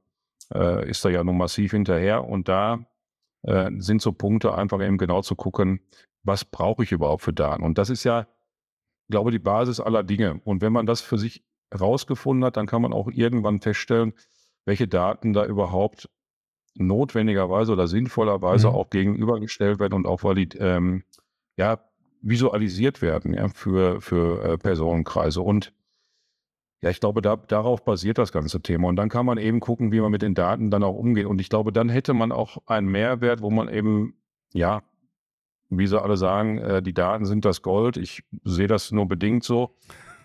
äh, 0.53 0.89
ist 0.89 1.03
da 1.05 1.09
ja 1.09 1.23
nun 1.23 1.37
massiv 1.37 1.71
hinterher. 1.71 2.25
Und 2.25 2.49
da 2.49 2.85
äh, 3.43 3.71
sind 3.77 4.01
so 4.01 4.11
Punkte 4.11 4.53
einfach 4.53 4.81
eben 4.81 4.97
genau 4.97 5.21
zu 5.21 5.35
gucken, 5.35 5.79
was 6.23 6.45
brauche 6.45 6.83
ich 6.83 6.91
überhaupt 6.91 7.23
für 7.23 7.33
Daten? 7.33 7.63
Und 7.63 7.77
das 7.77 7.89
ist 7.89 8.03
ja, 8.03 8.27
glaube 9.09 9.31
die 9.31 9.39
Basis 9.39 9.79
aller 9.79 10.03
Dinge. 10.03 10.41
Und 10.43 10.61
wenn 10.61 10.73
man 10.73 10.85
das 10.85 11.01
für 11.01 11.17
sich 11.17 11.43
herausgefunden 11.71 12.45
hat, 12.45 12.57
dann 12.57 12.67
kann 12.67 12.81
man 12.81 12.93
auch 12.93 13.09
irgendwann 13.09 13.61
feststellen, 13.61 14.13
welche 14.65 14.87
Daten 14.87 15.33
da 15.33 15.45
überhaupt 15.45 16.09
notwendigerweise 16.75 17.73
oder 17.73 17.87
sinnvollerweise 17.87 18.69
Mhm. 18.69 18.75
auch 18.75 18.89
gegenübergestellt 18.89 19.79
werden 19.79 19.93
und 19.93 20.07
auch 20.07 20.23
valid, 20.23 20.57
ähm, 20.59 21.03
ja, 21.57 21.79
visualisiert 22.21 23.01
werden 23.01 23.33
ja, 23.33 23.49
für, 23.49 23.99
für 24.01 24.43
äh, 24.43 24.57
Personenkreise. 24.57 25.41
Und 25.41 25.73
ja, 26.81 26.89
ich 26.89 26.99
glaube, 26.99 27.21
da, 27.21 27.35
darauf 27.35 27.83
basiert 27.83 28.17
das 28.17 28.31
ganze 28.31 28.61
Thema. 28.61 28.87
Und 28.87 28.95
dann 28.95 29.09
kann 29.09 29.25
man 29.25 29.37
eben 29.37 29.59
gucken, 29.59 29.91
wie 29.91 29.99
man 30.01 30.11
mit 30.11 30.21
den 30.21 30.33
Daten 30.33 30.71
dann 30.71 30.83
auch 30.83 30.95
umgeht. 30.95 31.25
Und 31.25 31.41
ich 31.41 31.49
glaube, 31.49 31.71
dann 31.71 31.89
hätte 31.89 32.13
man 32.13 32.31
auch 32.31 32.57
einen 32.65 32.87
Mehrwert, 32.87 33.41
wo 33.41 33.49
man 33.49 33.69
eben, 33.69 34.15
ja, 34.53 34.81
wie 35.69 35.87
sie 35.87 36.01
alle 36.01 36.17
sagen, 36.17 36.57
äh, 36.57 36.81
die 36.81 36.93
Daten 36.93 37.25
sind 37.25 37.45
das 37.45 37.61
Gold. 37.61 37.97
Ich 37.97 38.23
sehe 38.43 38.67
das 38.67 38.91
nur 38.91 39.07
bedingt 39.07 39.43
so. 39.43 39.75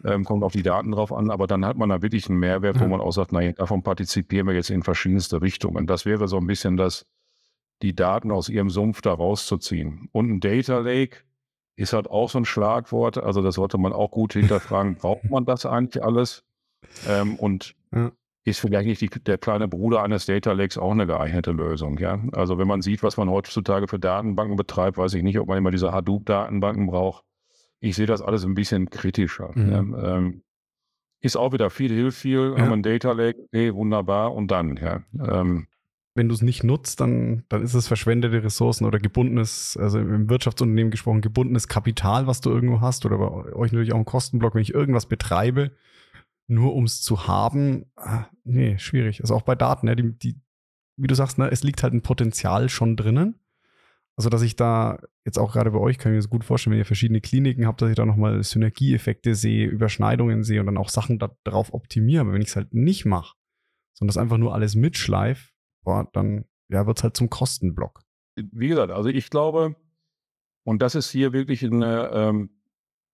Ähm, 0.04 0.24
kommt 0.24 0.42
auf 0.44 0.52
die 0.52 0.62
Daten 0.62 0.92
drauf 0.92 1.12
an, 1.12 1.30
aber 1.30 1.46
dann 1.46 1.64
hat 1.64 1.76
man 1.76 1.88
da 1.88 2.02
wirklich 2.02 2.28
einen 2.28 2.38
Mehrwert, 2.38 2.78
wo 2.80 2.86
man 2.86 3.00
auch 3.00 3.12
sagt, 3.12 3.32
naja, 3.32 3.52
davon 3.52 3.82
partizipieren 3.82 4.46
wir 4.46 4.54
jetzt 4.54 4.70
in 4.70 4.82
verschiedenste 4.82 5.40
Richtungen. 5.42 5.86
Das 5.86 6.04
wäre 6.04 6.28
so 6.28 6.36
ein 6.38 6.46
bisschen 6.46 6.76
das, 6.76 7.06
die 7.82 7.94
Daten 7.94 8.30
aus 8.30 8.48
ihrem 8.48 8.70
Sumpf 8.70 9.02
da 9.02 9.12
rauszuziehen. 9.12 10.08
Und 10.12 10.30
ein 10.30 10.40
Data 10.40 10.78
Lake 10.78 11.18
ist 11.76 11.92
halt 11.92 12.08
auch 12.08 12.30
so 12.30 12.38
ein 12.38 12.44
Schlagwort. 12.46 13.18
Also 13.18 13.42
das 13.42 13.56
sollte 13.56 13.76
man 13.78 13.92
auch 13.92 14.10
gut 14.10 14.32
hinterfragen. 14.32 14.94
Braucht 15.00 15.24
man 15.30 15.44
das 15.44 15.66
eigentlich 15.66 16.02
alles? 16.02 16.42
Ähm, 17.06 17.36
und 17.36 17.74
Ja. 17.94 18.12
ist 18.44 18.60
vielleicht 18.60 18.86
nicht 18.86 19.00
die, 19.02 19.10
der 19.10 19.36
kleine 19.36 19.68
Bruder 19.68 20.02
eines 20.02 20.24
Data 20.24 20.52
Lakes 20.52 20.78
auch 20.78 20.92
eine 20.92 21.06
geeignete 21.06 21.52
Lösung? 21.52 21.98
Ja, 21.98 22.18
also 22.32 22.56
wenn 22.56 22.68
man 22.68 22.80
sieht, 22.80 23.02
was 23.02 23.16
man 23.18 23.28
heutzutage 23.28 23.88
für 23.88 23.98
Datenbanken 23.98 24.56
betreibt, 24.56 24.96
weiß 24.96 25.12
ich 25.14 25.22
nicht, 25.22 25.38
ob 25.38 25.48
man 25.48 25.58
immer 25.58 25.70
diese 25.70 25.92
Hadoop-Datenbanken 25.92 26.86
braucht. 26.86 27.25
Ich 27.86 27.96
sehe 27.96 28.06
das 28.06 28.22
alles 28.22 28.44
ein 28.44 28.54
bisschen 28.54 28.90
kritischer. 28.90 29.50
Mhm. 29.54 29.70
Ja, 29.70 30.16
ähm, 30.16 30.42
ist 31.20 31.36
auch 31.36 31.52
wieder 31.52 31.70
viel 31.70 31.90
hilft 31.92 32.18
viel, 32.18 32.54
Ja. 32.56 32.62
haben 32.62 32.72
ein 32.72 32.82
Data 32.82 33.12
Lake, 33.12 33.38
okay, 33.46 33.74
wunderbar 33.74 34.34
und 34.34 34.50
dann, 34.50 34.76
ja. 34.76 35.02
Ähm, 35.18 35.66
Wenn 36.14 36.28
du 36.28 36.34
es 36.34 36.40
nicht 36.42 36.64
nutzt, 36.64 37.00
dann, 37.00 37.44
dann 37.48 37.62
ist 37.62 37.74
es 37.74 37.88
verschwendete 37.88 38.42
Ressourcen 38.42 38.86
oder 38.86 38.98
gebundenes, 38.98 39.76
also 39.76 39.98
im 39.98 40.30
Wirtschaftsunternehmen 40.30 40.90
gesprochen, 40.90 41.20
gebundenes 41.20 41.68
Kapital, 41.68 42.26
was 42.26 42.40
du 42.40 42.50
irgendwo 42.50 42.80
hast 42.80 43.04
oder 43.06 43.18
bei 43.18 43.28
euch 43.54 43.72
natürlich 43.72 43.92
auch 43.92 43.98
ein 43.98 44.04
Kostenblock, 44.06 44.54
wenn 44.54 44.62
ich 44.62 44.72
irgendwas 44.74 45.06
betreibe, 45.06 45.72
nur 46.48 46.74
um 46.74 46.84
es 46.84 47.02
zu 47.02 47.26
haben, 47.28 47.86
ah, 47.96 48.26
nee, 48.44 48.78
schwierig. 48.78 49.20
Also 49.20 49.34
auch 49.34 49.42
bei 49.42 49.54
Daten, 49.54 49.86
ne, 49.86 49.96
die, 49.96 50.12
die, 50.18 50.36
wie 50.96 51.06
du 51.06 51.14
sagst, 51.14 51.36
ne, 51.38 51.50
es 51.50 51.62
liegt 51.62 51.82
halt 51.82 51.92
ein 51.92 52.02
Potenzial 52.02 52.68
schon 52.68 52.96
drinnen. 52.96 53.34
Also, 54.16 54.30
dass 54.30 54.42
ich 54.42 54.56
da 54.56 54.98
jetzt 55.26 55.38
auch 55.38 55.52
gerade 55.52 55.70
bei 55.70 55.78
euch, 55.78 55.98
kann 55.98 56.10
ich 56.10 56.14
mir 56.16 56.22
das 56.22 56.30
gut 56.30 56.44
vorstellen, 56.44 56.72
wenn 56.72 56.78
ihr 56.78 56.86
verschiedene 56.86 57.20
Kliniken 57.20 57.66
habt, 57.66 57.82
dass 57.82 57.90
ich 57.90 57.96
da 57.96 58.06
nochmal 58.06 58.42
Synergieeffekte 58.42 59.34
sehe, 59.34 59.66
Überschneidungen 59.66 60.42
sehe 60.42 60.60
und 60.60 60.66
dann 60.66 60.78
auch 60.78 60.88
Sachen 60.88 61.18
da, 61.18 61.36
darauf 61.44 61.74
optimiere. 61.74 62.22
Aber 62.22 62.32
wenn 62.32 62.40
ich 62.40 62.48
es 62.48 62.56
halt 62.56 62.72
nicht 62.72 63.04
mache, 63.04 63.36
sondern 63.92 64.14
das 64.14 64.22
einfach 64.22 64.38
nur 64.38 64.54
alles 64.54 64.74
mitschleife, 64.74 65.50
boah, 65.84 66.08
dann 66.12 66.46
ja, 66.68 66.86
wird 66.86 66.98
es 66.98 67.04
halt 67.04 67.16
zum 67.16 67.28
Kostenblock. 67.28 68.00
wie 68.36 68.68
gesagt, 68.68 68.90
also 68.90 69.08
ich 69.10 69.28
glaube, 69.28 69.76
und 70.64 70.82
das 70.82 70.94
ist 70.94 71.10
hier 71.10 71.32
wirklich 71.32 71.62
eine 71.62 72.10
ähm, 72.12 72.50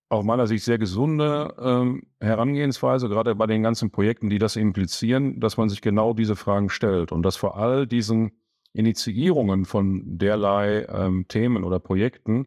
aus 0.09 0.25
meiner 0.25 0.47
Sicht 0.47 0.65
sehr 0.65 0.79
gesunde 0.79 1.55
ähm, 1.59 2.03
Herangehensweise, 2.21 3.09
gerade 3.09 3.35
bei 3.35 3.47
den 3.47 3.63
ganzen 3.63 3.91
Projekten, 3.91 4.29
die 4.29 4.39
das 4.39 4.57
implizieren, 4.57 5.41
dass 5.41 5.57
man 5.57 5.71
sich 5.71 5.81
genau 5.81 6.13
diese 6.13 6.37
Fragen 6.37 6.69
stellt 6.69 7.13
und 7.13 7.23
dass 7.23 7.37
vor 7.37 7.57
all 7.57 7.87
diesen 7.87 8.33
Initiierungen 8.73 9.65
von 9.65 10.19
derlei 10.19 10.87
ähm, 10.89 11.27
Themen 11.29 11.65
oder 11.65 11.79
Projekten 11.79 12.47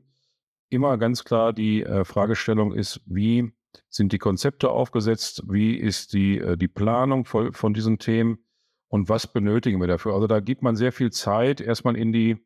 immer 0.70 0.98
ganz 0.98 1.24
klar 1.24 1.54
die 1.54 1.84
äh, 1.84 2.04
Fragestellung 2.04 2.74
ist, 2.74 3.02
wie 3.06 3.52
sind 3.90 4.12
die 4.12 4.18
Konzepte 4.18 4.70
aufgesetzt, 4.70 5.44
wie 5.48 5.76
ist 5.76 6.14
die, 6.14 6.40
äh, 6.40 6.58
die 6.58 6.68
Planung 6.68 7.26
von, 7.26 7.54
von 7.54 7.74
diesen 7.74 8.00
Themen 8.00 8.40
und 8.88 9.10
was 9.10 9.32
benötigen 9.32 9.80
wir 9.80 9.88
dafür. 9.88 10.14
Also 10.14 10.28
da 10.28 10.40
gibt 10.40 10.62
man 10.62 10.76
sehr 10.76 10.92
viel 10.92 11.12
Zeit 11.12 11.62
erstmal 11.62 11.96
in 11.96 12.12
die, 12.12 12.38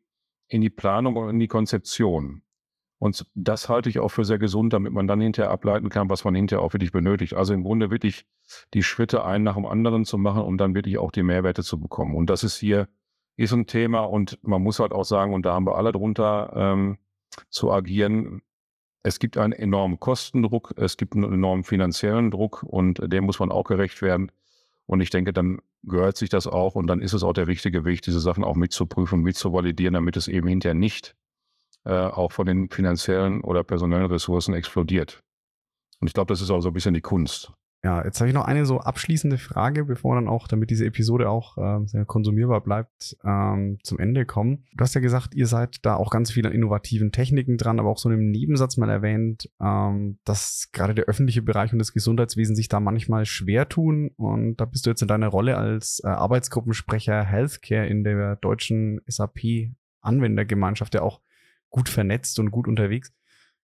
in 0.48 0.60
die 0.60 0.70
Planung 0.70 1.16
und 1.16 1.30
in 1.30 1.38
die 1.38 1.48
Konzeption. 1.48 2.42
Und 2.98 3.26
das 3.34 3.70
halte 3.70 3.88
ich 3.88 3.98
auch 3.98 4.10
für 4.10 4.26
sehr 4.26 4.38
gesund, 4.38 4.74
damit 4.74 4.92
man 4.92 5.06
dann 5.06 5.22
hinterher 5.22 5.50
ableiten 5.50 5.88
kann, 5.88 6.10
was 6.10 6.24
man 6.24 6.34
hinterher 6.34 6.62
auch 6.62 6.74
wirklich 6.74 6.92
benötigt. 6.92 7.32
Also 7.32 7.54
im 7.54 7.62
Grunde 7.62 7.90
wirklich 7.90 8.26
die 8.74 8.82
Schritte 8.82 9.24
einen 9.24 9.44
nach 9.44 9.54
dem 9.54 9.64
anderen 9.64 10.04
zu 10.04 10.18
machen 10.18 10.42
und 10.42 10.58
dann 10.58 10.74
wirklich 10.74 10.98
auch 10.98 11.10
die 11.10 11.22
Mehrwerte 11.22 11.62
zu 11.62 11.80
bekommen. 11.80 12.14
Und 12.14 12.28
das 12.28 12.44
ist 12.44 12.58
hier, 12.58 12.88
ist 13.40 13.52
ein 13.52 13.66
Thema 13.66 14.00
und 14.00 14.38
man 14.42 14.62
muss 14.62 14.80
halt 14.80 14.92
auch 14.92 15.04
sagen, 15.04 15.32
und 15.32 15.46
da 15.46 15.54
haben 15.54 15.66
wir 15.66 15.76
alle 15.76 15.92
drunter 15.92 16.52
ähm, 16.54 16.98
zu 17.48 17.72
agieren. 17.72 18.42
Es 19.02 19.18
gibt 19.18 19.38
einen 19.38 19.54
enormen 19.54 19.98
Kostendruck, 19.98 20.74
es 20.76 20.98
gibt 20.98 21.14
einen 21.14 21.32
enormen 21.32 21.64
finanziellen 21.64 22.30
Druck 22.30 22.62
und 22.62 23.00
dem 23.02 23.24
muss 23.24 23.38
man 23.38 23.50
auch 23.50 23.64
gerecht 23.64 24.02
werden. 24.02 24.30
Und 24.84 25.00
ich 25.00 25.08
denke, 25.08 25.32
dann 25.32 25.60
gehört 25.84 26.18
sich 26.18 26.28
das 26.28 26.46
auch 26.46 26.74
und 26.74 26.86
dann 26.86 27.00
ist 27.00 27.14
es 27.14 27.22
auch 27.22 27.32
der 27.32 27.46
richtige 27.46 27.86
Weg, 27.86 28.02
diese 28.02 28.20
Sachen 28.20 28.44
auch 28.44 28.56
mitzuprüfen, 28.56 29.22
mitzuvalidieren, 29.22 29.94
damit 29.94 30.18
es 30.18 30.28
eben 30.28 30.46
hinterher 30.46 30.74
nicht 30.74 31.16
äh, 31.84 31.92
auch 31.92 32.32
von 32.32 32.46
den 32.46 32.68
finanziellen 32.68 33.40
oder 33.40 33.64
personellen 33.64 34.10
Ressourcen 34.10 34.52
explodiert. 34.52 35.22
Und 36.00 36.08
ich 36.08 36.12
glaube, 36.12 36.32
das 36.32 36.42
ist 36.42 36.50
auch 36.50 36.60
so 36.60 36.68
ein 36.68 36.74
bisschen 36.74 36.92
die 36.92 37.00
Kunst. 37.00 37.52
Ja, 37.82 38.04
jetzt 38.04 38.20
habe 38.20 38.28
ich 38.28 38.34
noch 38.34 38.44
eine 38.44 38.66
so 38.66 38.80
abschließende 38.80 39.38
Frage, 39.38 39.86
bevor 39.86 40.12
wir 40.12 40.20
dann 40.20 40.28
auch, 40.28 40.46
damit 40.48 40.68
diese 40.68 40.84
Episode 40.84 41.30
auch 41.30 41.56
sehr 41.86 42.04
konsumierbar 42.04 42.60
bleibt, 42.60 43.16
ähm, 43.24 43.78
zum 43.82 43.98
Ende 43.98 44.26
kommen. 44.26 44.66
Du 44.74 44.82
hast 44.82 44.94
ja 44.94 45.00
gesagt, 45.00 45.34
ihr 45.34 45.46
seid 45.46 45.78
da 45.86 45.96
auch 45.96 46.10
ganz 46.10 46.30
viele 46.30 46.50
innovativen 46.50 47.10
Techniken 47.10 47.56
dran, 47.56 47.80
aber 47.80 47.88
auch 47.88 47.96
so 47.96 48.10
in 48.10 48.16
einem 48.16 48.30
Nebensatz 48.30 48.76
mal 48.76 48.90
erwähnt, 48.90 49.48
ähm, 49.62 50.18
dass 50.24 50.68
gerade 50.72 50.94
der 50.94 51.06
öffentliche 51.06 51.40
Bereich 51.40 51.72
und 51.72 51.78
das 51.78 51.94
Gesundheitswesen 51.94 52.54
sich 52.54 52.68
da 52.68 52.80
manchmal 52.80 53.24
schwer 53.24 53.66
tun. 53.66 54.10
Und 54.16 54.56
da 54.56 54.66
bist 54.66 54.84
du 54.84 54.90
jetzt 54.90 55.00
in 55.00 55.08
deiner 55.08 55.28
Rolle 55.28 55.56
als 55.56 56.02
äh, 56.04 56.08
Arbeitsgruppensprecher 56.08 57.24
Healthcare 57.24 57.86
in 57.86 58.04
der 58.04 58.36
deutschen 58.36 59.00
SAP-Anwendergemeinschaft 59.06 60.94
ja 60.94 61.00
auch 61.00 61.22
gut 61.70 61.88
vernetzt 61.88 62.38
und 62.38 62.50
gut 62.50 62.68
unterwegs. 62.68 63.14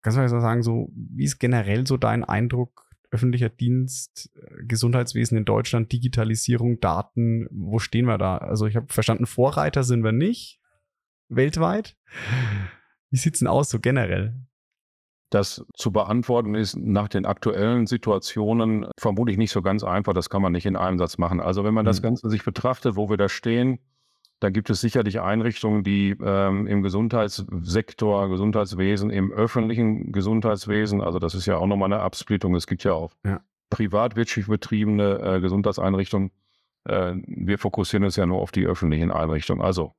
Kannst 0.02 0.18
du 0.18 0.22
mal 0.22 0.28
sagen, 0.28 0.62
so, 0.62 0.92
wie 0.94 1.24
ist 1.24 1.40
generell 1.40 1.88
so 1.88 1.96
dein 1.96 2.26
Eindruck 2.26 2.84
öffentlicher 3.14 3.50
Dienst, 3.50 4.32
äh, 4.36 4.66
Gesundheitswesen 4.66 5.38
in 5.38 5.46
Deutschland, 5.46 5.92
Digitalisierung, 5.92 6.80
Daten, 6.80 7.48
wo 7.52 7.80
stehen 7.80 8.06
wir 8.06 8.18
da? 8.18 8.38
Also 8.38 8.66
ich 8.66 8.76
habe 8.76 8.92
verstanden, 8.92 9.26
Vorreiter 9.26 9.84
sind 9.84 10.04
wir 10.04 10.12
nicht 10.12 10.60
weltweit. 11.30 11.96
Wie 13.10 13.18
sieht's 13.18 13.40
denn 13.40 13.48
aus 13.48 13.70
so 13.70 13.80
generell? 13.80 14.36
Das 15.30 15.66
zu 15.76 15.92
beantworten 15.92 16.54
ist 16.54 16.76
nach 16.78 17.08
den 17.08 17.26
aktuellen 17.26 17.88
Situationen 17.88 18.86
vermutlich 19.00 19.38
nicht 19.38 19.52
so 19.52 19.64
ganz 19.64 19.84
einfach. 19.84 20.14
Das 20.14 20.30
kann 20.30 20.44
man 20.44 20.52
nicht 20.52 20.68
in 20.68 20.76
einem 20.76 21.00
Satz 21.00 21.18
machen. 21.18 21.40
Also 21.40 21.64
wenn 21.64 21.74
man 21.74 21.86
das 21.86 22.00
Mhm. 22.00 22.04
Ganze 22.04 22.30
sich 22.30 22.44
betrachtet, 22.44 22.96
wo 22.96 23.10
wir 23.10 23.18
da 23.18 23.30
stehen, 23.30 23.80
da 24.44 24.50
gibt 24.50 24.70
es 24.70 24.82
sicherlich 24.82 25.22
Einrichtungen, 25.22 25.84
die 25.84 26.18
ähm, 26.22 26.68
im 26.68 26.84
Gesundheitssektor, 26.84 28.28
Gesundheitswesen, 28.28 29.10
im 29.10 29.32
öffentlichen 29.32 30.12
Gesundheitswesen, 30.12 31.00
also 31.00 31.18
das 31.18 31.34
ist 31.34 31.46
ja 31.46 31.58
auch 31.58 31.66
nochmal 31.66 31.94
eine 31.94 32.02
Absplittung. 32.02 32.54
Es 32.54 32.68
gibt 32.68 32.84
ja 32.84 32.92
auch 32.92 33.14
Ja. 33.26 33.40
privatwirtschaftlich 33.70 34.48
betriebene 34.48 35.20
äh, 35.20 35.40
Gesundheitseinrichtungen. 35.40 36.32
Äh, 36.84 37.14
wir 37.26 37.58
fokussieren 37.58 38.04
uns 38.04 38.18
ja 38.18 38.26
nur 38.26 38.42
auf 38.42 38.52
die 38.52 38.66
öffentlichen 38.66 39.12
Einrichtungen. 39.12 39.62
Also 39.64 39.94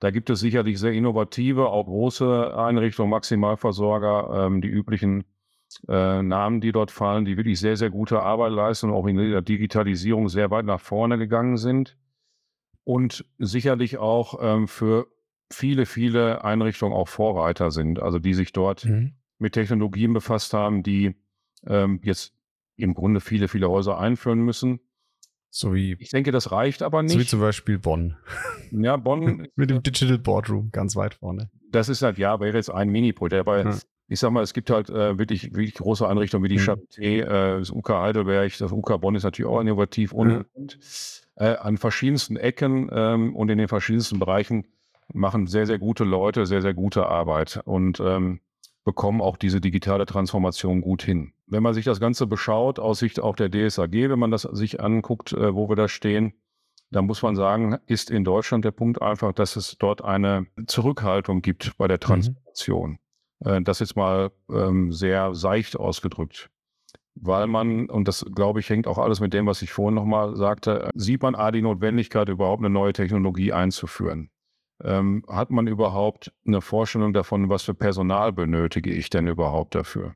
da 0.00 0.10
gibt 0.10 0.28
es 0.28 0.40
sicherlich 0.40 0.78
sehr 0.78 0.92
innovative, 0.92 1.70
auch 1.70 1.86
große 1.86 2.54
Einrichtungen, 2.56 3.10
Maximalversorger, 3.10 4.46
ähm, 4.46 4.60
die 4.60 4.68
üblichen 4.68 5.24
äh, 5.88 6.22
Namen, 6.22 6.60
die 6.60 6.72
dort 6.72 6.90
fallen, 6.90 7.24
die 7.24 7.38
wirklich 7.38 7.58
sehr, 7.58 7.78
sehr 7.78 7.88
gute 7.88 8.20
Arbeit 8.22 8.52
leisten 8.52 8.90
und 8.90 8.96
auch 8.96 9.06
in 9.06 9.16
der 9.16 9.40
Digitalisierung 9.40 10.28
sehr 10.28 10.50
weit 10.50 10.66
nach 10.66 10.80
vorne 10.80 11.16
gegangen 11.16 11.56
sind. 11.56 11.96
Und 12.88 13.26
sicherlich 13.36 13.98
auch 13.98 14.38
ähm, 14.40 14.66
für 14.66 15.08
viele, 15.50 15.84
viele 15.84 16.42
Einrichtungen 16.42 16.94
auch 16.94 17.06
Vorreiter 17.06 17.70
sind, 17.70 18.00
also 18.00 18.18
die 18.18 18.32
sich 18.32 18.54
dort 18.54 18.86
Mhm. 18.86 19.12
mit 19.38 19.52
Technologien 19.52 20.14
befasst 20.14 20.54
haben, 20.54 20.82
die 20.82 21.14
ähm, 21.66 22.00
jetzt 22.02 22.32
im 22.76 22.94
Grunde 22.94 23.20
viele, 23.20 23.48
viele 23.48 23.68
Häuser 23.68 23.98
einführen 23.98 24.38
müssen. 24.40 24.80
So 25.50 25.74
wie, 25.74 25.96
Ich 25.98 26.10
denke, 26.12 26.32
das 26.32 26.50
reicht 26.50 26.80
aber 26.82 27.06
so 27.06 27.14
wie 27.14 27.18
nicht. 27.18 27.28
zum 27.28 27.40
Beispiel 27.40 27.78
Bonn. 27.78 28.16
ja, 28.70 28.96
Bonn, 28.96 29.46
Mit 29.54 29.68
dem 29.68 29.82
Digital 29.82 30.16
Boardroom 30.18 30.70
ganz 30.72 30.96
weit 30.96 31.12
vorne. 31.12 31.50
das 31.70 31.90
ist 31.90 32.00
halt, 32.00 32.16
ja, 32.16 32.40
wäre 32.40 32.56
jetzt 32.56 32.70
ein 32.70 32.88
Mini-Projekt. 32.88 33.34
Aber 33.34 33.64
Ja. 33.64 33.78
Ich 34.08 34.20
sag 34.20 34.30
mal, 34.30 34.42
es 34.42 34.54
gibt 34.54 34.70
halt 34.70 34.88
äh, 34.88 35.18
wirklich, 35.18 35.54
wirklich 35.54 35.74
große 35.74 36.08
Einrichtungen 36.08 36.44
wie 36.44 36.48
die 36.48 36.56
Mhm. 36.56 36.70
Charité, 36.70 37.20
äh, 37.20 37.58
das 37.58 37.70
UK 37.70 37.90
Heidelberg, 37.90 38.56
das 38.58 38.72
UK 38.72 39.00
Bonn 39.00 39.14
ist 39.14 39.22
natürlich 39.24 39.50
auch 39.50 39.60
innovativ 39.60 40.12
und, 40.12 40.46
und 40.54 40.78
äh, 41.36 41.56
an 41.56 41.76
verschiedensten 41.76 42.36
Ecken 42.36 42.88
ähm, 42.92 43.36
und 43.36 43.50
in 43.50 43.58
den 43.58 43.68
verschiedensten 43.68 44.18
Bereichen 44.18 44.66
machen 45.12 45.46
sehr, 45.46 45.66
sehr 45.66 45.78
gute 45.78 46.04
Leute 46.04 46.46
sehr, 46.46 46.62
sehr 46.62 46.74
gute 46.74 47.06
Arbeit 47.06 47.60
und 47.64 48.00
ähm, 48.00 48.40
bekommen 48.84 49.20
auch 49.20 49.36
diese 49.36 49.60
digitale 49.60 50.06
Transformation 50.06 50.80
gut 50.80 51.02
hin. 51.02 51.32
Wenn 51.46 51.62
man 51.62 51.74
sich 51.74 51.84
das 51.84 52.00
Ganze 52.00 52.26
beschaut, 52.26 52.78
aus 52.78 52.98
Sicht 52.98 53.20
auch 53.20 53.36
der 53.36 53.50
DSAG, 53.50 53.92
wenn 53.92 54.18
man 54.18 54.30
das 54.30 54.42
sich 54.42 54.80
anguckt, 54.80 55.32
äh, 55.34 55.54
wo 55.54 55.68
wir 55.68 55.76
da 55.76 55.88
stehen, 55.88 56.32
da 56.90 57.02
muss 57.02 57.22
man 57.22 57.36
sagen, 57.36 57.76
ist 57.86 58.10
in 58.10 58.24
Deutschland 58.24 58.64
der 58.64 58.70
Punkt 58.70 59.02
einfach, 59.02 59.34
dass 59.34 59.56
es 59.56 59.76
dort 59.78 60.02
eine 60.02 60.46
Zurückhaltung 60.66 61.42
gibt 61.42 61.76
bei 61.76 61.86
der 61.86 62.00
Transformation. 62.00 62.98
Äh, 63.44 63.62
das 63.62 63.80
jetzt 63.80 63.96
mal 63.96 64.30
ähm, 64.50 64.92
sehr 64.92 65.34
seicht 65.34 65.76
ausgedrückt. 65.76 66.50
Weil 67.14 67.46
man, 67.48 67.90
und 67.90 68.06
das 68.06 68.24
glaube 68.34 68.60
ich, 68.60 68.70
hängt 68.70 68.86
auch 68.86 68.98
alles 68.98 69.20
mit 69.20 69.34
dem, 69.34 69.46
was 69.46 69.62
ich 69.62 69.72
vorhin 69.72 69.94
nochmal 69.94 70.36
sagte, 70.36 70.84
äh, 70.84 70.90
sieht 70.94 71.22
man 71.22 71.34
A, 71.34 71.50
die 71.50 71.62
Notwendigkeit, 71.62 72.28
überhaupt 72.28 72.60
eine 72.60 72.70
neue 72.70 72.92
Technologie 72.92 73.52
einzuführen. 73.52 74.30
Ähm, 74.82 75.24
hat 75.28 75.50
man 75.50 75.66
überhaupt 75.66 76.32
eine 76.46 76.60
Vorstellung 76.60 77.12
davon, 77.12 77.48
was 77.48 77.64
für 77.64 77.74
Personal 77.74 78.32
benötige 78.32 78.92
ich 78.92 79.10
denn 79.10 79.26
überhaupt 79.26 79.74
dafür? 79.74 80.14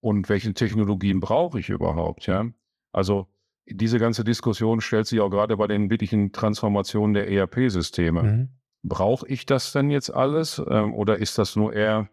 Und 0.00 0.28
welche 0.28 0.54
Technologien 0.54 1.18
brauche 1.18 1.58
ich 1.58 1.68
überhaupt? 1.68 2.26
Ja? 2.26 2.46
Also 2.92 3.26
diese 3.66 3.98
ganze 3.98 4.22
Diskussion 4.22 4.80
stellt 4.80 5.08
sich 5.08 5.20
auch 5.20 5.30
gerade 5.30 5.56
bei 5.56 5.66
den 5.66 5.90
wirklichen 5.90 6.32
Transformationen 6.32 7.14
der 7.14 7.28
ERP-Systeme. 7.28 8.22
Mhm. 8.22 8.48
Brauche 8.84 9.26
ich 9.26 9.44
das 9.44 9.72
denn 9.72 9.90
jetzt 9.90 10.14
alles 10.14 10.62
ähm, 10.70 10.94
oder 10.94 11.18
ist 11.18 11.36
das 11.36 11.56
nur 11.56 11.72
eher 11.72 12.08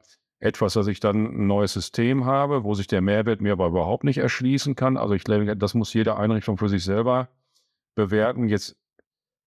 etwas, 0.46 0.74
dass 0.74 0.88
ich 0.88 1.00
dann 1.00 1.26
ein 1.26 1.48
neues 1.48 1.74
System 1.74 2.26
habe, 2.26 2.64
wo 2.64 2.74
sich 2.74 2.88
der 2.88 3.02
Mehrwert 3.02 3.41
mir 3.41 3.54
aber 3.54 3.68
überhaupt 3.68 4.04
nicht 4.04 4.20
erschließen 4.20 4.76
kann? 4.76 4.98
Also 4.98 5.14
ich 5.16 5.24
denke, 5.24 5.58
das 5.58 5.74
muss 5.74 5.93
jede 5.93 6.16
Einrichtung 6.18 6.58
für 6.58 6.70
sich 6.70 6.84
selber 6.84 7.30
bewerten. 7.96 8.48
Jetzt 8.48 8.76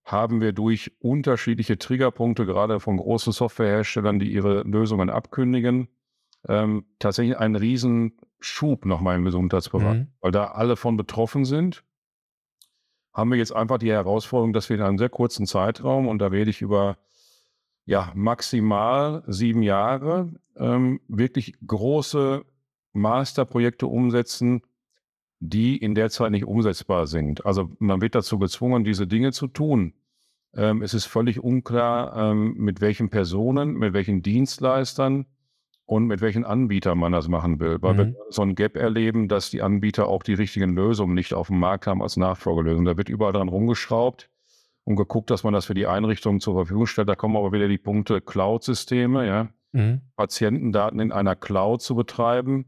haben 0.05 0.41
wir 0.41 0.53
durch 0.53 0.93
unterschiedliche 1.01 1.79
Triggerpunkte, 1.79 2.47
gerade 2.47 2.81
von 2.81 2.97
großen 2.97 3.33
Softwareherstellern, 3.33 4.19
die 4.19 4.33
ihre 4.33 4.63
Lösungen 4.63 5.11
abkündigen, 5.11 5.89
ähm, 6.49 6.85
tatsächlich 6.99 7.37
einen 7.39 7.57
riesen 7.57 8.19
Schub 8.41 8.85
nochmal 8.87 9.17
im 9.17 9.25
Gesundheitsbereich, 9.25 9.99
Mhm. 9.99 10.09
weil 10.21 10.31
da 10.31 10.47
alle 10.47 10.77
von 10.77 10.97
betroffen 10.97 11.45
sind 11.45 11.85
haben 13.13 13.31
wir 13.31 13.39
jetzt 13.39 13.53
einfach 13.53 13.79
die 13.79 13.91
Herausforderung, 13.91 14.53
dass 14.53 14.69
wir 14.69 14.77
in 14.77 14.83
einem 14.83 14.99
sehr 14.99 15.09
kurzen 15.09 15.45
Zeitraum, 15.47 16.07
und 16.07 16.21
da 16.21 16.29
rede 16.29 16.51
ich 16.51 16.63
über 16.63 16.99
ja, 17.89 18.13
maximal 18.15 19.23
sieben 19.27 19.63
Jahre, 19.63 20.31
ähm, 20.57 21.01
wirklich 21.09 21.55
große 21.67 22.45
Masterprojekte 22.93 23.87
umsetzen, 23.87 24.61
die 25.41 25.79
in 25.79 25.95
der 25.95 26.11
Zeit 26.11 26.31
nicht 26.33 26.45
umsetzbar 26.45 27.07
sind. 27.07 27.47
Also 27.47 27.71
man 27.79 28.03
wird 28.03 28.15
dazu 28.15 28.39
gezwungen, 28.39 28.85
diese 28.85 29.07
Dinge 29.07 29.33
zu 29.33 29.47
tun. 29.47 29.95
Ähm, 30.55 30.83
es 30.83 30.93
ist 30.93 31.07
völlig 31.07 31.43
unklar, 31.43 32.15
ähm, 32.15 32.57
mit 32.59 32.83
welchen 32.83 33.09
Personen, 33.09 33.73
mit 33.73 33.95
welchen 33.95 34.21
Dienstleistern 34.21 35.25
und 35.87 36.07
mit 36.07 36.21
welchen 36.21 36.45
Anbietern 36.45 36.99
man 36.99 37.13
das 37.13 37.29
machen 37.29 37.59
will. 37.59 37.79
Weil 37.81 37.95
Mhm. 37.95 37.99
wir 37.99 38.15
so 38.29 38.43
ein 38.43 38.55
Gap 38.55 38.77
erleben, 38.77 39.29
dass 39.29 39.49
die 39.49 39.63
Anbieter 39.63 40.09
auch 40.09 40.23
die 40.23 40.35
richtigen 40.35 40.75
Lösungen 40.75 41.15
nicht 41.15 41.33
auf 41.33 41.47
dem 41.47 41.59
Markt 41.59 41.87
haben 41.87 42.03
als 42.03 42.19
Nachfolgelösung. 42.19 42.85
Da 42.85 42.99
wird 42.99 43.09
überall 43.09 43.33
dran 43.33 43.49
rumgeschraubt 43.49 44.29
und 44.89 44.97
geguckt, 44.97 45.29
dass 45.29 45.45
man 45.45 45.53
das 45.53 45.67
für 45.67 45.75
die 45.75 45.87
Einrichtungen 45.87 46.41
zur 46.41 46.55
Verfügung 46.55 46.87
stellt. 46.87 47.11
Da 47.11 47.15
kommen 47.15 47.37
aber 47.37 47.53
wieder 47.53 47.69
die 47.69 47.77
Punkte 47.77 48.23
Cloud-Systeme, 48.23 49.27
ja. 49.27 49.49
Mhm. 49.73 50.01
Patientendaten 50.17 50.99
in 50.99 51.13
einer 51.13 51.37
Cloud 51.37 51.83
zu 51.83 51.95
betreiben, 51.95 52.65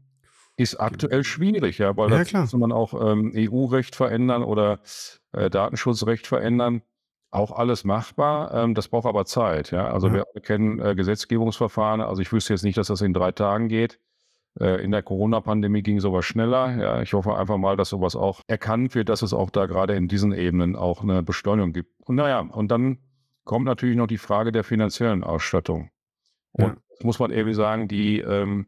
ist 0.55 0.75
aktuell 0.79 1.23
schwierig, 1.23 1.79
ja, 1.79 1.97
weil 1.97 2.11
Ja, 2.11 2.23
da 2.23 2.41
muss 2.41 2.53
man 2.53 2.71
auch 2.71 2.93
ähm, 2.93 3.33
EU-Recht 3.35 3.95
verändern 3.95 4.43
oder 4.43 4.81
äh, 5.31 5.49
Datenschutzrecht 5.49 6.27
verändern. 6.27 6.83
Auch 7.31 7.51
alles 7.53 7.85
machbar, 7.85 8.53
ähm, 8.53 8.75
das 8.75 8.89
braucht 8.89 9.07
aber 9.07 9.25
Zeit, 9.25 9.71
ja. 9.71 9.87
Also 9.87 10.07
Ja. 10.09 10.23
wir 10.31 10.41
kennen 10.43 10.79
äh, 10.79 10.93
Gesetzgebungsverfahren, 10.93 12.01
also 12.01 12.21
ich 12.21 12.31
wüsste 12.31 12.53
jetzt 12.53 12.61
nicht, 12.63 12.77
dass 12.77 12.87
das 12.87 13.01
in 13.01 13.13
drei 13.15 13.31
Tagen 13.31 13.67
geht. 13.67 13.99
Äh, 14.59 14.83
in 14.83 14.91
der 14.91 15.03
Corona-Pandemie 15.03 15.81
ging 15.81 15.99
sowas 15.99 16.25
schneller. 16.25 16.75
Ja, 16.77 17.01
ich 17.01 17.13
hoffe 17.13 17.35
einfach 17.35 17.57
mal, 17.57 17.77
dass 17.77 17.89
sowas 17.89 18.15
auch 18.15 18.41
erkannt 18.47 18.95
wird, 18.95 19.09
dass 19.09 19.21
es 19.21 19.33
auch 19.33 19.49
da 19.49 19.65
gerade 19.65 19.95
in 19.95 20.07
diesen 20.07 20.33
Ebenen 20.33 20.75
auch 20.75 21.03
eine 21.03 21.23
Beschleunigung 21.23 21.73
gibt. 21.73 21.91
Und 22.05 22.15
naja, 22.15 22.39
und 22.39 22.69
dann 22.69 22.97
kommt 23.43 23.65
natürlich 23.65 23.95
noch 23.95 24.07
die 24.07 24.17
Frage 24.17 24.51
der 24.51 24.63
finanziellen 24.63 25.23
Ausstattung. 25.23 25.89
Und 26.51 26.63
Ja. 26.63 26.75
das 26.89 27.03
muss 27.03 27.19
man 27.19 27.31
eben 27.31 27.53
sagen, 27.53 27.87
die, 27.87 28.19
ähm, 28.19 28.67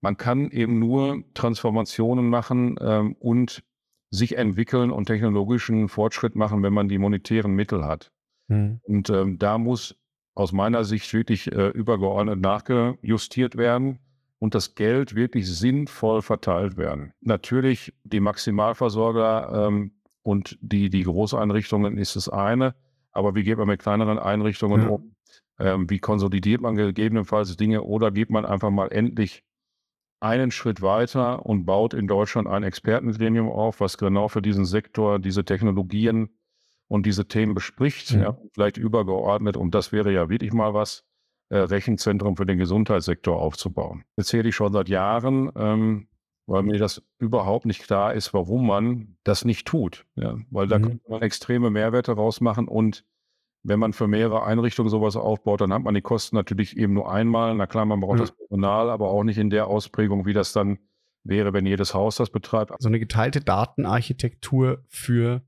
man 0.00 0.16
kann 0.16 0.50
eben 0.50 0.78
nur 0.78 1.24
Transformationen 1.34 2.28
machen 2.28 2.76
ähm, 2.80 3.14
und 3.18 3.62
sich 4.10 4.36
entwickeln 4.36 4.90
und 4.90 5.06
technologischen 5.06 5.88
Fortschritt 5.88 6.34
machen, 6.34 6.62
wenn 6.62 6.72
man 6.72 6.88
die 6.88 6.98
monetären 6.98 7.52
Mittel 7.52 7.84
hat. 7.84 8.10
Mhm. 8.48 8.80
Und 8.82 9.10
ähm, 9.10 9.38
da 9.38 9.58
muss 9.58 9.96
aus 10.34 10.52
meiner 10.52 10.84
Sicht 10.84 11.12
wirklich 11.12 11.52
äh, 11.52 11.68
übergeordnet 11.68 12.40
nachgejustiert 12.40 13.56
werden 13.56 13.98
und 14.40 14.54
das 14.56 14.74
Geld 14.74 15.14
wirklich 15.14 15.46
sinnvoll 15.48 16.22
verteilt 16.22 16.76
werden. 16.76 17.12
Natürlich 17.20 17.92
die 18.02 18.20
Maximalversorger 18.20 19.66
ähm, 19.68 19.92
und 20.22 20.58
die, 20.60 20.90
die 20.90 21.04
Großeinrichtungen 21.04 21.96
ist 21.98 22.16
das 22.16 22.28
eine, 22.28 22.74
aber 23.12 23.34
wie 23.36 23.44
geht 23.44 23.58
man 23.58 23.68
mit 23.68 23.80
kleineren 23.80 24.18
Einrichtungen 24.18 24.82
Ja. 24.82 24.88
um? 24.88 25.14
Ähm, 25.58 25.90
wie 25.90 25.98
konsolidiert 25.98 26.62
man 26.62 26.74
gegebenenfalls 26.74 27.56
Dinge 27.56 27.82
oder 27.82 28.10
geht 28.10 28.30
man 28.30 28.46
einfach 28.46 28.70
mal 28.70 28.90
endlich 28.90 29.44
einen 30.20 30.50
Schritt 30.50 30.82
weiter 30.82 31.44
und 31.46 31.64
baut 31.64 31.94
in 31.94 32.06
Deutschland 32.06 32.48
ein 32.48 32.62
Expertengremium 32.62 33.48
auf, 33.48 33.80
was 33.80 33.96
genau 33.98 34.28
für 34.28 34.42
diesen 34.42 34.64
Sektor 34.66 35.18
diese 35.18 35.44
Technologien 35.44 36.30
und 36.88 37.06
diese 37.06 37.26
Themen 37.28 37.54
bespricht, 37.54 38.12
Mhm. 38.14 38.20
ja, 38.22 38.38
vielleicht 38.52 38.76
übergeordnet. 38.78 39.56
Und 39.56 39.74
das 39.74 39.92
wäre 39.92 40.12
ja 40.12 40.28
wirklich 40.28 40.52
mal 40.52 40.74
was, 40.74 41.04
Rechenzentrum 41.56 42.36
für 42.36 42.46
den 42.46 42.58
Gesundheitssektor 42.58 43.40
aufzubauen. 43.40 44.04
Erzähle 44.16 44.48
ich 44.50 44.54
schon 44.54 44.72
seit 44.72 44.88
Jahren, 44.88 45.50
ähm, 45.56 46.08
weil 46.46 46.62
mir 46.62 46.78
das 46.78 47.02
überhaupt 47.18 47.66
nicht 47.66 47.82
klar 47.82 48.14
ist, 48.14 48.32
warum 48.34 48.66
man 48.66 49.16
das 49.24 49.44
nicht 49.44 49.66
tut. 49.66 50.06
Ja, 50.16 50.36
weil 50.50 50.66
da 50.68 50.78
Mhm. 50.78 50.82
könnte 50.82 51.10
man 51.10 51.22
extreme 51.22 51.70
Mehrwerte 51.70 52.12
rausmachen 52.12 52.68
und 52.68 53.04
wenn 53.62 53.78
man 53.78 53.92
für 53.92 54.08
mehrere 54.08 54.44
Einrichtungen 54.44 54.88
sowas 54.88 55.16
aufbaut, 55.16 55.60
dann 55.60 55.72
hat 55.72 55.82
man 55.82 55.94
die 55.94 56.00
Kosten 56.00 56.34
natürlich 56.34 56.76
eben 56.78 56.94
nur 56.94 57.12
einmal. 57.12 57.54
Na 57.54 57.66
klar, 57.66 57.84
man 57.84 58.00
braucht 58.00 58.18
Ja. 58.18 58.24
das 58.24 58.32
Personal, 58.32 58.88
aber 58.88 59.10
auch 59.10 59.22
nicht 59.22 59.36
in 59.38 59.50
der 59.50 59.66
Ausprägung, 59.66 60.24
wie 60.24 60.32
das 60.32 60.52
dann 60.54 60.78
wäre, 61.24 61.52
wenn 61.52 61.66
jedes 61.66 61.92
Haus 61.92 62.16
das 62.16 62.30
betreibt. 62.30 62.72
So 62.78 62.88
eine 62.88 62.98
geteilte 62.98 63.40
Datenarchitektur 63.40 64.82
für 64.88 65.42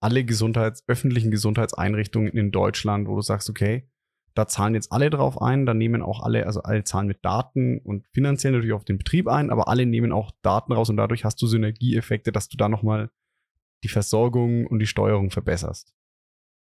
alle 0.00 0.24
Gesundheits-, 0.24 0.84
öffentlichen 0.86 1.30
Gesundheitseinrichtungen 1.32 2.30
in 2.32 2.52
Deutschland, 2.52 3.08
wo 3.08 3.16
du 3.16 3.22
sagst, 3.22 3.50
okay, 3.50 3.88
da 4.36 4.46
zahlen 4.46 4.74
jetzt 4.74 4.92
alle 4.92 5.10
drauf 5.10 5.40
ein, 5.40 5.66
da 5.66 5.74
nehmen 5.74 6.02
auch 6.02 6.22
alle, 6.22 6.46
also 6.46 6.62
alle 6.62 6.84
zahlen 6.84 7.06
mit 7.06 7.24
Daten 7.24 7.78
und 7.78 8.06
finanziell 8.12 8.52
natürlich 8.52 8.74
auf 8.74 8.84
den 8.84 8.98
Betrieb 8.98 9.28
ein, 9.28 9.50
aber 9.50 9.68
alle 9.68 9.86
nehmen 9.86 10.12
auch 10.12 10.30
Daten 10.42 10.72
raus 10.72 10.90
und 10.90 10.96
dadurch 10.96 11.24
hast 11.24 11.40
du 11.40 11.46
Synergieeffekte, 11.46 12.32
dass 12.32 12.48
du 12.48 12.56
da 12.56 12.68
nochmal 12.68 13.10
die 13.82 13.88
Versorgung 13.88 14.66
und 14.66 14.78
die 14.78 14.86
Steuerung 14.86 15.30
verbesserst. 15.30 15.94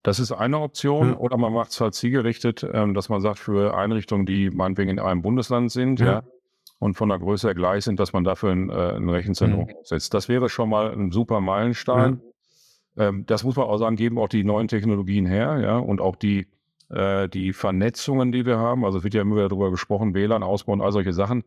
Das 0.04 0.20
ist 0.20 0.32
eine 0.32 0.60
Option. 0.60 1.10
Ja. 1.10 1.18
Oder 1.18 1.38
man 1.38 1.52
macht 1.52 1.72
es 1.72 1.82
halt 1.82 1.96
zielgerichtet, 1.96 2.66
ähm, 2.72 2.94
dass 2.94 3.10
man 3.10 3.22
sagt, 3.22 3.40
für 3.40 3.76
Einrichtungen, 3.76 4.26
die 4.26 4.52
meinetwegen 4.52 4.92
in 4.92 5.00
einem 5.00 5.22
Bundesland 5.22 5.72
sind, 5.72 6.00
Ja. 6.00 6.06
ja, 6.06 6.24
und 6.80 6.94
von 6.96 7.10
der 7.10 7.20
Größe 7.20 7.48
her 7.48 7.56
gleich 7.56 7.84
sind, 7.84 8.00
dass 8.00 8.14
man 8.14 8.24
dafür 8.24 8.52
ein, 8.52 8.70
äh, 8.70 8.96
ein 8.96 9.10
Rechenzentrum 9.10 9.68
aufsetzt. 9.80 10.14
Das 10.14 10.30
wäre 10.30 10.48
schon 10.50 10.70
mal 10.70 10.94
ein 10.94 11.12
super 11.12 11.42
Meilenstein. 11.42 12.22
Ähm, 12.98 13.26
das 13.26 13.44
muss 13.44 13.56
man 13.56 13.66
auch 13.66 13.78
sagen, 13.78 13.96
geben 13.96 14.20
auch 14.20 14.30
die 14.30 14.44
neuen 14.44 14.68
Technologien 14.68 15.26
her, 15.26 15.60
ja, 15.62 15.78
und 15.78 16.00
auch 16.00 16.16
die, 16.16 16.48
äh, 16.90 17.28
die 17.30 17.54
Vernetzungen, 17.54 18.32
die 18.32 18.46
wir 18.46 18.58
haben. 18.58 18.86
Also 18.86 19.00
es 19.00 19.04
wird 19.04 19.14
ja 19.14 19.22
immer 19.22 19.36
wieder 19.36 19.50
darüber 19.50 19.72
gesprochen, 19.72 20.14
WLAN 20.14 20.44
ausbauen, 20.44 20.82
all 20.82 20.92
solche 20.92 21.14
Sachen. 21.14 21.44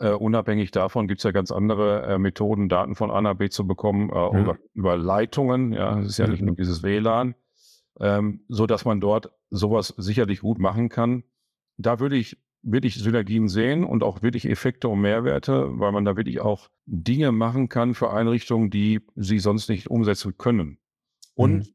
Äh, 0.00 0.10
unabhängig 0.12 0.70
davon 0.70 1.08
gibt 1.08 1.20
es 1.20 1.24
ja 1.24 1.32
ganz 1.32 1.50
andere 1.50 2.02
äh, 2.06 2.18
Methoden, 2.18 2.68
Daten 2.68 2.94
von 2.94 3.10
A 3.10 3.20
nach 3.20 3.34
B 3.34 3.48
zu 3.48 3.66
bekommen, 3.66 4.10
äh, 4.10 4.40
über, 4.40 4.58
über 4.74 4.96
Leitungen. 4.96 5.72
Ja, 5.72 5.98
es 5.98 6.08
ist 6.10 6.18
ja 6.18 6.26
Ja. 6.26 6.30
nicht 6.30 6.42
nur 6.42 6.54
dieses 6.54 6.82
WLAN, 6.82 7.34
ähm, 8.00 8.44
so 8.48 8.66
dass 8.66 8.84
man 8.84 9.00
dort 9.00 9.32
sowas 9.50 9.94
sicherlich 9.96 10.40
gut 10.40 10.58
machen 10.58 10.88
kann. 10.88 11.24
Da 11.78 11.98
würde 12.00 12.16
ich 12.16 12.38
wirklich 12.62 12.96
Synergien 12.96 13.48
sehen 13.48 13.84
und 13.84 14.02
auch 14.02 14.22
wirklich 14.22 14.48
Effekte 14.48 14.88
und 14.88 15.00
Mehrwerte, 15.00 15.66
weil 15.78 15.92
man 15.92 16.04
da 16.04 16.16
wirklich 16.16 16.40
auch 16.40 16.68
Dinge 16.86 17.32
machen 17.32 17.68
kann 17.68 17.94
für 17.94 18.12
Einrichtungen, 18.12 18.70
die 18.70 19.00
sie 19.16 19.38
sonst 19.38 19.68
nicht 19.68 19.88
umsetzen 19.88 20.36
können. 20.38 20.78
Und 21.34 21.54
Mhm. 21.58 21.66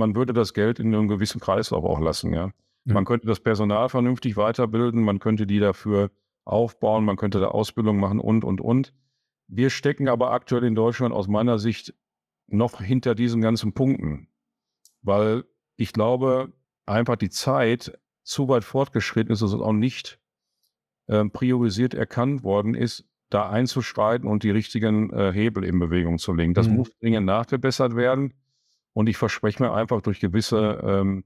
Man 0.00 0.16
würde 0.16 0.32
das 0.32 0.54
Geld 0.54 0.80
in 0.80 0.92
einem 0.92 1.06
gewissen 1.06 1.40
Kreislauf 1.40 1.84
auch 1.84 2.00
lassen, 2.00 2.32
ja. 2.32 2.50
Ja. 2.86 2.94
Man 2.94 3.04
könnte 3.04 3.26
das 3.26 3.40
Personal 3.40 3.88
vernünftig 3.88 4.36
weiterbilden, 4.36 5.02
man 5.04 5.18
könnte 5.18 5.46
die 5.46 5.60
dafür 5.60 6.10
aufbauen, 6.44 7.04
man 7.04 7.16
könnte 7.16 7.38
da 7.38 7.48
Ausbildung 7.48 7.98
machen 7.98 8.18
und, 8.18 8.42
und, 8.42 8.60
und. 8.60 8.94
Wir 9.46 9.68
stecken 9.70 10.08
aber 10.08 10.32
aktuell 10.32 10.64
in 10.64 10.74
Deutschland 10.74 11.14
aus 11.14 11.28
meiner 11.28 11.58
Sicht 11.58 11.94
noch 12.46 12.80
hinter 12.80 13.14
diesen 13.14 13.42
ganzen 13.42 13.74
Punkten, 13.74 14.28
weil 15.02 15.44
ich 15.76 15.92
glaube, 15.92 16.52
einfach 16.86 17.16
die 17.16 17.30
Zeit 17.30 17.98
zu 18.22 18.48
weit 18.48 18.64
fortgeschritten 18.64 19.32
ist 19.32 19.42
und 19.42 19.62
auch 19.62 19.72
nicht 19.72 20.18
äh, 21.06 21.24
priorisiert 21.26 21.94
erkannt 21.94 22.42
worden 22.42 22.74
ist, 22.74 23.04
da 23.28 23.50
einzuschreiten 23.50 24.28
und 24.28 24.42
die 24.42 24.50
richtigen 24.50 25.10
äh, 25.12 25.32
Hebel 25.32 25.64
in 25.64 25.78
Bewegung 25.78 26.18
zu 26.18 26.32
legen. 26.32 26.54
Das 26.54 26.68
mhm. 26.68 26.76
muss 26.76 26.90
dringend 26.98 27.26
nachgebessert 27.26 27.94
werden. 27.94 28.32
Und 28.92 29.08
ich 29.08 29.16
verspreche 29.16 29.62
mir 29.62 29.72
einfach 29.72 30.00
durch 30.00 30.20
gewisse 30.20 30.80
ähm, 30.82 31.24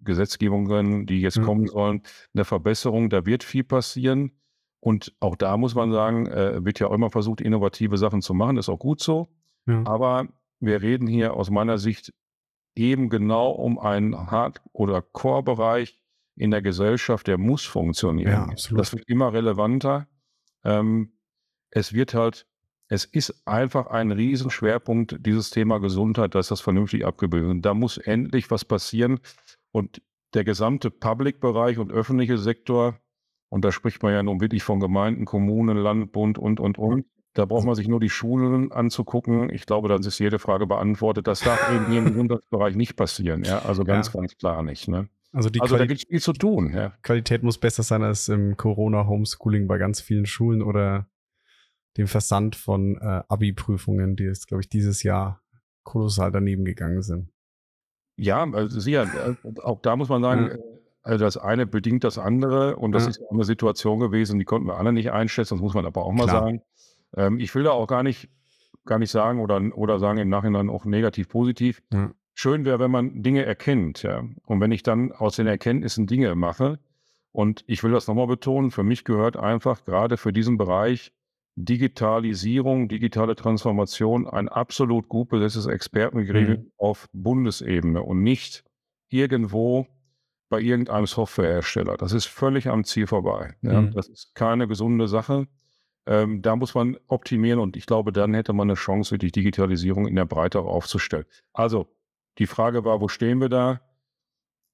Gesetzgebungen, 0.00 1.06
die 1.06 1.20
jetzt 1.20 1.38
mhm. 1.38 1.44
kommen 1.44 1.66
sollen, 1.66 2.02
eine 2.34 2.44
Verbesserung. 2.44 3.10
Da 3.10 3.26
wird 3.26 3.44
viel 3.44 3.64
passieren. 3.64 4.32
Und 4.80 5.14
auch 5.20 5.36
da 5.36 5.56
muss 5.56 5.74
man 5.74 5.92
sagen, 5.92 6.26
äh, 6.26 6.64
wird 6.64 6.78
ja 6.78 6.88
auch 6.88 6.92
immer 6.94 7.10
versucht, 7.10 7.40
innovative 7.40 7.98
Sachen 7.98 8.22
zu 8.22 8.34
machen. 8.34 8.56
Das 8.56 8.66
ist 8.66 8.68
auch 8.68 8.78
gut 8.78 9.00
so. 9.00 9.28
Ja. 9.66 9.82
Aber 9.86 10.28
wir 10.60 10.82
reden 10.82 11.06
hier 11.06 11.34
aus 11.34 11.50
meiner 11.50 11.78
Sicht 11.78 12.12
eben 12.74 13.08
genau 13.08 13.50
um 13.50 13.78
einen 13.78 14.30
Hard- 14.30 14.62
oder 14.72 15.02
Core-Bereich 15.02 16.00
in 16.36 16.52
der 16.52 16.62
Gesellschaft, 16.62 17.26
der 17.26 17.36
muss 17.36 17.64
funktionieren. 17.64 18.54
Ja. 18.56 18.74
Das 18.76 18.92
wird 18.92 19.08
immer 19.08 19.32
relevanter. 19.32 20.06
Ähm, 20.64 21.12
es 21.70 21.92
wird 21.92 22.14
halt, 22.14 22.46
es 22.88 23.04
ist 23.04 23.42
einfach 23.46 23.88
ein 23.88 24.10
Riesenschwerpunkt, 24.10 25.18
dieses 25.20 25.50
Thema 25.50 25.78
Gesundheit, 25.78 26.34
dass 26.34 26.48
das 26.48 26.60
vernünftig 26.60 27.04
abgebildet 27.04 27.48
wird. 27.48 27.66
Da 27.66 27.74
muss 27.74 27.98
endlich 27.98 28.50
was 28.50 28.64
passieren. 28.64 29.20
Und 29.72 30.00
der 30.34 30.44
gesamte 30.44 30.90
Public-Bereich 30.90 31.78
und 31.78 31.92
öffentliche 31.92 32.38
Sektor, 32.38 32.98
und 33.50 33.64
da 33.64 33.72
spricht 33.72 34.02
man 34.02 34.12
ja 34.12 34.22
nun 34.22 34.40
wirklich 34.40 34.62
von 34.62 34.80
Gemeinden, 34.80 35.26
Kommunen, 35.26 35.76
Land, 35.76 36.12
Bund 36.12 36.38
und, 36.38 36.60
und, 36.60 36.78
und, 36.78 37.06
da 37.34 37.44
braucht 37.44 37.66
man 37.66 37.74
sich 37.74 37.88
nur 37.88 38.00
die 38.00 38.10
Schulen 38.10 38.72
anzugucken. 38.72 39.50
Ich 39.50 39.66
glaube, 39.66 39.88
dann 39.88 40.00
ist 40.00 40.18
jede 40.18 40.38
Frage 40.38 40.66
beantwortet. 40.66 41.26
Das 41.26 41.40
darf 41.40 41.70
eben 41.72 41.86
hier 41.86 41.98
im 41.98 42.04
Gesundheitsbereich 42.12 42.74
nicht 42.74 42.96
passieren. 42.96 43.44
Ja? 43.44 43.60
Also 43.60 43.84
ganz, 43.84 44.12
ja. 44.12 44.20
ganz 44.20 44.36
klar 44.36 44.62
nicht. 44.62 44.88
Ne? 44.88 45.08
Also, 45.32 45.50
also 45.60 45.76
da 45.76 45.86
gibt 45.86 46.00
es 46.00 46.08
viel 46.08 46.20
zu 46.20 46.32
tun. 46.32 46.72
Ja. 46.74 46.94
Qualität 47.02 47.42
muss 47.42 47.58
besser 47.58 47.82
sein 47.82 48.02
als 48.02 48.28
im 48.28 48.56
Corona-Homeschooling 48.56 49.68
bei 49.68 49.76
ganz 49.76 50.00
vielen 50.00 50.26
Schulen 50.26 50.62
oder 50.62 51.06
dem 51.98 52.06
Versand 52.06 52.56
von 52.56 52.96
äh, 52.96 53.22
Abi-Prüfungen, 53.28 54.16
die 54.16 54.24
jetzt, 54.24 54.46
glaube 54.46 54.62
ich, 54.62 54.68
dieses 54.68 55.02
Jahr 55.02 55.42
kolossal 55.82 56.30
daneben 56.30 56.64
gegangen 56.64 57.02
sind. 57.02 57.30
Ja, 58.16 58.48
also 58.50 58.80
sicher, 58.80 59.04
äh, 59.04 59.60
auch 59.62 59.80
da 59.80 59.96
muss 59.96 60.08
man 60.08 60.22
sagen, 60.22 60.50
ja. 60.50 60.58
also 61.02 61.24
das 61.24 61.36
eine 61.36 61.66
bedingt 61.66 62.04
das 62.04 62.18
andere 62.18 62.76
und 62.76 62.92
das 62.92 63.04
ja. 63.04 63.10
ist 63.10 63.22
eine 63.30 63.44
Situation 63.44 63.98
gewesen, 63.98 64.38
die 64.38 64.44
konnten 64.44 64.68
wir 64.68 64.76
alle 64.76 64.92
nicht 64.92 65.10
einschätzen, 65.10 65.54
das 65.54 65.62
muss 65.62 65.74
man 65.74 65.86
aber 65.86 66.04
auch 66.04 66.12
mal 66.12 66.24
Klar. 66.24 66.42
sagen. 66.42 66.62
Ähm, 67.16 67.40
ich 67.40 67.54
will 67.54 67.64
da 67.64 67.70
auch 67.72 67.86
gar 67.86 68.02
nicht, 68.02 68.28
gar 68.84 68.98
nicht 68.98 69.10
sagen 69.10 69.40
oder, 69.40 69.60
oder 69.76 69.98
sagen 69.98 70.18
im 70.18 70.28
Nachhinein 70.28 70.70
auch 70.70 70.84
negativ 70.84 71.28
positiv. 71.28 71.82
Ja. 71.92 72.12
Schön 72.34 72.64
wäre, 72.64 72.78
wenn 72.78 72.92
man 72.92 73.22
Dinge 73.22 73.44
erkennt, 73.44 74.04
ja. 74.04 74.22
Und 74.46 74.60
wenn 74.60 74.70
ich 74.70 74.84
dann 74.84 75.10
aus 75.10 75.34
den 75.34 75.48
Erkenntnissen 75.48 76.06
Dinge 76.06 76.36
mache, 76.36 76.78
und 77.32 77.62
ich 77.66 77.84
will 77.84 77.92
das 77.92 78.08
nochmal 78.08 78.26
betonen, 78.26 78.70
für 78.70 78.82
mich 78.82 79.04
gehört 79.04 79.36
einfach 79.36 79.84
gerade 79.84 80.16
für 80.16 80.32
diesen 80.32 80.56
Bereich 80.56 81.12
Digitalisierung, 81.64 82.88
digitale 82.88 83.34
Transformation 83.34 84.28
ein 84.28 84.48
absolut 84.48 85.08
gut 85.08 85.28
besetztes 85.28 85.66
Expertengremium 85.66 86.62
mhm. 86.62 86.72
auf 86.76 87.08
Bundesebene 87.12 88.02
und 88.02 88.22
nicht 88.22 88.64
irgendwo 89.08 89.86
bei 90.48 90.60
irgendeinem 90.60 91.06
Softwarehersteller. 91.06 91.96
Das 91.96 92.12
ist 92.12 92.26
völlig 92.26 92.68
am 92.68 92.84
Ziel 92.84 93.06
vorbei. 93.06 93.54
Ja. 93.62 93.82
Mhm. 93.82 93.92
Das 93.92 94.08
ist 94.08 94.34
keine 94.34 94.68
gesunde 94.68 95.08
Sache. 95.08 95.48
Ähm, 96.06 96.42
da 96.42 96.54
muss 96.54 96.74
man 96.74 96.96
optimieren 97.08 97.58
und 97.58 97.76
ich 97.76 97.86
glaube, 97.86 98.12
dann 98.12 98.34
hätte 98.34 98.52
man 98.52 98.68
eine 98.68 98.76
Chance, 98.76 99.18
die 99.18 99.32
Digitalisierung 99.32 100.06
in 100.06 100.14
der 100.14 100.24
Breite 100.24 100.60
aufzustellen. 100.60 101.26
Also, 101.52 101.88
die 102.38 102.46
Frage 102.46 102.84
war, 102.84 103.00
wo 103.00 103.08
stehen 103.08 103.40
wir 103.40 103.48
da? 103.48 103.80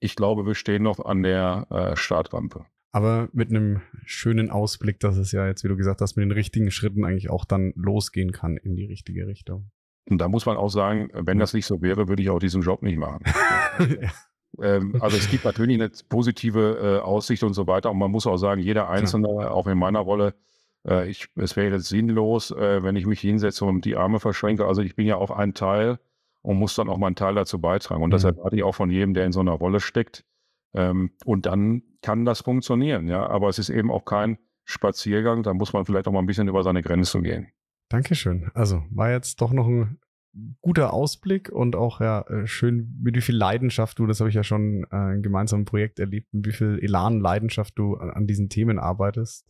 Ich 0.01 0.17
glaube, 0.17 0.47
wir 0.47 0.55
stehen 0.55 0.83
noch 0.83 1.01
an 1.01 1.23
der 1.23 1.67
äh, 1.71 1.97
Startrampe. 1.97 2.67
Aber 2.95 3.29
mit 3.33 3.51
einem 3.51 3.81
schönen 4.05 4.51
Ausblick, 4.51 5.01
dass 5.01 5.17
es 5.17 5.33
ja 5.33 5.49
jetzt, 5.49 5.65
wie 5.65 5.69
du 5.69 5.75
gesagt 5.75 6.01
hast, 6.01 6.15
mit 6.15 6.23
den 6.23 6.31
richtigen 6.31 6.71
Schritten 6.71 7.05
eigentlich 7.05 7.29
auch 7.29 7.45
dann 7.45 7.73
losgehen 7.75 8.31
kann 8.31 8.57
in 8.57 8.77
die 8.77 8.85
richtige 8.85 9.27
Richtung. 9.27 9.73
Und 10.09 10.19
da 10.19 10.29
muss 10.29 10.47
man 10.47 10.57
auch 10.57 10.69
sagen, 10.69 11.09
wenn 11.13 11.41
das 11.41 11.55
nicht 11.55 11.67
so 11.67 11.83
wäre, 11.83 12.07
würde 12.07 12.23
ich 12.23 12.31
auch 12.31 12.39
diesen 12.39 12.63
Job 12.63 12.83
nicht 12.83 12.97
machen. 12.97 13.25
ja. 14.01 14.13
ähm, 14.63 14.95
also 15.01 15.17
es 15.17 15.29
gibt 15.29 15.45
natürlich 15.45 15.75
eine 15.75 15.91
positive 16.09 17.01
äh, 17.01 17.03
Aussicht 17.03 17.43
und 17.43 17.55
so 17.55 17.67
weiter. 17.67 17.91
Und 17.91 17.99
man 17.99 18.13
muss 18.13 18.29
auch 18.29 18.37
sagen, 18.37 18.61
jeder 18.61 18.89
Einzelne, 18.89 19.29
ja. 19.41 19.51
auch 19.51 19.67
in 19.67 19.77
meiner 19.77 19.99
Rolle, 19.99 20.35
äh, 20.87 21.11
ich, 21.11 21.27
es 21.35 21.57
wäre 21.57 21.75
jetzt 21.75 21.89
sinnlos, 21.89 22.53
äh, 22.53 22.85
wenn 22.85 22.95
ich 22.95 23.07
mich 23.07 23.19
hinsetze 23.19 23.65
und 23.65 23.85
die 23.85 23.97
Arme 23.97 24.21
verschränke. 24.21 24.67
Also 24.67 24.83
ich 24.83 24.95
bin 24.95 25.09
ja 25.09 25.17
auch 25.17 25.33
ein 25.33 25.53
Teil 25.53 25.99
und 26.43 26.61
muss 26.61 26.77
dann 26.77 26.89
auch 26.89 26.99
meinen 26.99 27.17
Teil 27.17 27.35
dazu 27.35 27.61
beitragen. 27.61 28.05
Und 28.05 28.13
das 28.13 28.23
erwarte 28.23 28.55
ich 28.55 28.63
auch 28.63 28.77
von 28.77 28.91
jedem, 28.91 29.15
der 29.15 29.25
in 29.27 29.33
so 29.33 29.41
einer 29.41 29.51
Rolle 29.51 29.81
steckt. 29.81 30.25
Ähm, 30.75 31.13
und 31.25 31.47
dann 31.47 31.83
kann 32.03 32.25
das 32.25 32.41
funktionieren, 32.41 33.09
ja. 33.09 33.27
Aber 33.27 33.49
es 33.49 33.59
ist 33.59 33.71
eben 33.71 33.91
auch 33.91 34.05
kein 34.05 34.39
Spaziergang. 34.65 35.43
Da 35.43 35.55
muss 35.55 35.73
man 35.73 35.85
vielleicht 35.85 36.09
auch 36.09 36.13
mal 36.13 36.21
ein 36.21 36.27
bisschen 36.27 36.49
über 36.49 36.63
seine 36.63 36.83
Grenzen 36.83 37.23
gehen. 37.23 37.49
Dankeschön. 37.89 38.51
Also 38.55 38.83
war 38.91 39.11
jetzt 39.11 39.41
doch 39.41 39.53
noch 39.53 39.67
ein 39.67 39.99
guter 40.61 40.93
Ausblick 40.93 41.49
und 41.49 41.77
auch 41.77 42.01
ja 42.01 42.23
äh, 42.23 42.47
schön, 42.47 42.99
mit 43.01 43.15
wie 43.15 43.21
viel 43.21 43.37
Leidenschaft 43.37 43.99
du, 43.99 44.07
das 44.07 44.19
habe 44.19 44.31
ich 44.31 44.35
ja 44.35 44.43
schon 44.43 44.85
äh, 44.91 45.15
im 45.15 45.23
gemeinsamen 45.23 45.65
Projekt 45.65 46.01
erlebt, 46.01 46.33
mit 46.35 46.47
wie 46.47 46.53
viel 46.53 46.79
Elan, 46.83 47.21
Leidenschaft 47.21 47.79
du 47.79 47.95
an, 47.97 48.11
an 48.11 48.27
diesen 48.27 48.49
Themen 48.49 48.79
arbeitest. 48.79 49.47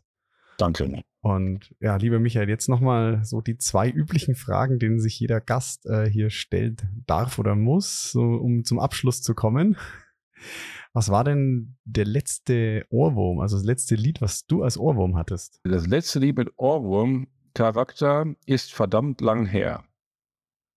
Danke. 0.59 1.03
Und 1.21 1.75
ja, 1.81 1.97
lieber 1.97 2.21
Michael, 2.21 2.49
jetzt 2.49 2.69
nochmal 2.69 3.25
so 3.25 3.41
die 3.41 3.57
zwei 3.57 3.89
üblichen 3.91 4.35
Fragen, 4.35 4.79
denen 4.79 5.01
sich 5.01 5.19
jeder 5.19 5.41
Gast 5.41 5.87
äh, 5.87 6.09
hier 6.09 6.31
stellt, 6.31 6.85
darf 7.07 7.39
oder 7.39 7.57
muss, 7.57 8.13
so 8.13 8.21
um 8.21 8.65
zum 8.65 8.79
Abschluss 8.79 9.23
zu 9.23 9.35
kommen. 9.35 9.77
Was 10.95 11.11
war 11.11 11.25
denn 11.25 11.77
der 11.85 12.05
letzte 12.05 12.87
Ohrwurm, 12.89 13.41
also 13.41 13.57
das 13.57 13.65
letzte 13.65 13.97
Lied, 13.97 14.21
was 14.23 14.47
du 14.47 14.63
als 14.63 14.79
Ohrwurm 14.79 15.17
hattest? 15.17 15.61
Das 15.65 15.89
letzte 15.89 16.21
Lied 16.21 16.37
mit 16.37 16.53
Ohrwurm, 16.57 17.27
Charakter, 17.53 18.27
ist 18.47 18.73
verdammt 18.73 19.21
lang 19.21 19.45
her. 19.45 19.85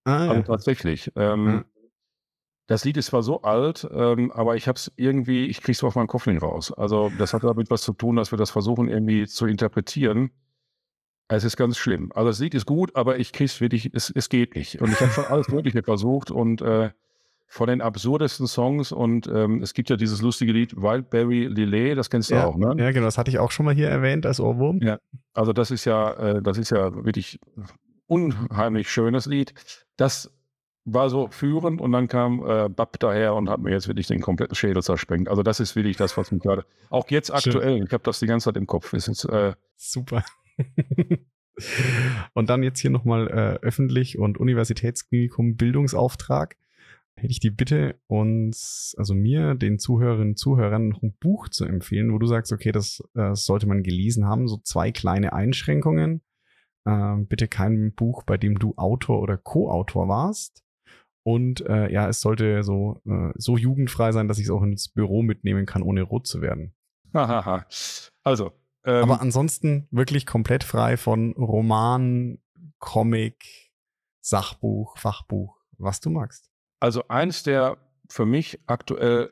Ah, 0.06 0.26
ja. 0.26 0.32
Also 0.32 0.42
tatsächlich. 0.42 1.12
Ähm, 1.16 1.48
ja. 1.48 1.66
Das 2.66 2.84
Lied 2.84 2.98
ist 2.98 3.08
zwar 3.08 3.22
so 3.22 3.44
alt, 3.44 3.88
ähm, 3.92 4.32
aber 4.32 4.56
ich 4.56 4.68
habe 4.68 4.78
es 4.78 4.92
irgendwie, 4.96 5.46
ich 5.46 5.62
kriege 5.62 5.74
es 5.74 5.84
auf 5.84 5.96
meinen 5.96 6.08
Kopf 6.08 6.26
nicht 6.26 6.42
raus. 6.42 6.74
Also 6.74 7.12
das 7.20 7.34
hat 7.34 7.44
damit 7.44 7.70
was 7.70 7.84
zu 7.84 7.94
tun, 7.94 8.16
dass 8.16 8.32
wir 8.32 8.38
das 8.40 8.50
versuchen 8.50 8.90
irgendwie 8.90 9.28
zu 9.28 9.46
interpretieren. 9.46 10.32
Es 11.30 11.44
ist 11.44 11.58
ganz 11.58 11.78
schlimm. 11.78 12.12
Also 12.16 12.30
das 12.30 12.40
Lied 12.40 12.56
ist 12.56 12.66
gut, 12.66 12.96
aber 12.96 13.20
ich 13.20 13.34
kriege 13.34 13.46
es 13.46 13.62
wirklich, 13.62 13.94
es, 13.94 14.10
es 14.10 14.30
geht 14.30 14.56
nicht. 14.56 14.82
Und 14.82 14.92
ich 14.92 15.00
habe 15.00 15.12
schon 15.12 15.26
alles 15.26 15.48
Mögliche 15.50 15.84
versucht 15.84 16.32
und 16.32 16.62
äh, 16.62 16.90
von 17.48 17.68
den 17.68 17.82
absurdesten 17.82 18.46
Songs 18.46 18.92
und 18.92 19.28
ähm, 19.28 19.62
es 19.64 19.74
gibt 19.74 19.90
ja 19.90 19.96
dieses 19.96 20.22
lustige 20.22 20.52
Lied 20.52 20.76
Wildberry 20.76 21.46
Lillet, 21.46 21.98
das 21.98 22.10
kennst 22.10 22.30
du 22.30 22.36
ja, 22.36 22.46
auch, 22.46 22.58
ne? 22.58 22.76
Ja, 22.78 22.92
genau, 22.92 23.06
das 23.06 23.18
hatte 23.18 23.32
ich 23.32 23.40
auch 23.40 23.52
schon 23.52 23.66
mal 23.66 23.74
hier 23.74 23.88
erwähnt 23.88 24.26
als 24.26 24.40
Ohrwurm. 24.40 24.80
Ja, 24.82 25.00
also 25.34 25.54
das 25.54 25.72
ist 25.72 25.86
ja, 25.86 26.12
äh, 26.14 26.42
das 26.42 26.58
ist 26.58 26.72
ja 26.72 26.94
wirklich 27.06 27.40
unheimlich 28.08 28.92
schönes 28.92 29.26
Lied. 29.26 29.54
Das 29.96 30.32
war 30.84 31.10
so 31.10 31.28
führend 31.30 31.82
und 31.82 31.92
dann 31.92 32.08
kam 32.08 32.46
äh, 32.48 32.70
Bab 32.70 32.98
daher 33.00 33.36
und 33.36 33.50
hat 33.50 33.60
mir 33.60 33.72
jetzt 33.72 33.88
wirklich 33.88 34.08
den 34.08 34.22
kompletten 34.22 34.56
Schädel 34.56 34.82
zersprengt. 34.82 35.28
Also 35.28 35.44
das 35.44 35.60
ist 35.60 35.76
wirklich 35.76 35.98
das, 35.98 36.16
was 36.18 36.32
mich 36.32 36.42
gerade, 36.42 36.66
auch 36.90 37.10
jetzt 37.10 37.34
aktuell, 37.34 37.78
Schön. 37.78 37.86
ich 37.86 37.94
habe 37.94 38.04
das 38.04 38.20
die 38.20 38.26
ganze 38.26 38.46
Zeit 38.46 38.58
im 38.58 38.68
Kopf. 38.68 38.94
Ist 38.94 39.08
jetzt, 39.08 39.26
äh, 39.26 39.54
Super. 39.76 40.24
und 42.34 42.50
dann 42.50 42.64
jetzt 42.64 42.80
hier 42.80 42.90
nochmal 42.90 43.28
äh, 43.28 43.66
öffentlich 43.66 44.18
und 44.18 44.38
Universitätsklinikum 44.38 45.58
Bildungsauftrag. 45.58 46.56
Hätte 47.18 47.32
ich 47.32 47.40
die 47.40 47.50
Bitte, 47.50 47.96
uns, 48.08 48.96
also 48.98 49.14
mir, 49.14 49.56
den 49.56 49.80
Zuhörerinnen 49.80 50.30
und 50.30 50.38
Zuhörern 50.38 50.90
noch 50.90 51.02
ein 51.02 51.18
Buch 51.20 51.50
zu 51.50 51.66
empfehlen, 51.66 52.14
wo 52.14 52.20
du 52.20 52.28
sagst, 52.28 52.52
okay, 52.54 52.72
das 52.72 53.04
äh, 53.16 53.34
sollte 53.34 53.68
man 53.68 53.84
gelesen 53.84 54.26
haben, 54.26 54.48
so 54.48 54.58
zwei 54.58 54.92
kleine 54.92 55.34
Einschränkungen. 55.34 56.22
Äh, 56.86 57.16
bitte 57.28 57.48
kein 57.48 57.94
Buch, 57.94 58.24
bei 58.24 58.38
dem 58.38 58.60
du 58.60 58.76
Autor 58.78 59.22
oder 59.22 59.38
Co-Autor 59.38 60.08
warst 60.08 60.64
und 61.28 61.60
äh, 61.68 61.92
ja, 61.92 62.08
es 62.08 62.22
sollte 62.22 62.64
so, 62.64 63.02
äh, 63.06 63.34
so 63.36 63.58
jugendfrei 63.58 64.14
sein, 64.14 64.30
dass 64.30 64.38
ich 64.38 64.46
es 64.46 64.50
auch 64.50 64.64
ins 64.64 64.88
Büro 64.88 65.24
mitnehmen 65.24 65.66
kann, 65.66 65.82
ohne 65.82 66.04
rot 66.04 66.26
zu 66.26 66.40
werden. 66.42 66.74
also. 68.24 68.54
Ähm, 68.86 69.04
Aber 69.04 69.20
ansonsten 69.20 69.90
wirklich 69.92 70.26
komplett 70.26 70.64
frei 70.64 70.96
von 70.96 71.34
Roman, 71.34 72.38
Comic, 72.80 73.74
Sachbuch, 74.22 74.98
Fachbuch, 74.98 75.60
was 75.78 76.00
du 76.00 76.12
magst. 76.12 76.47
Also 76.80 77.08
eins 77.08 77.44
der 77.44 77.78
für 78.10 78.26
mich 78.26 78.60
aktuell 78.68 79.32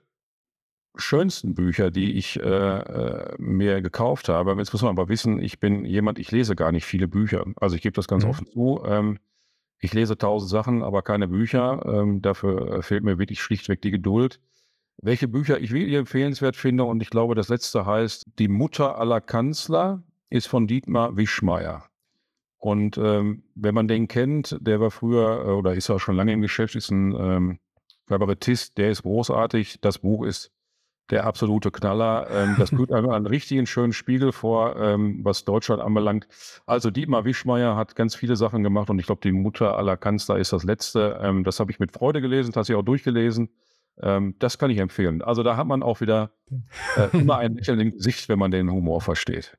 schönsten 0.98 1.54
Bücher, 1.54 1.92
die 1.92 2.14
ich 2.14 2.40
äh, 2.40 2.44
äh, 2.44 3.36
mir 3.38 3.82
gekauft 3.82 4.30
habe. 4.30 4.56
Jetzt 4.58 4.74
muss 4.74 4.82
man 4.82 4.92
aber 4.98 5.10
wissen, 5.10 5.42
ich 5.42 5.60
bin 5.60 5.86
jemand, 5.86 6.20
ich 6.20 6.32
lese 6.32 6.56
gar 6.56 6.72
nicht 6.72 6.86
viele 6.86 7.08
Bücher. 7.08 7.46
Also 7.58 7.76
ich 7.76 7.82
gebe 7.82 7.94
das 7.94 8.08
ganz 8.08 8.24
mhm. 8.24 8.30
offen 8.30 8.48
zu. 8.48 8.82
Ähm, 8.86 9.20
ich 9.80 9.94
lese 9.94 10.18
tausend 10.18 10.50
Sachen, 10.50 10.84
aber 10.84 11.02
keine 11.02 11.28
Bücher. 11.28 11.84
Ähm, 11.86 12.22
dafür 12.22 12.78
äh, 12.78 12.82
fehlt 12.82 13.04
mir 13.04 13.20
wirklich 13.20 13.42
schlichtweg 13.42 13.82
die 13.82 13.92
Geduld. 13.92 14.40
Welche 15.02 15.28
Bücher 15.28 15.60
ich 15.60 15.72
wirklich 15.72 15.96
empfehlenswert 15.96 16.56
finde, 16.56 16.86
und 16.86 17.02
ich 17.02 17.10
glaube, 17.10 17.36
das 17.36 17.50
letzte 17.50 17.86
heißt 17.86 18.26
Die 18.40 18.48
Mutter 18.48 18.98
aller 18.98 19.20
Kanzler, 19.20 20.04
ist 20.30 20.48
von 20.48 20.68
Dietmar 20.68 21.18
Wischmeier. 21.18 21.86
Und 22.58 22.98
ähm, 22.98 23.44
wenn 23.54 23.76
man 23.76 23.88
den 23.88 24.08
kennt, 24.08 24.58
der 24.60 24.80
war 24.80 24.92
früher 24.92 25.46
äh, 25.46 25.52
oder 25.52 25.76
ist 25.76 25.90
auch 25.90 26.00
schon 26.00 26.16
lange 26.16 26.34
im 26.34 26.42
Geschäft, 26.42 26.76
ist 26.76 26.90
ein 26.90 27.14
ähm, 27.14 27.60
Kabarettist, 28.08 28.78
der 28.78 28.92
ist 28.92 29.04
großartig. 29.04 29.80
Das 29.82 30.00
Buch 30.00 30.26
ist 30.26 30.52
der 31.10 31.26
absolute 31.26 31.72
Knaller. 31.72 32.28
Ähm, 32.32 32.56
das 32.58 32.72
tut 32.72 32.92
einem 32.92 33.10
einen 33.10 33.28
richtigen 33.28 33.66
schönen 33.66 33.94
Spiegel 33.94 34.32
vor, 34.32 34.76
ähm, 34.78 35.20
was 35.24 35.46
Deutschland 35.46 35.82
anbelangt. 35.82 36.28
Also 36.66 36.92
Dietmar 36.92 37.26
Wischmeier 37.26 37.76
hat 37.76 37.96
ganz 37.96 38.16
viele 38.16 38.36
Sachen 38.36 38.64
gemacht 38.64 38.90
und 38.90 39.00
ich 39.00 39.06
glaube, 39.06 39.22
die 39.22 39.32
Mutter 39.32 39.78
aller 39.78 39.98
Kanzler 39.98 40.38
ist 40.38 40.54
das 40.54 40.64
letzte. 40.64 41.20
Ähm, 41.22 41.44
das 41.44 41.60
habe 41.60 41.72
ich 41.72 41.80
mit 41.80 41.92
Freude 41.92 42.22
gelesen, 42.22 42.52
das 42.52 42.68
habe 42.68 42.74
ich 42.74 42.80
auch 42.80 42.86
durchgelesen. 42.86 43.50
Ähm, 44.02 44.36
das 44.40 44.58
kann 44.58 44.72
ich 44.72 44.80
empfehlen. 44.80 45.22
Also 45.22 45.44
da 45.44 45.58
hat 45.58 45.68
man 45.68 45.84
auch 45.84 46.02
wieder 46.02 46.32
äh, 46.98 47.18
immer 47.18 47.38
ein 47.38 47.56
Lächeln 47.56 47.80
im 47.80 47.92
Gesicht, 47.92 48.28
wenn 48.28 48.40
man 48.40 48.52
den 48.52 48.72
Humor 48.72 49.02
versteht. 49.02 49.58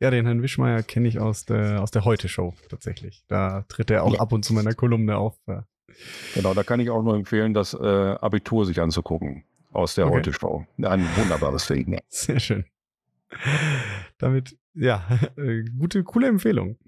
Ja, 0.00 0.10
den 0.10 0.26
Herrn 0.26 0.42
Wischmeier 0.42 0.82
kenne 0.82 1.08
ich 1.08 1.18
aus 1.18 1.44
der, 1.44 1.82
aus 1.82 1.90
der 1.90 2.04
Heute-Show 2.04 2.54
tatsächlich. 2.68 3.24
Da 3.28 3.64
tritt 3.68 3.90
er 3.90 4.04
auch 4.04 4.14
ja. 4.14 4.20
ab 4.20 4.32
und 4.32 4.44
zu 4.44 4.54
meiner 4.54 4.74
Kolumne 4.74 5.16
auf. 5.16 5.36
Genau, 6.34 6.54
da 6.54 6.62
kann 6.62 6.80
ich 6.80 6.90
auch 6.90 7.02
nur 7.02 7.14
empfehlen, 7.14 7.54
das 7.54 7.74
äh, 7.74 7.78
Abitur 7.86 8.64
sich 8.64 8.80
anzugucken 8.80 9.44
aus 9.72 9.94
der 9.94 10.06
okay. 10.06 10.16
Heute-Show. 10.16 10.66
Ein 10.82 11.06
wunderbares 11.16 11.66
Ding. 11.66 11.98
Sehr 12.08 12.40
schön. 12.40 12.64
Damit, 14.18 14.56
ja, 14.74 15.06
äh, 15.36 15.64
gute, 15.78 16.04
coole 16.04 16.28
Empfehlung. 16.28 16.78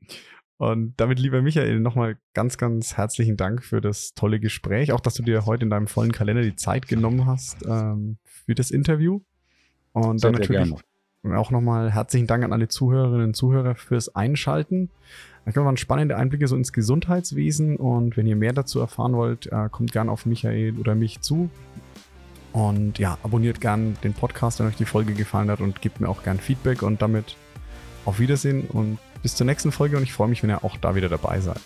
Und 0.56 0.94
damit, 0.98 1.18
lieber 1.18 1.42
Michael, 1.42 1.80
nochmal 1.80 2.16
ganz, 2.32 2.58
ganz 2.58 2.96
herzlichen 2.96 3.36
Dank 3.36 3.64
für 3.64 3.80
das 3.80 4.14
tolle 4.14 4.38
Gespräch. 4.38 4.92
Auch, 4.92 5.00
dass 5.00 5.14
du 5.14 5.22
dir 5.22 5.46
heute 5.46 5.64
in 5.64 5.70
deinem 5.70 5.88
vollen 5.88 6.12
Kalender 6.12 6.42
die 6.42 6.54
Zeit 6.54 6.86
genommen 6.86 7.26
hast 7.26 7.64
ähm, 7.66 8.18
für 8.24 8.54
das 8.54 8.70
Interview. 8.70 9.20
Und 9.92 10.20
sehr, 10.20 10.30
dann 10.32 10.40
natürlich 10.40 10.74
auch 11.32 11.50
nochmal 11.50 11.90
herzlichen 11.92 12.26
Dank 12.26 12.44
an 12.44 12.52
alle 12.52 12.68
Zuhörerinnen 12.68 13.28
und 13.28 13.34
Zuhörer 13.34 13.74
fürs 13.74 14.14
Einschalten. 14.14 14.90
Ich 15.46 15.52
glaube, 15.52 15.66
waren 15.66 15.76
spannende 15.76 16.16
Einblicke 16.16 16.48
so 16.48 16.56
ins 16.56 16.72
Gesundheitswesen. 16.72 17.76
Und 17.76 18.16
wenn 18.16 18.26
ihr 18.26 18.36
mehr 18.36 18.52
dazu 18.52 18.80
erfahren 18.80 19.14
wollt, 19.14 19.46
äh, 19.46 19.68
kommt 19.70 19.92
gerne 19.92 20.10
auf 20.10 20.26
Michael 20.26 20.74
oder 20.78 20.94
mich 20.94 21.20
zu. 21.20 21.50
Und 22.52 22.98
ja, 22.98 23.18
abonniert 23.22 23.60
gern 23.60 23.96
den 24.04 24.14
Podcast, 24.14 24.60
wenn 24.60 24.66
euch 24.66 24.76
die 24.76 24.84
Folge 24.84 25.14
gefallen 25.14 25.50
hat 25.50 25.60
und 25.60 25.80
gebt 25.82 26.00
mir 26.00 26.08
auch 26.08 26.22
gern 26.22 26.38
Feedback 26.38 26.82
und 26.82 27.02
damit 27.02 27.36
auf 28.04 28.20
Wiedersehen 28.20 28.68
und 28.68 28.98
bis 29.22 29.34
zur 29.34 29.46
nächsten 29.46 29.72
Folge 29.72 29.96
und 29.96 30.02
ich 30.02 30.12
freue 30.12 30.28
mich, 30.28 30.42
wenn 30.42 30.50
ihr 30.50 30.62
auch 30.64 30.76
da 30.76 30.94
wieder 30.94 31.08
dabei 31.08 31.40
seid. 31.40 31.60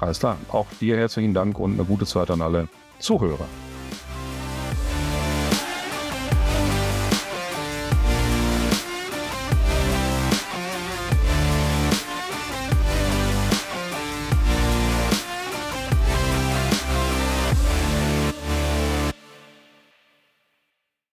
Alles 0.00 0.18
klar. 0.18 0.36
Auch 0.50 0.66
dir 0.80 0.96
herzlichen 0.96 1.34
Dank 1.34 1.58
und 1.58 1.74
eine 1.74 1.84
gute 1.84 2.06
Zeit 2.06 2.30
an 2.30 2.42
alle 2.42 2.68
Zuhörer. 2.98 3.46